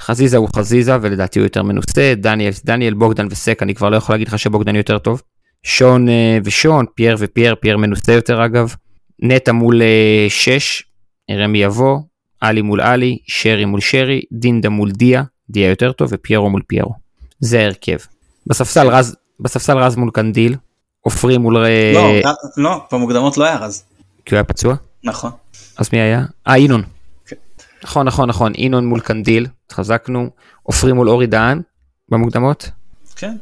[0.00, 4.14] חזיזה הוא חזיזה ולדעתי הוא יותר מנוסה, דניאל, דניאל, בוגדן וסק, אני כבר לא יכול
[4.14, 5.22] להגיד לך שבוגדן יותר טוב.
[5.62, 8.74] שון אה, ושון, פייר ופייר, פייר מנוסה יותר אגב.
[9.22, 9.82] נטע מול
[10.28, 10.82] 6,
[11.30, 11.98] אה, רמי יבוא,
[12.40, 16.92] עלי מול עלי, שרי מול שרי, דינדה מול דיה, דיה יותר טוב, ופיירו מול פיירו.
[17.40, 17.98] זה ההרכב.
[18.46, 20.56] בספסל רז, בספסל רז מול קנדיל,
[21.00, 21.56] עופרי מול...
[21.56, 23.89] אה, לא, לא, במוקדמות לא היה רז.
[24.30, 24.74] כי הוא היה פצוע?
[25.04, 25.30] נכון.
[25.78, 26.24] אז מי היה?
[26.48, 26.82] אה, אינון.
[27.26, 27.36] כן.
[27.84, 30.30] נכון, נכון, נכון, אינון מול קנדיל, התחזקנו,
[30.62, 31.60] עופרי מול אורי דהן
[32.08, 32.70] במוקדמות.
[33.16, 33.36] כן.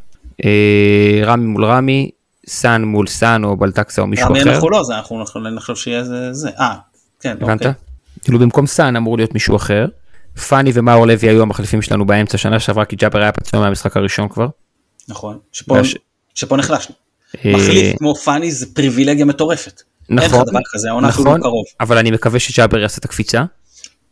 [0.44, 2.10] אה, רמי מול רמי,
[2.46, 4.54] סאן מול סאן או בלטקסה או מישהו אחר.
[4.54, 5.24] אנחנו לא זה אנחנו
[5.56, 6.50] נחשוב שיהיה זה זה.
[6.58, 6.74] אה,
[7.20, 7.36] כן.
[7.40, 7.60] הבנת?
[7.60, 7.72] אוקיי.
[8.24, 9.86] כאילו במקום סאן אמור להיות מישהו אחר.
[10.48, 14.28] פאני ומאור לוי היו המחליפים שלנו באמצע שנה שעברה כי ג'אבר היה פצוע מהמשחק הראשון
[14.28, 14.48] כבר.
[15.08, 15.38] נכון.
[15.52, 15.96] שפה, והש...
[16.34, 16.94] שפה נחלשנו.
[17.44, 19.82] אה, מחליף כמו פאני זה פריבילגיה מטורפת.
[20.10, 20.32] נכון.
[20.32, 21.64] אין לך דבר כזה, העונה אפילו נכון, קרוב.
[21.80, 23.44] אבל אני מקווה שג'אבר יעשה את הקפיצה.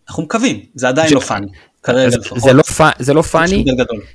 [0.09, 1.47] אנחנו מקווים, זה עדיין לא פאני.
[2.37, 2.63] זה לא,
[2.99, 3.65] זה לא פאני,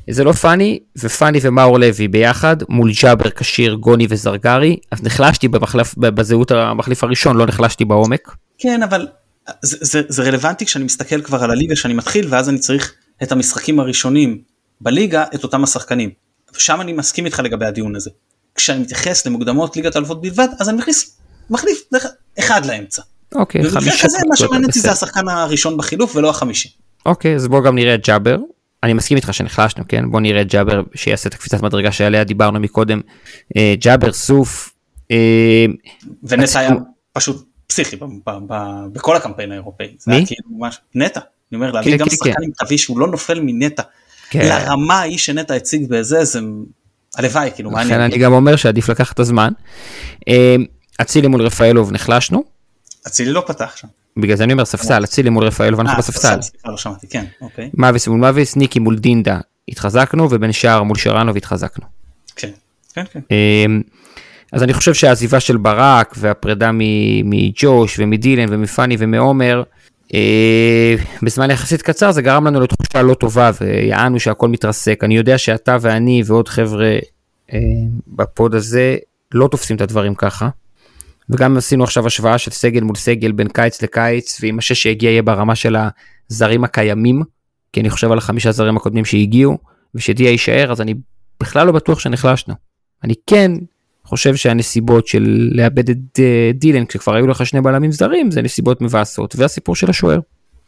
[0.09, 5.95] זה לא פאני, ופאני ומאור לוי ביחד מול ג'אבר כשיר, גוני וזרגרי, אז נחלשתי במחלף,
[5.97, 8.35] בזהות המחליף הראשון, לא נחלשתי בעומק.
[8.57, 9.07] כן, אבל
[9.61, 13.31] זה, זה, זה רלוונטי כשאני מסתכל כבר על הליגה שאני מתחיל, ואז אני צריך את
[13.31, 14.41] המשחקים הראשונים
[14.81, 16.09] בליגה, את אותם השחקנים.
[16.55, 18.09] ושם אני מסכים איתך לגבי הדיון הזה.
[18.55, 21.17] כשאני מתייחס למוקדמות ליגת האלופות בלבד, אז אני מכניס,
[21.51, 21.81] מחליף
[22.39, 23.01] אחד לאמצע.
[23.35, 24.05] אוקיי, חמישה.
[24.05, 26.69] כזה מה שמעניין אותי זה השחקן הראשון בחילוף ולא החמישי.
[27.05, 28.37] אוקיי, אז בוא גם נראה את ג'אבר.
[28.83, 30.11] אני מסכים איתך שנחלשנו, כן?
[30.11, 33.01] בוא נראה את ג'אבר שיעשה את הקפיצת מדרגה שעליה דיברנו מקודם.
[33.57, 34.73] אה, ג'אבר, סוף.
[35.11, 35.65] אה,
[36.23, 36.71] ונטע היה
[37.13, 37.95] פשוט פסיכי
[38.93, 39.95] בכל הקמפיין האירופאי.
[40.07, 40.25] מי?
[40.25, 40.43] כאילו
[40.95, 41.19] נטע.
[41.51, 42.43] אני אומר, להביא כן, גם כן, שחקן כן.
[42.43, 43.83] עם תביא שהוא לא נופל מנטע.
[44.33, 46.39] לרמה ההיא שנטע הציג בזה, זה
[47.17, 47.89] הלוואי, כאילו, מה אני...
[47.89, 49.51] לכן אני גם אומר שעדיף לקחת את הזמן.
[51.01, 52.43] אצילי מול רפאלוב נחלשנו.
[53.07, 53.87] אצילי לא פתח שם.
[54.17, 56.41] בגלל זה אני אומר ספסל, אצילי מול רפאל ואנחנו אה, בספסל.
[56.41, 57.69] סליחה, לא שמעתי, כן, אוקיי.
[57.73, 61.85] מאביס מול מאביס, ניקי מול דינדה התחזקנו, ובן שער מול שרנו והתחזקנו.
[62.35, 62.49] כן,
[62.93, 63.19] כן, כן.
[63.31, 63.81] אמ,
[64.51, 66.71] אז אני חושב שהעזיבה של ברק והפרידה
[67.23, 69.63] מג'וש ומדילן ומפאני ומעומר,
[70.13, 75.03] אה, בזמן יחסית קצר זה גרם לנו לתחושה לא טובה ויענו שהכל מתרסק.
[75.03, 76.97] אני יודע שאתה ואני ועוד חבר'ה
[77.53, 77.59] אה,
[78.07, 78.97] בפוד הזה
[79.33, 80.49] לא תופסים את הדברים ככה.
[81.29, 85.21] וגם עשינו עכשיו השוואה של סגל מול סגל בין קיץ לקיץ ואם השש שהגיע יהיה
[85.21, 85.75] ברמה של
[86.29, 87.23] הזרים הקיימים
[87.73, 89.57] כי אני חושב על החמישה זרים הקודמים שהגיעו
[89.95, 90.93] ושדיה יישאר אז אני
[91.39, 92.53] בכלל לא בטוח שנחלשנו.
[93.03, 93.51] אני כן
[94.05, 98.81] חושב שהנסיבות של לאבד את אה, דילן כשכבר היו לך שני בלמים זרים זה נסיבות
[98.81, 100.19] מבאסות והסיפור של השוער.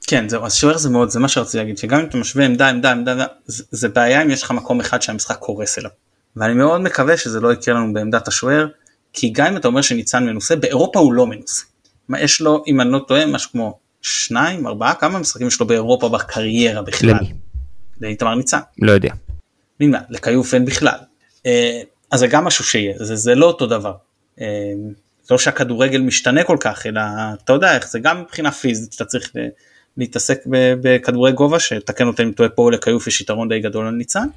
[0.08, 2.70] כן זהו אז שוער זה מאוד זה מה שרציתי להגיד שגם אם אתה משווה עמדה
[2.70, 5.92] עמדה עמדה זה, זה בעיה אם יש לך מקום אחד שהמשחק קורס אליו.
[6.36, 8.68] ואני מאוד מקווה שזה לא יקרה לנו בעמדת השוער
[9.14, 11.64] כי גם אם אתה אומר שניצן מנוסה באירופה הוא לא מנוסה.
[12.10, 15.68] מה יש לו אם אני לא טועה משהו כמו שניים ארבעה כמה משחקים יש לו
[15.68, 17.10] באירופה בקריירה בכלל.
[17.10, 17.34] למי?
[18.02, 18.60] לאיתמר ניצן.
[18.82, 19.14] לא יודע.
[19.80, 20.00] ממה?
[20.10, 20.98] לכיוף אין בכלל.
[21.46, 23.94] אה, אז זה גם משהו שיהיה, זה, זה לא אותו דבר.
[24.42, 24.46] אה,
[25.32, 27.02] לא שהכדורגל משתנה כל כך, אלא
[27.44, 29.48] אתה יודע איך זה גם מבחינה פיזית, שאתה צריך אה,
[29.98, 30.40] להתעסק
[30.82, 34.28] בכדורי גובה, שתקן אותי אם טועה פה לכיוף יש יתרון די גדול על ניצן.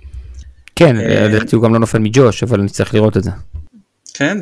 [0.77, 3.31] כן, לדעתי הוא גם לא נופל מג'וש, אבל צריך לראות את זה.
[4.19, 4.39] כן,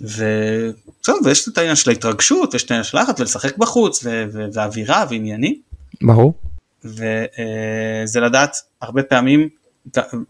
[0.00, 4.04] וזהו, ויש את העניין של ההתרגשות, ויש את העניין של לחץ, ולשחק בחוץ,
[4.52, 5.54] ואווירה ועניינים.
[6.02, 6.34] ברור.
[6.84, 9.48] וזה לדעת הרבה פעמים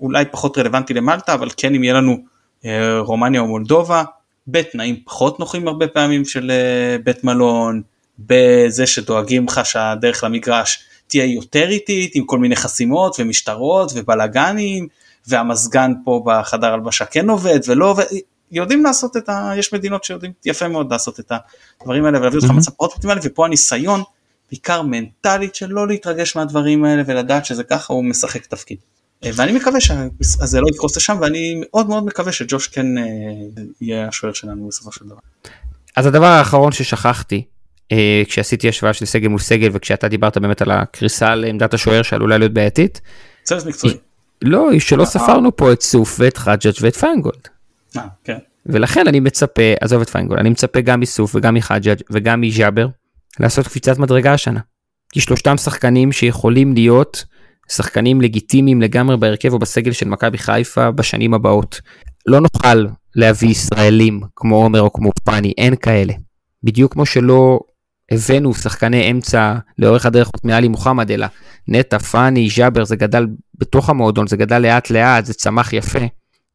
[0.00, 2.16] אולי פחות רלוונטי למלטה אבל כן אם יהיה לנו
[2.64, 4.04] אה, רומניה או מולדובה
[4.46, 7.82] בתנאים פחות נוחים הרבה פעמים של אה, בית מלון
[8.18, 14.88] בזה שדואגים לך שהדרך למגרש תהיה יותר איטית עם כל מיני חסימות ומשטרות ובלאגנים
[15.28, 18.04] והמזגן פה בחדר הלבשה כן עובד ולא עובד
[18.50, 19.52] יודעים לעשות את ה...
[19.56, 21.32] יש מדינות שיודעים יפה מאוד לעשות את
[21.80, 22.52] הדברים האלה ולהביא אותך mm-hmm.
[22.52, 24.02] מצב פחות אופטימלי ופה הניסיון
[24.50, 28.78] בעיקר מנטלית של לא להתרגש מהדברים האלה ולדעת שזה ככה הוא משחק תפקיד.
[29.24, 33.04] אה, ואני מקווה שזה לא יקרוס לשם ואני מאוד מאוד מקווה שג'וש כן אה,
[33.80, 35.18] יהיה השוער שלנו בסופו של דבר.
[35.96, 37.44] אז הדבר האחרון ששכחתי
[37.92, 42.38] אה, כשעשיתי השוואה של סגל מול סגל וכשאתה דיברת באמת על הקריסה לעמדת השוער שעלולה
[42.38, 43.00] להיות בעייתית.
[43.44, 43.94] צוות מקצועי.
[44.44, 47.48] לא, שלא ספרנו פה את סוף ואת חג'ג' ואת פיינגולד.
[48.24, 48.38] כן.
[48.66, 52.86] ולכן אני מצפה, עזוב את פיינגולד, אני מצפה גם מסוף וגם מחג'ג' וגם מג'אבר
[53.40, 54.60] לעשות קפיצת מדרגה השנה.
[55.12, 57.24] כי שלושתם שחקנים שיכולים להיות
[57.68, 61.80] שחקנים לגיטימיים לגמרי בהרכב או בסגל של מכבי חיפה בשנים הבאות.
[62.26, 62.86] לא נוכל
[63.16, 66.12] להביא ישראלים כמו עומר או כמו פאני, אין כאלה.
[66.62, 67.60] בדיוק כמו שלא
[68.10, 71.26] הבאנו שחקני אמצע לאורך הדרך חוץ מעלי מוחמד, אלא
[71.68, 75.98] נטע, פאני, ז'אבר, זה גדל בתוך המועדון, זה גדל לאט לאט, זה צמח יפה.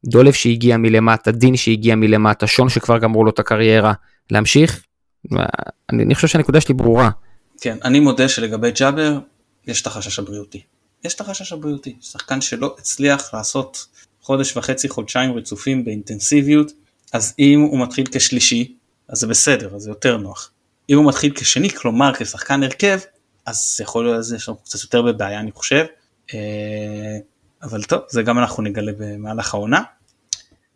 [0.04, 3.92] דולב שהגיע מלמטה, דין שהגיע מלמטה, שון שכבר גמרו לו את הקריירה.
[4.30, 4.84] להמשיך?
[5.92, 7.10] אני, אני חושב שהנקודה שלי ברורה.
[7.60, 9.18] כן, אני מודה שלגבי ג'אבר,
[9.66, 10.62] יש את החשש הבריאותי.
[11.04, 13.86] יש את החשש הבריאותי, שחקן שלא הצליח לעשות
[14.22, 16.72] חודש וחצי, חודשיים רצופים באינטנסיביות,
[17.12, 18.74] אז אם הוא מתחיל כשלישי,
[19.08, 20.50] אז זה בסדר, אז זה יותר נוח.
[20.90, 22.98] אם הוא מתחיל כשני, כלומר כשחקן הרכב,
[23.46, 25.84] אז זה יכול להיות שיש לנו קצת יותר בבעיה אני חושב.
[26.34, 27.18] אה,
[27.62, 29.82] אבל טוב, זה גם אנחנו נגלה במהלך העונה.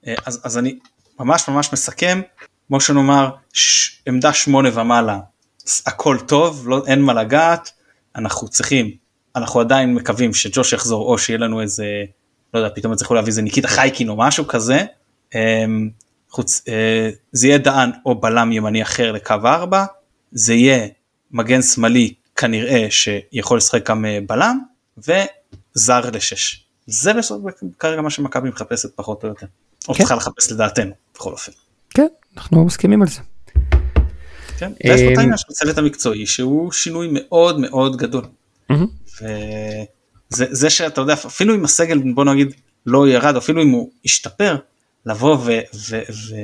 [0.07, 0.79] אה, אז, אז אני
[1.19, 2.21] ממש ממש מסכם,
[2.69, 5.19] כמו שנאמר, ש, עמדה שמונה ומעלה,
[5.87, 7.71] הכל טוב, לא, אין מה לגעת,
[8.17, 8.91] אנחנו צריכים
[9.37, 11.87] אנחנו עדיין מקווים שג'וש יחזור או שיהיה לנו איזה
[12.55, 14.85] לא יודע פתאום יצטרכו להביא איזה ניקיטה חייקין או משהו כזה.
[15.35, 15.91] אמ,
[16.31, 19.85] חוץ אה, זה יהיה דהן או בלם ימני אחר לקו 4
[20.35, 20.87] זה יהיה
[21.31, 24.59] מגן שמאלי כנראה שיכול לשחק גם אה, בלם
[24.99, 26.67] וזר לשש.
[26.87, 27.43] זה בסוף
[27.79, 29.47] כרגע מה שמכבי מחפשת פחות או יותר.
[29.89, 29.99] או כן.
[29.99, 31.53] צריכה לחפש לדעתנו בכל אופן.
[31.91, 32.07] כן
[32.37, 33.21] אנחנו מסכימים על זה.
[34.59, 38.25] כן, ויש פה את העניין של הצוות המקצועי שהוא שינוי מאוד מאוד גדול.
[40.39, 42.55] וזה שאתה יודע אפילו אם הסגל בוא נגיד
[42.87, 44.57] לא ירד אפילו אם הוא השתפר
[45.07, 45.59] לבוא ו...
[45.75, 46.35] ו, ו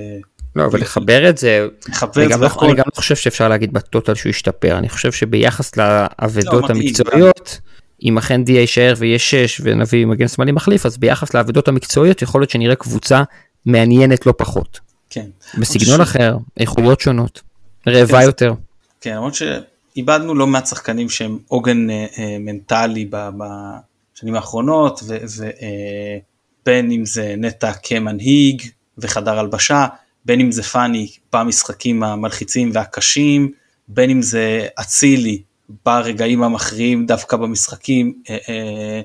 [0.56, 3.72] לא אבל לחבר את זה, לחבר אני, גם לא, אני גם לא חושב שאפשר להגיד
[3.72, 7.60] בטוטל שהוא השתפר, אני חושב שביחס לאבדות לא, המקצועיות,
[8.02, 12.40] אם אכן דיה יישאר ויהיה 6 ונביא מגן שמאלי מחליף, אז ביחס לאבדות המקצועיות יכול
[12.40, 13.22] להיות שנראה קבוצה
[13.66, 14.80] מעניינת לא פחות.
[15.10, 15.26] כן.
[15.58, 16.00] בסגנון ש...
[16.00, 17.40] אחר, איכויות שונות,
[17.88, 18.52] רעבה כן, יותר.
[19.00, 19.34] כן, למרות
[19.96, 27.34] איבדנו לא מעט שחקנים שהם עוגן אה, אה, מנטלי בשנים האחרונות ובין אה, אם זה
[27.38, 28.62] נטע כמנהיג
[28.98, 29.86] וחדר הלבשה
[30.24, 33.52] בין אם זה פאני במשחקים המלחיצים והקשים
[33.88, 35.42] בין אם זה אצילי
[35.86, 39.00] ברגעים המכריעים דווקא במשחקים אה, אה,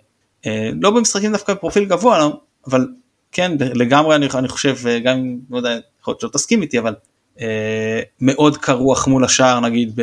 [0.45, 2.87] אה, לא במשחקים דווקא בפרופיל גבוה לא, אבל
[3.31, 6.93] כן לגמרי אני, אני חושב גם אם לא יודע יכול להיות שלא תסכים איתי אבל
[7.41, 9.99] אה, מאוד קר רוח מול השער נגיד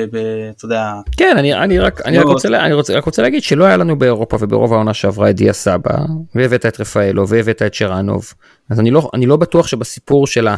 [0.57, 3.65] אתה יודע כן אני אני רק אני רק רוצה אני רוצה רק רוצה להגיד שלא
[3.65, 5.97] היה לנו באירופה וברוב העונה שעברה את דיה סבא
[6.35, 8.35] והבאת את רפאלו והבאת את שרנוב.
[8.71, 10.49] אז אני לא אני לא בטוח שבסיפור של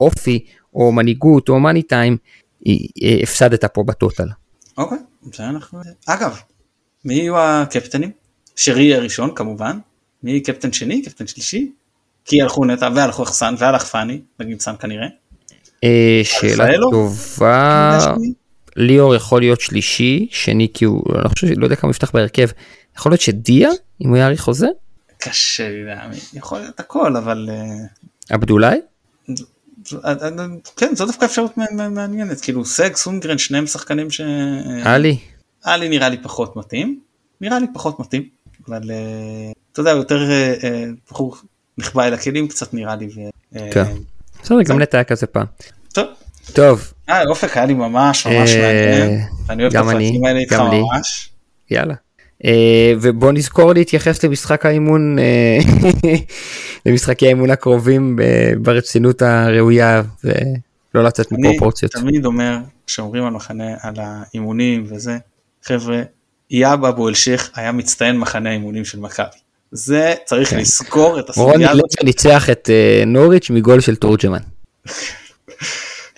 [0.00, 0.44] האופי
[0.74, 2.16] או מנהיגות או מאני טיים
[3.22, 4.28] הפסדת פה בטוטל.
[4.78, 4.98] אוקיי,
[5.34, 5.80] זה אנחנו...
[6.06, 6.40] אגב,
[7.04, 8.10] מי יהיו הקפטנים?
[8.56, 9.78] שרי יהיה ראשון כמובן,
[10.22, 11.72] מי קפטן שני, קפטן שלישי?
[12.24, 15.06] כי הלכו נטע והלכו חסן והלך פאני, נגיד סן כנראה.
[15.84, 17.98] אה, שאלה טובה,
[18.76, 22.48] ליאור יכול להיות שלישי, שני כי הוא, אני לא חושב, לא יודע כמה יפתח בהרכב,
[22.96, 23.70] יכול להיות שדיה,
[24.00, 24.68] אם הוא יאריך חוזה?
[25.18, 27.48] קשה לי להאמין, יכול להיות הכל, אבל...
[27.52, 27.86] אה,
[28.30, 28.80] עבדולאי?
[30.76, 31.56] כן, זו דווקא אפשרות
[31.90, 34.20] מעניינת, כאילו סג, סונגרן, שניהם שחקנים ש...
[34.84, 35.18] עלי.
[35.64, 37.00] עלי נראה לי פחות מתאים,
[37.40, 38.28] נראה לי פחות מתאים,
[38.68, 38.96] אבל אה,
[39.72, 41.36] אתה יודע, יותר אה, בחור
[41.78, 43.08] נחבא אל הכלים קצת נראה לי.
[43.70, 43.84] כן,
[44.42, 45.46] בסדר, גם נטע היה כזה פעם.
[45.92, 46.06] טוב.
[46.52, 46.92] טוב.
[47.26, 49.20] אופק היה לי ממש ממש מעניין,
[49.50, 51.30] אני אוהב את הפרקים האלה איתך ממש.
[51.70, 51.94] יאללה.
[52.42, 52.46] Uh,
[53.00, 55.88] ובוא נזכור להתייחס למשחק האימון uh,
[56.86, 61.96] למשחקי האימון הקרובים uh, ברצינות הראויה ולא לצאת מפרופורציות.
[61.96, 62.56] אני תמיד אומר
[62.86, 65.18] שאומרים על מחנה על האימונים וזה
[65.64, 66.02] חבר'ה
[66.50, 69.26] יאב אבו אלשיך היה מצטיין מחנה האימונים של מכבי.
[69.72, 70.58] זה צריך כן.
[70.58, 71.66] לזכור את הסוגיה הזאת.
[71.66, 72.70] רוני לצ'ה ניצח את
[73.06, 74.40] נוריץ' מגול של תורג'מן.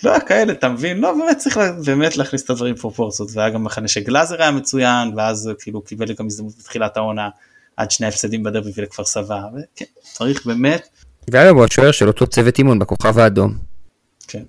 [0.04, 3.88] לא כאלה אתה מבין לא באמת צריך באמת להכניס את הדברים פרופורציות והיה גם מחנה
[3.88, 7.28] שגלאזר היה מצוין ואז כאילו קיבל גם הזדמנות בתחילת העונה
[7.76, 10.88] עד שני הפסדים בדרבי ולכפר סבא וכן צריך באמת.
[11.30, 13.58] ואגב הוא השוער של אותו צוות אימון בכוכב האדום.
[14.28, 14.42] כן.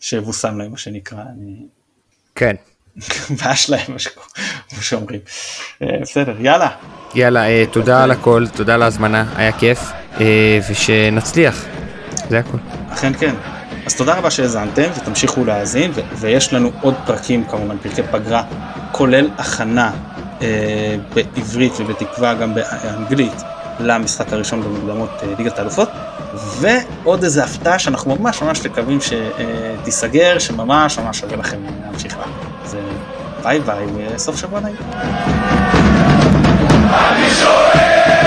[0.00, 1.18] שיבושם להם מה שנקרא.
[1.18, 1.66] אני...
[2.34, 2.56] כן.
[3.42, 3.96] בעיה שלהם
[4.70, 5.20] כמו שאומרים.
[5.82, 6.70] אה, בסדר יאללה.
[7.14, 9.78] יאללה אה, תודה על הכל תודה על ההזמנה היה כיף
[10.20, 11.64] אה, ושנצליח.
[12.28, 12.58] זה הכל.
[12.88, 13.34] אכן כן.
[13.88, 18.42] אז תודה רבה שהאזנתם ותמשיכו להאזין ו- ויש לנו עוד פרקים כמובן פרקי פגרה
[18.92, 19.90] כולל הכנה
[20.42, 23.42] אה, בעברית ובתקווה גם באנגלית
[23.80, 25.88] למשחק הראשון במוקדמות אה, ליגת האלופות
[26.60, 32.24] ועוד איזה הפתעה שאנחנו ממש ממש מקווים שתיסגר שממש ממש שווה לכם להמשיך לה.
[32.64, 32.76] אז
[33.42, 34.76] ביי ביי וסוף שבוע נעים.
[36.90, 38.17] אני שואל